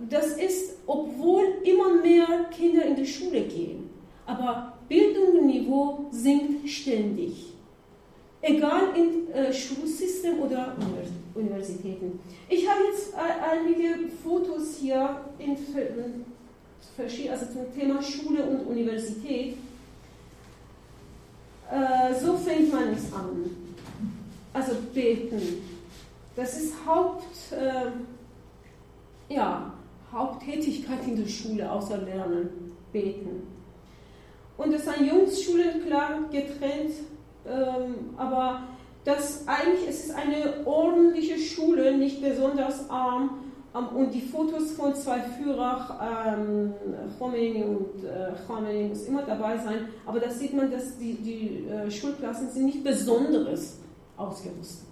das 0.08 0.32
ist, 0.38 0.78
obwohl 0.86 1.44
immer 1.62 2.02
mehr 2.02 2.26
Kinder 2.50 2.84
in 2.84 2.96
die 2.96 3.06
Schule 3.06 3.42
gehen. 3.42 3.90
Aber 4.26 4.78
Bildungsniveau 4.88 6.06
sinkt 6.10 6.68
ständig. 6.68 7.49
Egal 8.42 8.96
im 8.96 9.32
äh, 9.32 9.52
Schulsystem 9.52 10.40
oder 10.40 10.74
Universitäten. 11.34 12.18
Ich 12.48 12.68
habe 12.68 12.80
jetzt 12.90 13.12
äh, 13.12 13.18
einige 13.50 14.08
Fotos 14.24 14.76
hier 14.80 15.20
in, 15.38 15.56
also 17.30 17.46
zum 17.46 17.74
Thema 17.78 18.02
Schule 18.02 18.44
und 18.44 18.66
Universität. 18.66 19.56
Äh, 21.70 22.14
so 22.18 22.36
fängt 22.36 22.72
man 22.72 22.94
es 22.94 23.12
an. 23.12 23.50
Also 24.52 24.72
beten. 24.92 25.62
Das 26.34 26.60
ist 26.60 26.74
Haupt, 26.86 27.26
äh, 27.52 27.90
ja, 29.32 29.72
Haupttätigkeit 30.10 31.06
in 31.06 31.16
der 31.16 31.28
Schule, 31.28 31.70
außer 31.70 31.98
Lernen, 31.98 32.72
beten. 32.92 33.46
Und 34.56 34.74
es 34.74 34.84
sind 34.84 35.06
Jungsschulen 35.06 35.86
klar 35.86 36.20
getrennt, 36.30 36.94
ähm, 37.46 38.10
aber 38.16 38.62
das 39.04 39.46
eigentlich 39.46 39.88
es 39.88 40.10
eine 40.10 40.66
ordentliche 40.66 41.38
Schule, 41.38 41.96
nicht 41.96 42.20
besonders 42.20 42.88
arm. 42.90 43.40
Ähm, 43.74 43.96
und 43.96 44.14
die 44.14 44.20
Fotos 44.20 44.72
von 44.72 44.94
zwei 44.94 45.20
Führern, 45.20 45.84
ähm, 46.02 46.74
Khomeini 47.18 47.64
und 47.64 48.04
äh, 48.04 48.32
Khomeini, 48.46 48.88
muss 48.88 49.04
immer 49.04 49.22
dabei 49.22 49.56
sein. 49.58 49.88
Aber 50.06 50.20
da 50.20 50.30
sieht 50.30 50.54
man, 50.54 50.70
dass 50.70 50.98
die, 50.98 51.14
die 51.14 51.66
äh, 51.68 51.90
Schulklassen 51.90 52.50
sind 52.50 52.66
nicht 52.66 52.84
besonderes 52.84 53.78
ausgerüstet. 54.16 54.88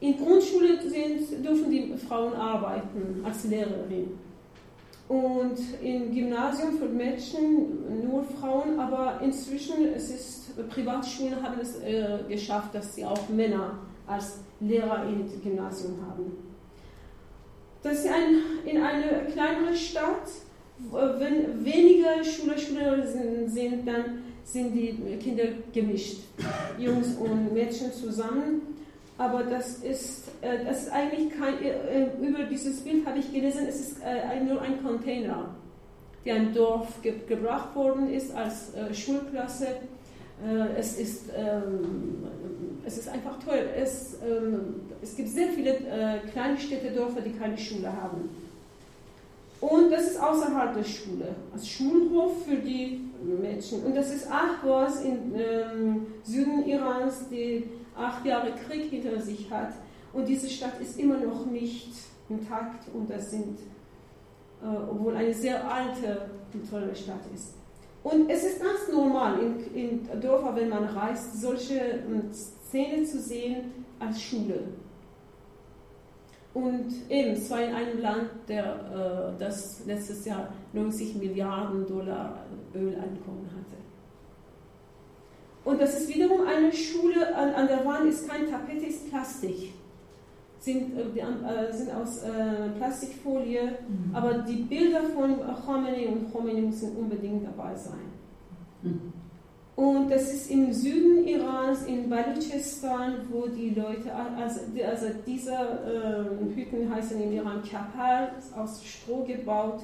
In 0.00 0.16
Grundschule 0.16 0.80
sind, 0.80 1.44
dürfen 1.44 1.70
die 1.70 1.94
Frauen 2.08 2.32
arbeiten 2.34 3.22
als 3.22 3.44
Lehrerin. 3.44 4.18
Und 5.08 5.58
im 5.82 6.14
Gymnasium 6.14 6.78
für 6.78 6.86
Mädchen 6.86 8.06
nur 8.08 8.22
Frauen, 8.22 8.78
aber 8.78 9.20
inzwischen 9.22 9.92
es 9.94 10.08
ist 10.08 10.39
Privatschulen 10.68 11.42
haben 11.42 11.60
es 11.60 11.80
äh, 11.80 12.18
geschafft, 12.28 12.74
dass 12.74 12.94
sie 12.94 13.04
auch 13.04 13.28
Männer 13.28 13.78
als 14.06 14.40
Lehrer 14.60 15.04
im 15.04 15.28
Gymnasium 15.42 15.98
haben. 16.08 16.32
Das 17.82 18.00
ist 18.00 18.08
ein, 18.08 18.66
in 18.66 18.82
einer 18.82 19.24
kleineren 19.32 19.74
Stadt, 19.74 20.28
wenn 20.90 21.64
weniger 21.64 22.22
Schüler, 22.24 22.58
Schülerinnen 22.58 23.48
sind, 23.48 23.86
dann 23.86 24.22
sind 24.44 24.74
die 24.74 24.94
Kinder 25.22 25.44
gemischt, 25.72 26.18
Jungs 26.78 27.16
und 27.16 27.52
Mädchen 27.52 27.92
zusammen 27.92 28.62
aber 29.20 29.42
das 29.42 29.80
ist, 29.80 30.28
äh, 30.40 30.64
das 30.64 30.84
ist 30.84 30.92
eigentlich 30.92 31.28
kein, 31.38 31.62
äh, 31.62 32.06
über 32.26 32.44
dieses 32.44 32.80
Bild 32.80 33.04
habe 33.04 33.18
ich 33.18 33.30
gelesen, 33.30 33.66
es 33.68 33.78
ist 33.78 33.96
äh, 34.02 34.42
nur 34.42 34.62
ein 34.62 34.82
Container, 34.82 35.54
der 36.24 36.36
ein 36.36 36.54
Dorf 36.54 37.02
ge 37.02 37.12
gebracht 37.28 37.76
worden 37.76 38.10
ist 38.10 38.34
als 38.34 38.72
äh, 38.74 38.94
Schulklasse. 38.94 39.66
Äh, 40.46 40.78
es, 40.78 40.98
ist, 40.98 41.24
ähm, 41.36 42.26
es 42.84 42.98
ist 42.98 43.08
einfach 43.08 43.38
toll. 43.44 43.68
Es, 43.76 44.18
ähm, 44.26 44.80
es 45.02 45.16
gibt 45.16 45.28
sehr 45.28 45.48
viele 45.48 45.76
äh, 45.76 46.18
kleine 46.32 46.58
Städte, 46.58 46.90
Dörfer, 46.90 47.20
die 47.20 47.32
keine 47.32 47.58
Schule 47.58 47.92
haben. 47.92 48.30
Und 49.60 49.90
das 49.90 50.12
ist 50.12 50.20
außerhalb 50.20 50.74
der 50.74 50.84
Schule, 50.84 51.34
als 51.52 51.68
Schulhof 51.68 52.46
für 52.46 52.56
die 52.56 53.10
Mädchen. 53.22 53.84
Und 53.84 53.94
das 53.94 54.10
ist 54.10 54.26
Ahvaz 54.30 55.02
im 55.04 55.34
ähm, 55.34 56.06
Süden 56.22 56.66
Irans, 56.66 57.28
die 57.30 57.64
acht 57.94 58.24
Jahre 58.24 58.52
Krieg 58.52 58.84
hinter 58.84 59.20
sich 59.20 59.50
hat. 59.50 59.74
Und 60.14 60.26
diese 60.26 60.48
Stadt 60.48 60.80
ist 60.80 60.98
immer 60.98 61.18
noch 61.18 61.44
nicht 61.44 61.92
intakt 62.30 62.86
und 62.94 63.10
das 63.10 63.30
sind, 63.30 63.58
äh, 64.62 64.76
obwohl 64.90 65.14
eine 65.16 65.34
sehr 65.34 65.70
alte 65.70 66.30
und 66.54 66.68
tolle 66.68 66.94
Stadt 66.94 67.20
ist. 67.34 67.59
Und 68.02 68.30
es 68.30 68.44
ist 68.44 68.60
ganz 68.62 68.88
normal 68.90 69.38
in, 69.40 69.74
in 69.74 70.20
Dörfern, 70.20 70.56
wenn 70.56 70.68
man 70.70 70.84
reist, 70.84 71.40
solche 71.40 71.78
äh, 71.78 72.32
Szenen 72.32 73.04
zu 73.04 73.20
sehen 73.20 73.84
als 73.98 74.22
Schule. 74.22 74.60
Und 76.52 76.92
eben, 77.08 77.32
es 77.32 77.48
war 77.50 77.62
in 77.62 77.74
einem 77.74 78.00
Land, 78.00 78.30
der, 78.48 79.34
äh, 79.36 79.38
das 79.38 79.84
letztes 79.86 80.24
Jahr 80.24 80.52
90 80.72 81.16
Milliarden 81.16 81.86
Dollar 81.86 82.46
Öleinkommen 82.74 83.46
hatte. 83.46 83.76
Und 85.64 85.80
das 85.80 86.00
ist 86.00 86.08
wiederum 86.08 86.46
eine 86.46 86.72
Schule, 86.72 87.34
an, 87.36 87.50
an 87.50 87.66
der 87.68 87.84
Wand 87.84 88.08
ist 88.08 88.28
kein 88.28 88.50
Tapet, 88.50 88.82
ist 88.82 89.10
Plastik. 89.10 89.74
Sind, 90.60 90.92
äh, 90.94 91.20
äh, 91.20 91.72
sind 91.72 91.90
aus 91.90 92.22
äh, 92.22 92.68
Plastikfolie, 92.76 93.62
mhm. 93.62 94.14
aber 94.14 94.34
die 94.46 94.56
Bilder 94.56 95.04
von 95.04 95.36
Khomeini 95.64 96.06
und 96.06 96.30
Khomeini 96.30 96.60
müssen 96.60 96.94
unbedingt 96.96 97.46
dabei 97.46 97.74
sein. 97.74 98.12
Mhm. 98.82 99.12
Und 99.76 100.10
das 100.10 100.30
ist 100.34 100.50
im 100.50 100.70
Süden 100.70 101.26
Irans, 101.26 101.86
in 101.86 102.10
Balochistan, 102.10 103.14
wo 103.30 103.46
die 103.46 103.70
Leute, 103.70 104.14
also, 104.14 104.60
also 104.86 105.06
diese 105.26 105.52
äh, 105.52 106.54
Hütten 106.54 106.94
heißen 106.94 107.18
in 107.18 107.32
Iran 107.32 107.62
Kapal, 107.62 108.32
aus 108.54 108.84
Stroh 108.84 109.24
gebaut, 109.24 109.80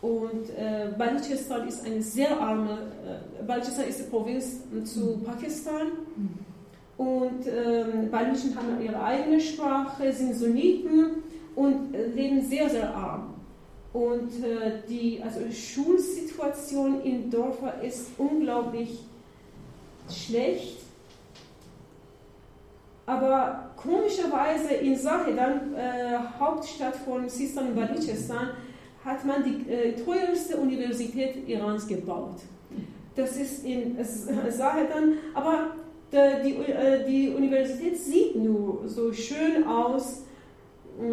und 0.00 0.48
äh, 0.56 0.92
Balochistan 0.96 1.66
ist 1.66 1.84
eine 1.84 2.00
sehr 2.00 2.40
arme, 2.40 2.78
äh, 3.04 3.42
Balochistan 3.42 3.86
ist 3.86 3.98
die 3.98 4.04
Provinz 4.04 4.60
zu 4.84 5.18
Pakistan. 5.18 5.88
Und 6.98 7.46
ähm, 7.46 8.10
Baluchen 8.10 8.56
haben 8.56 8.82
ihre 8.82 9.00
eigene 9.00 9.40
Sprache, 9.40 10.12
sind 10.12 10.34
Sunniten 10.34 11.22
und 11.54 11.94
äh, 11.94 12.08
leben 12.08 12.42
sehr, 12.42 12.68
sehr 12.68 12.92
arm. 12.92 13.34
Und 13.92 14.44
äh, 14.44 14.82
die 14.88 15.22
also 15.22 15.40
Schulsituation 15.50 17.00
in 17.02 17.30
Dörfern 17.30 17.80
ist 17.82 18.10
unglaublich 18.18 18.98
schlecht. 20.10 20.80
Aber 23.06 23.70
komischerweise 23.76 24.74
in 24.74 24.96
Sahedan, 24.96 25.74
äh, 25.74 26.18
Hauptstadt 26.38 26.96
von 26.96 27.28
Sistan 27.28 27.68
und 27.68 27.76
Balochistan, 27.76 28.50
hat 29.04 29.24
man 29.24 29.44
die 29.44 29.70
äh, 29.70 29.92
teuerste 29.92 30.56
Universität 30.56 31.48
Irans 31.48 31.86
gebaut. 31.86 32.40
Das 33.14 33.36
ist 33.36 33.64
in 33.64 33.96
Sahedan, 34.04 35.14
aber 35.32 35.76
die, 36.12 36.54
äh, 36.54 37.06
die 37.06 37.30
Universität 37.30 37.96
sieht 37.98 38.36
nur 38.36 38.82
so 38.86 39.12
schön 39.12 39.64
aus. 39.64 40.24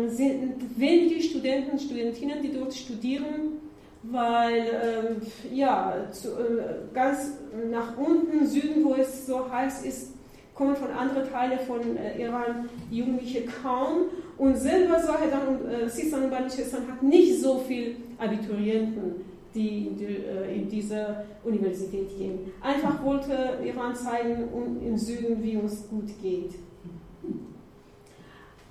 Es 0.07 0.17
sind 0.17 0.55
wenige 0.77 1.21
Studenten, 1.21 1.77
Studentinnen, 1.77 2.41
die 2.41 2.53
dort 2.53 2.73
studieren, 2.73 3.59
weil 4.03 4.57
äh, 4.57 5.55
ja, 5.55 5.93
zu, 6.11 6.29
äh, 6.29 6.93
ganz 6.93 7.33
nach 7.69 7.97
unten, 7.97 8.47
Süden, 8.47 8.83
wo 8.83 8.95
es 8.95 9.27
so 9.27 9.51
heiß 9.51 9.85
ist, 9.85 10.13
kommen 10.55 10.75
von 10.75 10.89
anderen 10.89 11.29
Teilen 11.29 11.59
von 11.67 11.97
äh, 11.97 12.21
Iran 12.21 12.69
Jugendliche 12.89 13.43
kaum. 13.45 14.05
Und 14.37 14.55
selber 14.57 14.99
Sahedan 14.99 15.47
und 15.47 15.71
äh, 15.71 15.89
Sistan 15.89 16.23
und 16.23 16.31
Baluchistan 16.31 16.87
hat 16.87 17.03
nicht 17.03 17.41
so 17.41 17.59
viele 17.59 17.95
Abiturienten, 18.17 19.25
die, 19.55 19.95
äh, 20.03 20.55
in 20.55 20.69
diese 20.69 21.25
Universität 21.43 22.09
gehen. 22.17 22.51
Einfach 22.61 23.03
wollte 23.03 23.59
Iran 23.63 23.95
zeigen 23.95 24.49
und 24.49 24.85
im 24.85 24.97
Süden, 24.97 25.41
wie 25.41 25.57
uns 25.57 25.87
gut 25.89 26.09
geht. 26.21 26.53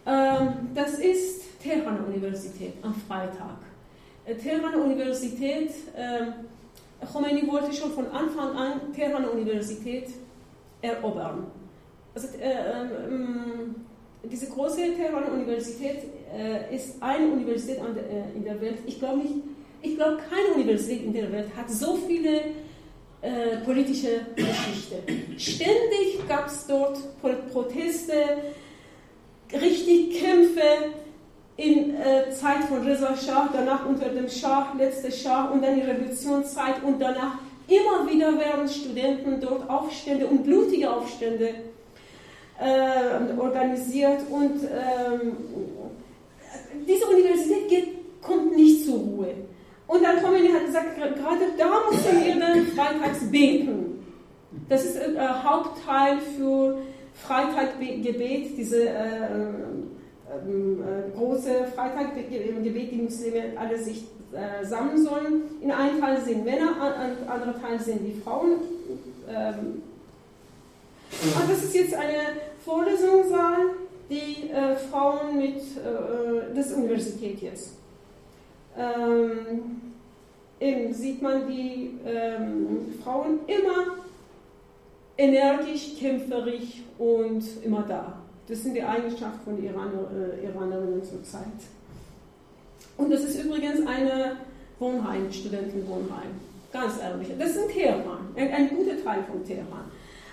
Ähm, 0.07 0.49
das 0.75 0.99
ist 0.99 1.61
Teheran 1.61 2.05
Universität 2.05 2.75
am 2.83 2.95
Freitag. 2.95 3.57
Äh, 4.27 4.35
Teheran 4.35 4.75
Universität, 4.75 5.71
äh, 5.97 7.07
Khomeini 7.11 7.47
wollte 7.51 7.73
schon 7.73 7.91
von 7.93 8.07
Anfang 8.09 8.55
an 8.55 8.93
Teheran 8.95 9.25
Universität 9.25 10.11
erobern. 10.83 11.47
Also, 12.15 12.29
äh, 12.39 13.09
ähm, 13.09 13.75
diese 14.31 14.47
große 14.47 14.95
Teheran-Universität 14.95 16.05
äh, 16.35 16.75
ist 16.75 17.03
eine 17.03 17.27
Universität 17.27 17.79
in 18.35 18.45
der 18.45 18.61
Welt. 18.61 18.79
Ich 18.87 18.99
glaube 18.99 19.19
nicht, 19.19 19.35
ich 19.85 19.97
glaube 19.97 20.19
keine 20.29 20.55
Universität 20.55 21.05
in 21.05 21.13
der 21.13 21.31
Welt 21.31 21.49
hat 21.57 21.71
so 21.71 21.97
viele 22.07 22.41
äh, 23.21 23.59
politische 23.65 24.21
Geschichte. 24.35 25.03
Ständig 25.37 26.27
gab 26.29 26.47
es 26.47 26.67
dort 26.67 26.99
Proteste, 27.53 28.13
richtig 29.53 30.19
Kämpfe 30.21 30.63
in 31.57 31.95
äh, 31.95 32.31
Zeit 32.31 32.65
von 32.69 32.83
Reza 32.83 33.17
Shah, 33.17 33.49
danach 33.53 33.87
unter 33.87 34.09
dem 34.09 34.29
Schah, 34.29 34.75
letzte 34.77 35.13
Schah 35.13 35.47
und 35.47 35.63
dann 35.63 35.77
die 35.77 35.83
Revolutionszeit 35.83 36.83
und 36.83 37.01
danach 37.01 37.39
immer 37.69 38.11
wieder 38.11 38.39
werden 38.39 38.69
Studenten 38.69 39.41
dort 39.41 39.69
Aufstände 39.71 40.27
und 40.27 40.45
blutige 40.45 40.91
Aufstände 40.91 41.51
äh, 42.61 43.39
organisiert 43.39 44.21
und 44.31 44.65
ähm, 44.65 45.37
diese 46.87 47.07
Universität 47.07 47.69
geht, 47.69 47.89
kommt 48.21 48.57
nicht 48.57 48.85
zur 48.85 48.99
Ruhe. 48.99 49.35
Und 49.87 50.03
dann 50.03 50.23
Khomeini 50.23 50.49
hat 50.49 50.67
gesagt, 50.67 50.97
gerade 50.97 51.45
da 51.59 51.91
müssen 51.91 52.25
wir 52.25 52.41
dann 52.41 52.67
freitags 52.69 53.31
beten. 53.31 54.05
Das 54.69 54.85
ist 54.85 55.01
ein 55.01 55.17
äh, 55.17 55.21
Hauptteil 55.21 56.19
für 56.37 56.79
Freitaggebet, 57.15 58.57
diese 58.57 58.89
äh, 58.89 58.95
ähm, 60.33 60.83
äh, 60.83 61.17
große 61.17 61.67
Freitaggebet, 61.75 62.93
die 62.93 63.03
Muslime 63.03 63.43
alle 63.57 63.79
sich 63.79 64.05
äh, 64.33 64.65
sammeln 64.65 65.05
sollen. 65.05 65.43
In 65.61 65.71
einem 65.71 66.01
Teil 66.01 66.21
sind 66.21 66.45
Männer, 66.45 66.73
in 67.21 67.29
anderen 67.29 67.61
Teil 67.61 67.79
sind 67.79 68.05
die 68.05 68.21
Frauen. 68.21 68.53
Ähm, 69.29 69.83
und 71.23 71.51
das 71.51 71.63
ist 71.63 71.75
jetzt 71.75 71.95
eine 71.95 72.41
Vorlesungssaal, 72.65 73.59
die 74.11 74.51
äh, 74.51 74.75
Frauen 74.91 75.37
mit 75.39 75.57
äh, 75.57 76.55
des 76.55 76.73
Universität 76.73 77.41
jetzt. 77.41 77.75
Ähm, 78.77 79.93
eben 80.61 80.93
sieht 80.93 81.23
man 81.23 81.47
die 81.49 81.99
ähm, 82.05 82.95
Frauen 83.03 83.41
immer 83.47 83.97
energisch, 85.17 85.99
kämpferisch 85.99 86.83
und 86.99 87.43
immer 87.63 87.83
da. 87.83 88.19
Das 88.49 88.63
sind 88.63 88.75
die 88.75 88.83
Eigenschaften 88.83 89.41
von 89.45 89.63
Iraner, 89.63 90.11
äh, 90.13 90.47
Iranerinnen 90.47 91.03
zurzeit. 91.03 91.43
Und 92.97 93.11
das 93.11 93.25
ist 93.25 93.43
übrigens 93.43 93.87
eine 93.87 94.37
Wohnheim, 94.79 95.33
Studentenwohnheim. 95.33 96.41
Ganz 96.73 97.01
ehrlich. 97.01 97.29
Das 97.39 97.51
ist 97.51 97.57
in 97.57 97.69
Teheran, 97.69 98.29
ein, 98.37 98.53
ein 98.53 98.69
guter 98.69 99.03
Teil 99.03 99.23
von 99.25 99.45
Teheran. 99.45 99.85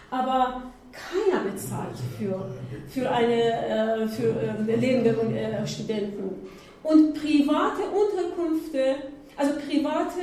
Aber 0.10 0.64
keiner 0.92 1.44
bezahlt 1.44 1.96
für, 2.18 2.52
für, 2.89 3.10
eine, 3.10 4.04
äh, 4.04 4.08
für 4.08 4.36
äh, 4.68 4.76
lebende 4.76 5.10
äh, 5.12 5.66
Studenten. 5.66 6.48
Und 6.84 7.14
private 7.14 7.84
Unterkünfte, 7.94 8.96
also 9.38 9.54
private 9.68 10.22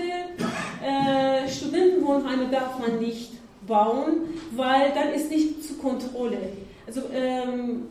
äh, 0.85 1.49
Studentenwohnheime 1.49 2.49
darf 2.51 2.79
man 2.79 2.99
nicht 2.99 3.33
bauen, 3.67 4.35
weil 4.57 4.93
dann 4.95 5.13
ist 5.13 5.31
nicht 5.31 5.65
zur 5.65 5.79
Kontrolle. 5.79 6.39
Also 6.87 7.03
ähm, 7.13 7.89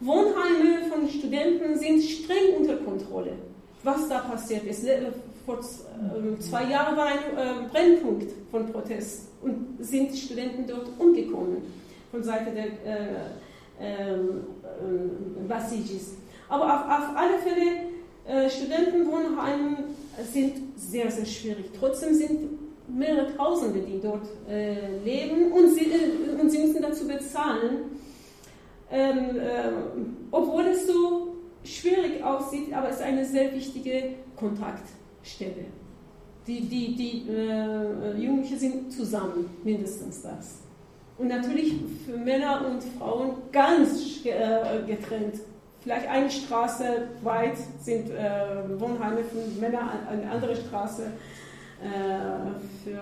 Wohnheime 0.00 0.88
von 0.90 1.08
Studenten 1.08 1.78
sind 1.78 2.02
streng 2.02 2.56
unter 2.58 2.76
Kontrolle. 2.76 3.32
Was 3.82 4.08
da 4.08 4.18
passiert 4.20 4.64
ist. 4.64 4.86
Vor 5.46 5.58
äh, 5.58 6.38
zwei 6.38 6.64
Jahren 6.64 6.96
war 6.96 7.06
ein 7.06 7.18
äh, 7.18 7.68
Brennpunkt 7.70 8.30
von 8.50 8.70
Protest 8.70 9.28
und 9.42 9.78
sind 9.80 10.14
Studenten 10.16 10.66
dort 10.66 10.88
umgekommen 10.98 11.62
von 12.10 12.22
Seite 12.22 12.50
der 12.50 12.66
äh, 12.66 13.08
ähm, 13.80 14.42
äh, 14.62 15.48
Basijis. 15.48 16.14
Aber 16.50 16.64
auf, 16.64 16.84
auf 16.84 17.16
alle 17.16 17.38
Fälle, 17.38 17.88
äh, 18.26 18.50
Studentenwohnheime 18.50 19.78
sind 20.30 20.54
sehr, 20.76 21.10
sehr 21.10 21.24
schwierig. 21.24 21.70
Trotzdem 21.78 22.14
sind 22.14 22.40
mehrere 22.88 23.34
Tausende, 23.36 23.80
die 23.80 24.00
dort 24.00 24.26
äh, 24.48 24.98
leben 25.04 25.52
und 25.52 25.68
sie, 25.74 25.86
äh, 25.86 26.40
und 26.40 26.50
sie 26.50 26.58
müssen 26.58 26.82
dazu 26.82 27.06
bezahlen. 27.06 28.00
Ähm, 28.90 29.38
äh, 29.38 29.70
obwohl 30.32 30.66
es 30.66 30.86
so 30.86 31.36
schwierig 31.62 32.22
aussieht, 32.24 32.72
aber 32.72 32.88
es 32.88 32.96
ist 32.96 33.02
eine 33.02 33.24
sehr 33.24 33.54
wichtige 33.54 34.14
Kontaktstelle. 34.36 35.66
Die, 36.46 36.62
die, 36.62 36.96
die 36.96 37.30
äh, 37.30 38.16
Jugendlichen 38.18 38.58
sind 38.58 38.92
zusammen, 38.92 39.48
mindestens 39.62 40.22
das. 40.22 40.58
Und 41.18 41.28
natürlich 41.28 41.74
für 42.04 42.16
Männer 42.16 42.66
und 42.66 42.82
Frauen 42.98 43.34
ganz 43.52 44.24
äh, 44.24 44.82
getrennt. 44.86 45.34
Vielleicht 45.82 46.08
eine 46.08 46.30
Straße 46.30 47.08
weit 47.22 47.56
sind 47.80 48.10
äh, 48.10 48.78
Wohnheime 48.78 49.24
für 49.24 49.38
Männer, 49.60 49.90
eine 50.10 50.30
andere 50.30 50.54
Straße 50.54 51.10
äh, 51.82 51.86
für 52.84 53.00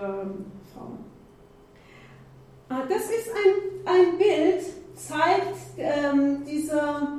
Frauen. 0.72 0.98
Ah, 2.68 2.82
das 2.88 3.02
ist 3.04 3.30
ein, 3.30 3.86
ein 3.86 4.18
Bild, 4.18 4.62
zeigt 4.94 5.56
ähm, 5.78 6.44
dieser 6.44 7.18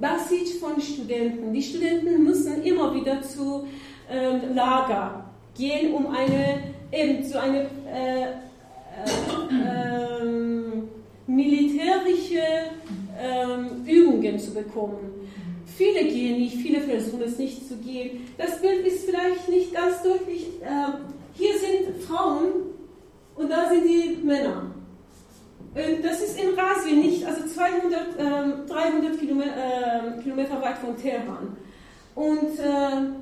Basij 0.00 0.58
von 0.58 0.80
Studenten. 0.80 1.52
Die 1.52 1.62
Studenten 1.62 2.24
müssen 2.24 2.62
immer 2.62 2.94
wieder 2.94 3.20
zu 3.22 3.68
ähm, 4.10 4.54
Lager 4.54 5.26
gehen, 5.54 5.92
um 5.94 6.08
eine, 6.08 6.72
eben 6.90 7.22
zu 7.24 7.40
eine 7.40 7.68
äh, 7.92 8.22
äh, 8.22 8.26
ähm, 10.22 10.88
militärische 11.26 12.42
ähm, 13.18 13.84
Übungen 13.86 14.38
zu 14.38 14.52
bekommen. 14.52 15.28
Viele 15.76 16.04
gehen 16.04 16.38
nicht, 16.38 16.56
viele 16.56 16.80
versuchen 16.80 17.22
es 17.22 17.38
nicht 17.38 17.68
zu 17.68 17.76
gehen. 17.76 18.28
Das 18.38 18.60
Bild 18.60 18.86
ist 18.86 19.04
vielleicht 19.04 19.48
nicht 19.48 19.74
ganz 19.74 20.02
deutlich. 20.02 20.46
Äh, 20.62 20.92
hier 21.34 21.52
sind 21.58 22.02
Frauen 22.02 22.52
und 23.34 23.50
da 23.50 23.68
sind 23.68 23.84
die 23.84 24.18
Männer. 24.24 24.70
Äh, 25.74 26.00
das 26.02 26.22
ist 26.22 26.40
in 26.40 26.58
Rasien 26.58 27.00
nicht, 27.00 27.26
also 27.26 27.46
200, 27.46 28.18
äh, 28.18 28.66
300 28.66 29.18
Kilometer, 29.18 29.50
äh, 30.18 30.22
Kilometer, 30.22 30.62
weit 30.62 30.78
von 30.78 30.96
Teheran. 30.96 31.56
Und 32.14 32.58
äh, 32.58 33.12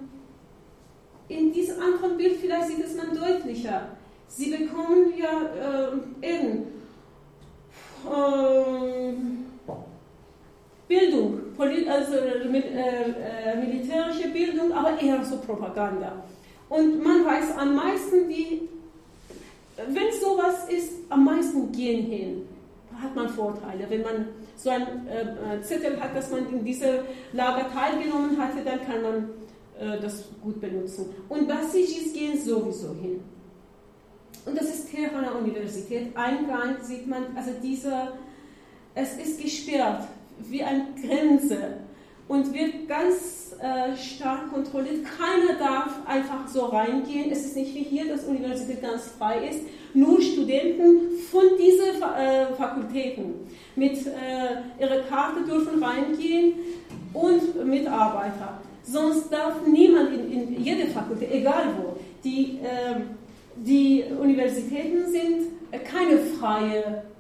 in 1.29 1.53
diesem 1.53 1.81
anderen 1.81 2.17
Bild 2.17 2.37
vielleicht 2.41 2.69
sieht 2.69 2.85
es 2.85 2.95
man 2.95 3.17
deutlicher. 3.17 3.89
Sie 4.29 4.51
bekommen 4.51 5.13
ja 5.17 5.91
äh, 6.23 6.33
eben 6.35 6.67
äh, 8.07 9.13
Bildung, 10.95 11.41
also 11.89 12.13
mit, 12.51 12.65
militärische 13.61 14.29
Bildung, 14.29 14.73
aber 14.73 15.01
eher 15.01 15.25
so 15.25 15.39
Propaganda. 15.39 16.13
Und 16.69 17.03
man 17.03 17.25
weiß 17.25 17.57
am 17.57 17.75
meisten, 17.75 18.29
die 18.29 18.69
wenn 19.77 20.13
sowas 20.21 20.69
ist, 20.69 20.93
am 21.09 21.25
meisten 21.25 21.73
gehen 21.73 22.07
hin. 22.07 22.49
Hat 23.01 23.15
man 23.15 23.29
Vorteile. 23.29 23.87
Wenn 23.89 24.03
man 24.03 24.27
so 24.57 24.71
einen 24.71 25.07
äh, 25.09 25.61
Zettel 25.63 26.01
hat, 26.01 26.15
dass 26.15 26.31
man 26.31 26.49
in 26.49 26.65
diese 26.65 27.05
Lager 27.33 27.69
teilgenommen 27.73 28.39
hatte, 28.39 28.65
dann 28.65 28.81
kann 28.87 29.03
man 29.03 29.31
äh, 29.81 30.01
das 30.01 30.27
gut 30.43 30.61
benutzen. 30.61 31.07
Und 31.29 31.49
Basijis 31.49 32.13
gehen 32.13 32.39
sowieso 32.41 32.95
hin. 32.95 33.21
Und 34.47 34.57
das 34.57 34.69
ist 34.69 34.91
Teheraner 34.93 35.37
Universität. 35.37 36.17
Eingang 36.17 36.77
sieht 36.83 37.09
man, 37.09 37.37
also 37.37 37.51
dieser, 37.61 38.13
es 38.95 39.17
ist 39.17 39.43
gesperrt 39.43 40.07
wie 40.39 40.63
eine 40.63 40.87
Grenze 41.01 41.79
und 42.27 42.53
wird 42.53 42.89
ganz 42.89 43.55
äh, 43.61 43.97
stark 43.97 44.53
kontrolliert. 44.53 45.05
Keiner 45.05 45.59
darf 45.59 46.07
einfach 46.07 46.49
so 46.49 46.67
reingehen. 46.67 47.31
Es 47.31 47.45
ist 47.45 47.57
nicht 47.57 47.75
wie 47.75 47.83
hier, 47.83 48.09
dass 48.09 48.25
Universität 48.25 48.83
ganz 48.83 49.09
frei 49.19 49.49
ist. 49.49 49.61
Nur 49.93 50.21
Studenten 50.21 51.19
von 51.31 51.45
diesen 51.59 52.03
äh, 52.03 52.47
Fakultäten 52.57 53.35
mit 53.77 54.07
äh, 54.07 54.83
ihrer 54.83 55.03
Karte 55.03 55.45
dürfen 55.45 55.83
reingehen 55.83 56.55
und 57.13 57.65
Mitarbeiter. 57.67 58.61
Sonst 58.83 59.33
darf 59.33 59.67
niemand 59.67 60.13
in, 60.13 60.33
in 60.33 60.63
jede 60.63 60.87
Fakultät, 60.89 61.31
egal 61.33 61.67
wo. 61.79 61.97
Die, 62.23 62.59
ähm, 62.63 63.11
die 63.57 64.05
Universitäten 64.21 65.11
sind 65.11 65.85
keine 65.85 66.19
freien 66.19 66.83
ähm, 66.85 67.14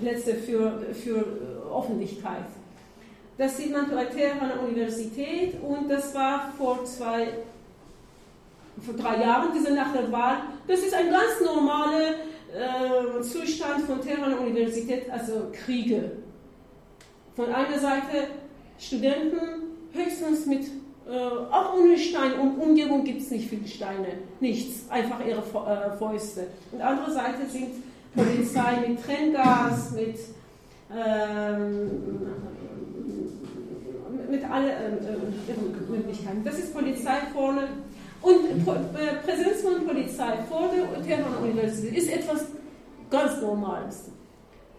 Plätze 0.00 0.34
für, 0.34 0.80
für 0.92 1.24
Öffentlichkeit. 1.72 2.46
Das 3.38 3.56
sieht 3.56 3.72
man 3.72 3.90
bei 3.90 4.04
Teheraner 4.04 4.62
Universität 4.68 5.54
und 5.62 5.88
das 5.88 6.14
war 6.14 6.52
vor 6.58 6.84
zwei, 6.84 7.28
vor 8.84 8.94
drei 8.94 9.22
Jahren, 9.22 9.48
diese 9.54 9.72
nach 9.72 9.92
der 9.92 10.12
Wahl. 10.12 10.38
Das 10.66 10.80
ist 10.80 10.92
ein 10.92 11.10
ganz 11.10 11.40
normaler 11.42 12.16
äh, 12.52 13.22
Zustand 13.22 13.84
von 13.86 14.00
Teheraner 14.02 14.40
Universität, 14.40 15.08
also 15.10 15.50
Kriege. 15.52 16.10
Von 17.34 17.46
einer 17.46 17.78
Seite 17.78 18.26
Studenten 18.78 19.38
höchstens 19.92 20.46
mit, 20.46 20.66
äh, 21.08 21.16
auch 21.50 21.78
ohne 21.78 21.96
Stein, 21.96 22.38
um 22.38 22.58
Umgebung 22.58 23.04
gibt 23.04 23.22
es 23.22 23.30
nicht 23.30 23.48
viele 23.48 23.66
Steine, 23.66 24.18
nichts, 24.40 24.90
einfach 24.90 25.24
ihre 25.24 25.40
äh, 25.40 25.96
Fäuste. 25.96 26.48
Und 26.72 26.82
andere 26.82 27.10
Seite 27.10 27.46
sind 27.48 27.70
Polizei 28.14 28.88
mit 28.88 29.04
Trenngas, 29.04 29.92
mit 29.92 30.16
ähm, 30.92 31.90
mit 34.28 34.44
allen 34.44 34.68
äh, 34.68 34.72
äh 34.72 35.56
Möglichkeiten. 35.88 36.42
Das 36.44 36.58
ist 36.58 36.72
Polizei 36.74 37.18
vorne 37.32 37.68
Und 38.22 38.64
Präsenz 39.24 39.62
von 39.62 39.86
Polizei 39.86 40.38
vor 40.48 40.70
der 40.72 41.02
Tehraner 41.02 41.40
Universität 41.40 41.96
ist 41.96 42.12
etwas 42.12 42.46
ganz 43.10 43.40
Normales. 43.40 44.10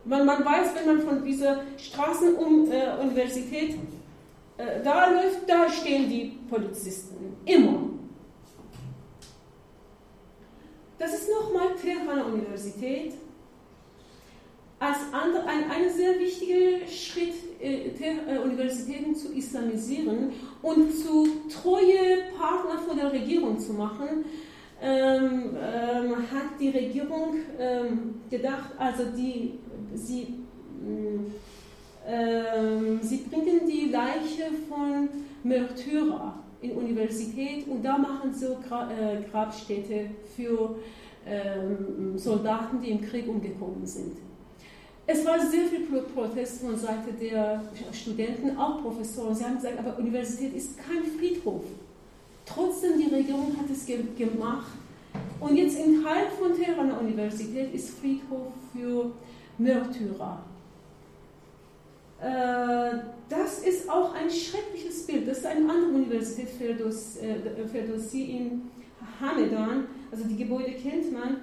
Man, 0.06 0.26
man 0.26 0.44
weiß, 0.46 0.70
wenn 0.76 0.86
man 0.88 1.02
von 1.02 1.24
dieser 1.24 1.62
Straßenuniversität 1.78 3.76
äh, 4.58 4.84
da 4.84 5.10
läuft, 5.12 5.48
da 5.48 5.70
stehen 5.70 6.10
die 6.10 6.38
Polizisten. 6.50 7.38
Immer. 7.46 7.90
Das 11.02 11.16
ist 11.16 11.30
nochmal 11.32 11.70
Tehraner 11.82 12.28
Universität. 12.28 13.14
Als 14.78 14.99
andere, 15.12 15.47
ein, 15.47 15.72
ein 15.72 15.91
sehr 15.91 16.20
wichtiger 16.20 16.88
Schritt, 16.88 17.34
äh, 17.60 17.88
äh, 17.88 18.38
Universitäten 18.38 19.16
zu 19.16 19.34
islamisieren 19.34 20.32
und 20.62 20.91
zu 20.95 21.28
treue 21.49 22.30
Partner 22.38 22.80
von 22.88 22.97
der 22.97 23.12
Regierung 23.12 23.60
zu 23.60 23.74
machen, 23.74 24.26
ähm, 24.80 25.56
ähm, 25.56 26.18
hat 26.32 26.60
die 26.60 26.70
Regierung 26.70 27.36
ähm, 27.58 28.22
gedacht, 28.30 28.70
also 28.78 29.06
die, 29.18 29.54
sie, 29.95 30.36
äh, 32.06 33.02
sie 33.02 33.18
bringen 33.18 33.62
die 33.68 33.89
Leiche 33.89 34.52
von 34.70 35.10
Märtyrer 35.43 36.43
in 36.62 36.72
Universität 36.72 37.68
und 37.68 37.84
da 37.84 37.97
machen 37.97 38.34
Gra 38.68 38.89
äh, 38.91 39.22
Grabstätte 39.30 40.05
für 40.36 40.76
ähm, 41.26 42.18
Soldaten, 42.18 42.82
die 42.82 42.91
im 42.91 43.01
Krieg 43.01 43.28
umgekommen 43.28 43.86
sind. 43.86 44.18
Es 45.07 45.26
war 45.26 45.39
sehr 45.39 45.66
viel 45.66 45.82
Protest 45.82 46.62
von 46.62 46.78
Seite 46.78 47.12
der 47.20 47.64
Studenten, 47.91 48.57
auch 48.57 48.82
Professoren. 48.82 49.36
Sie 49.36 49.43
haben 49.43 49.55
gesagt, 49.55 49.80
aber 49.80 49.97
Universität 49.97 50.53
ist 50.55 50.78
kein 50.78 51.03
Friedhof. 51.03 51.64
Trotzdem, 52.45 52.97
die 52.97 53.14
Regierung 53.14 53.55
hat 53.57 53.70
es 53.70 53.86
ge 53.86 54.03
gemacht. 54.18 54.72
Und 55.39 55.55
jetzt 55.55 55.76
Teil 56.03 56.28
von 56.39 56.55
Teheraner 56.55 56.99
Universität 56.99 57.74
ist 57.74 57.97
Friedhof 57.99 58.53
für 58.74 59.12
Märtyrer. 59.57 60.43
Äh, 62.22 63.00
das 63.30 63.60
ist 63.60 63.90
auch 63.90 64.14
ein 64.14 64.30
schreckliches 64.30 65.08
Bild. 65.08 65.28
Das 65.28 65.40
ist 65.40 65.46
eine 65.46 65.68
andere 65.70 65.92
Universität, 65.92 66.50
Ferdowsi 66.50 68.22
äh, 68.22 68.38
in 68.38 68.62
Hamedan. 69.20 69.86
Also 70.12 70.26
die 70.26 70.38
Gebäude 70.38 70.72
kennt 70.74 71.12
man. 71.12 71.38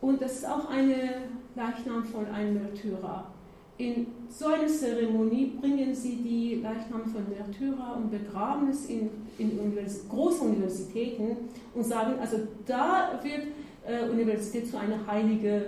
Und 0.00 0.20
das 0.20 0.36
ist 0.36 0.48
auch 0.48 0.68
eine 0.70 1.28
Leichnam 1.54 2.04
von 2.04 2.26
einem 2.26 2.54
Märtyrer. 2.54 3.32
In 3.78 4.08
so 4.28 4.46
einer 4.46 4.66
Zeremonie 4.66 5.52
bringen 5.60 5.94
sie 5.94 6.16
die 6.16 6.56
Leichname 6.56 7.04
von 7.04 7.28
Märtyrer 7.28 7.96
und 7.96 8.10
begraben 8.10 8.70
es 8.70 8.86
in, 8.86 9.08
in 9.38 9.56
Univers 9.58 10.08
großen 10.08 10.48
Universitäten 10.48 11.36
und 11.74 11.84
sagen, 11.84 12.18
also 12.20 12.38
da 12.66 13.20
wird 13.22 13.46
äh, 13.86 14.08
Universität 14.08 14.68
zu 14.68 14.78
einer 14.78 15.06
heiligen 15.06 15.62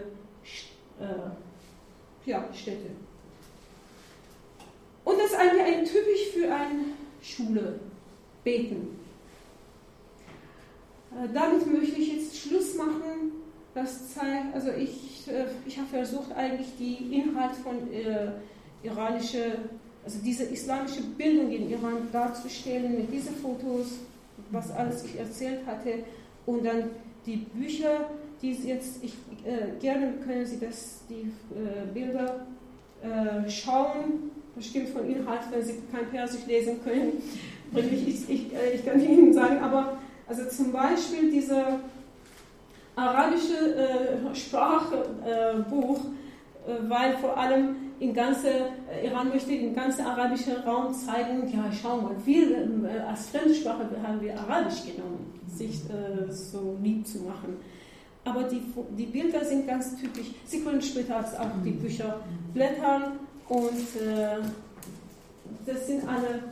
äh, 0.98 1.14
ja, 2.26 2.48
Stätte. 2.52 2.90
Eigentlich 5.40 5.62
ein 5.62 5.84
typisch 5.86 6.32
für 6.34 6.52
eine 6.52 6.84
Schule, 7.22 7.80
beten. 8.44 8.98
Äh, 11.12 11.28
damit 11.32 11.66
möchte 11.66 11.98
ich 11.98 12.14
jetzt 12.14 12.36
Schluss 12.36 12.74
machen. 12.74 13.32
Das 13.74 14.12
zeigt, 14.12 14.54
also 14.54 14.70
ich, 14.72 15.26
äh, 15.28 15.46
ich 15.66 15.78
habe 15.78 15.88
versucht 15.88 16.32
eigentlich 16.32 16.68
die 16.78 17.14
Inhalt 17.18 17.56
von 17.56 17.90
äh, 17.90 18.32
iranische, 18.82 19.58
also 20.04 20.18
diese 20.22 20.44
islamische 20.44 21.02
Bildung 21.16 21.50
in 21.50 21.70
Iran 21.70 22.08
darzustellen 22.12 22.98
mit 22.98 23.10
diesen 23.10 23.34
Fotos, 23.36 23.92
was 24.50 24.70
alles 24.72 25.04
ich 25.04 25.18
erzählt 25.18 25.64
hatte 25.66 26.04
und 26.44 26.66
dann 26.66 26.90
die 27.24 27.36
Bücher, 27.36 28.10
die 28.42 28.52
jetzt, 28.52 29.02
ich, 29.02 29.14
äh, 29.46 29.78
gerne 29.80 30.12
können 30.24 30.44
Sie 30.44 30.60
das, 30.60 31.00
die 31.08 31.32
äh, 31.54 31.86
Bilder 31.94 32.46
äh, 33.02 33.48
schauen, 33.48 34.30
bestimmt 34.54 34.88
von 34.90 35.08
Inhalt, 35.08 35.42
wenn 35.50 35.62
Sie 35.62 35.74
kein 35.92 36.08
Persisch 36.10 36.46
lesen 36.46 36.82
können, 36.82 37.22
ich, 37.74 38.08
ich, 38.08 38.30
ich, 38.30 38.54
äh, 38.54 38.74
ich 38.74 38.84
kann 38.84 39.00
Ihnen 39.00 39.32
sagen, 39.32 39.58
aber 39.58 39.98
also 40.26 40.44
zum 40.48 40.72
Beispiel 40.72 41.30
dieser 41.30 41.80
arabische 42.96 43.74
äh, 43.76 44.34
Sprachbuch, 44.34 45.98
äh, 45.98 46.88
weil 46.88 47.16
vor 47.18 47.36
allem 47.36 47.76
in 48.00 48.14
ganze, 48.14 48.48
äh, 48.48 49.06
Iran 49.06 49.28
möchte 49.28 49.50
den 49.50 49.74
ganzen 49.74 50.04
arabischen 50.04 50.56
Raum 50.58 50.92
zeigen, 50.94 51.48
ja 51.52 51.70
schau 51.70 52.00
mal, 52.00 52.16
wir 52.24 52.50
äh, 52.50 53.00
als 53.08 53.28
Fremdsprache 53.28 53.86
haben 54.02 54.20
wir 54.20 54.38
Arabisch 54.38 54.84
genommen, 54.84 55.40
sich 55.46 55.80
äh, 55.90 56.30
so 56.30 56.76
lieb 56.82 57.06
zu 57.06 57.18
machen. 57.18 57.56
Aber 58.24 58.44
die, 58.44 58.62
die 58.98 59.06
Bilder 59.06 59.44
sind 59.44 59.66
ganz 59.66 59.96
typisch. 59.96 60.26
Sie 60.44 60.60
können 60.60 60.82
später 60.82 61.18
auch 61.18 61.64
die 61.64 61.70
Bücher 61.70 62.20
blättern 62.52 63.18
und 63.50 64.00
äh, 64.00 64.38
das 65.66 65.86
sind 65.86 66.08
alle, 66.08 66.42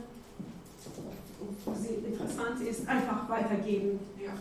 was 1.65 1.85
interessant 1.85 2.61
ist, 2.61 2.87
einfach 2.87 3.27
weitergeben. 3.27 3.99
Ja 4.23 4.33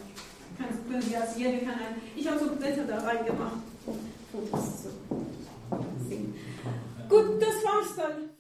können 0.89 1.03
Sie 1.03 1.17
als 1.17 1.37
jede 1.37 1.59
kann 1.59 1.75
ein, 1.75 2.01
ich 2.17 2.29
habe 2.29 2.39
so 2.39 2.57
Blätter 2.57 2.85
da 2.85 2.99
reingemacht. 2.99 3.63
Gut, 7.09 7.43
das 7.43 7.65
war's 7.65 7.97
dann. 7.97 8.31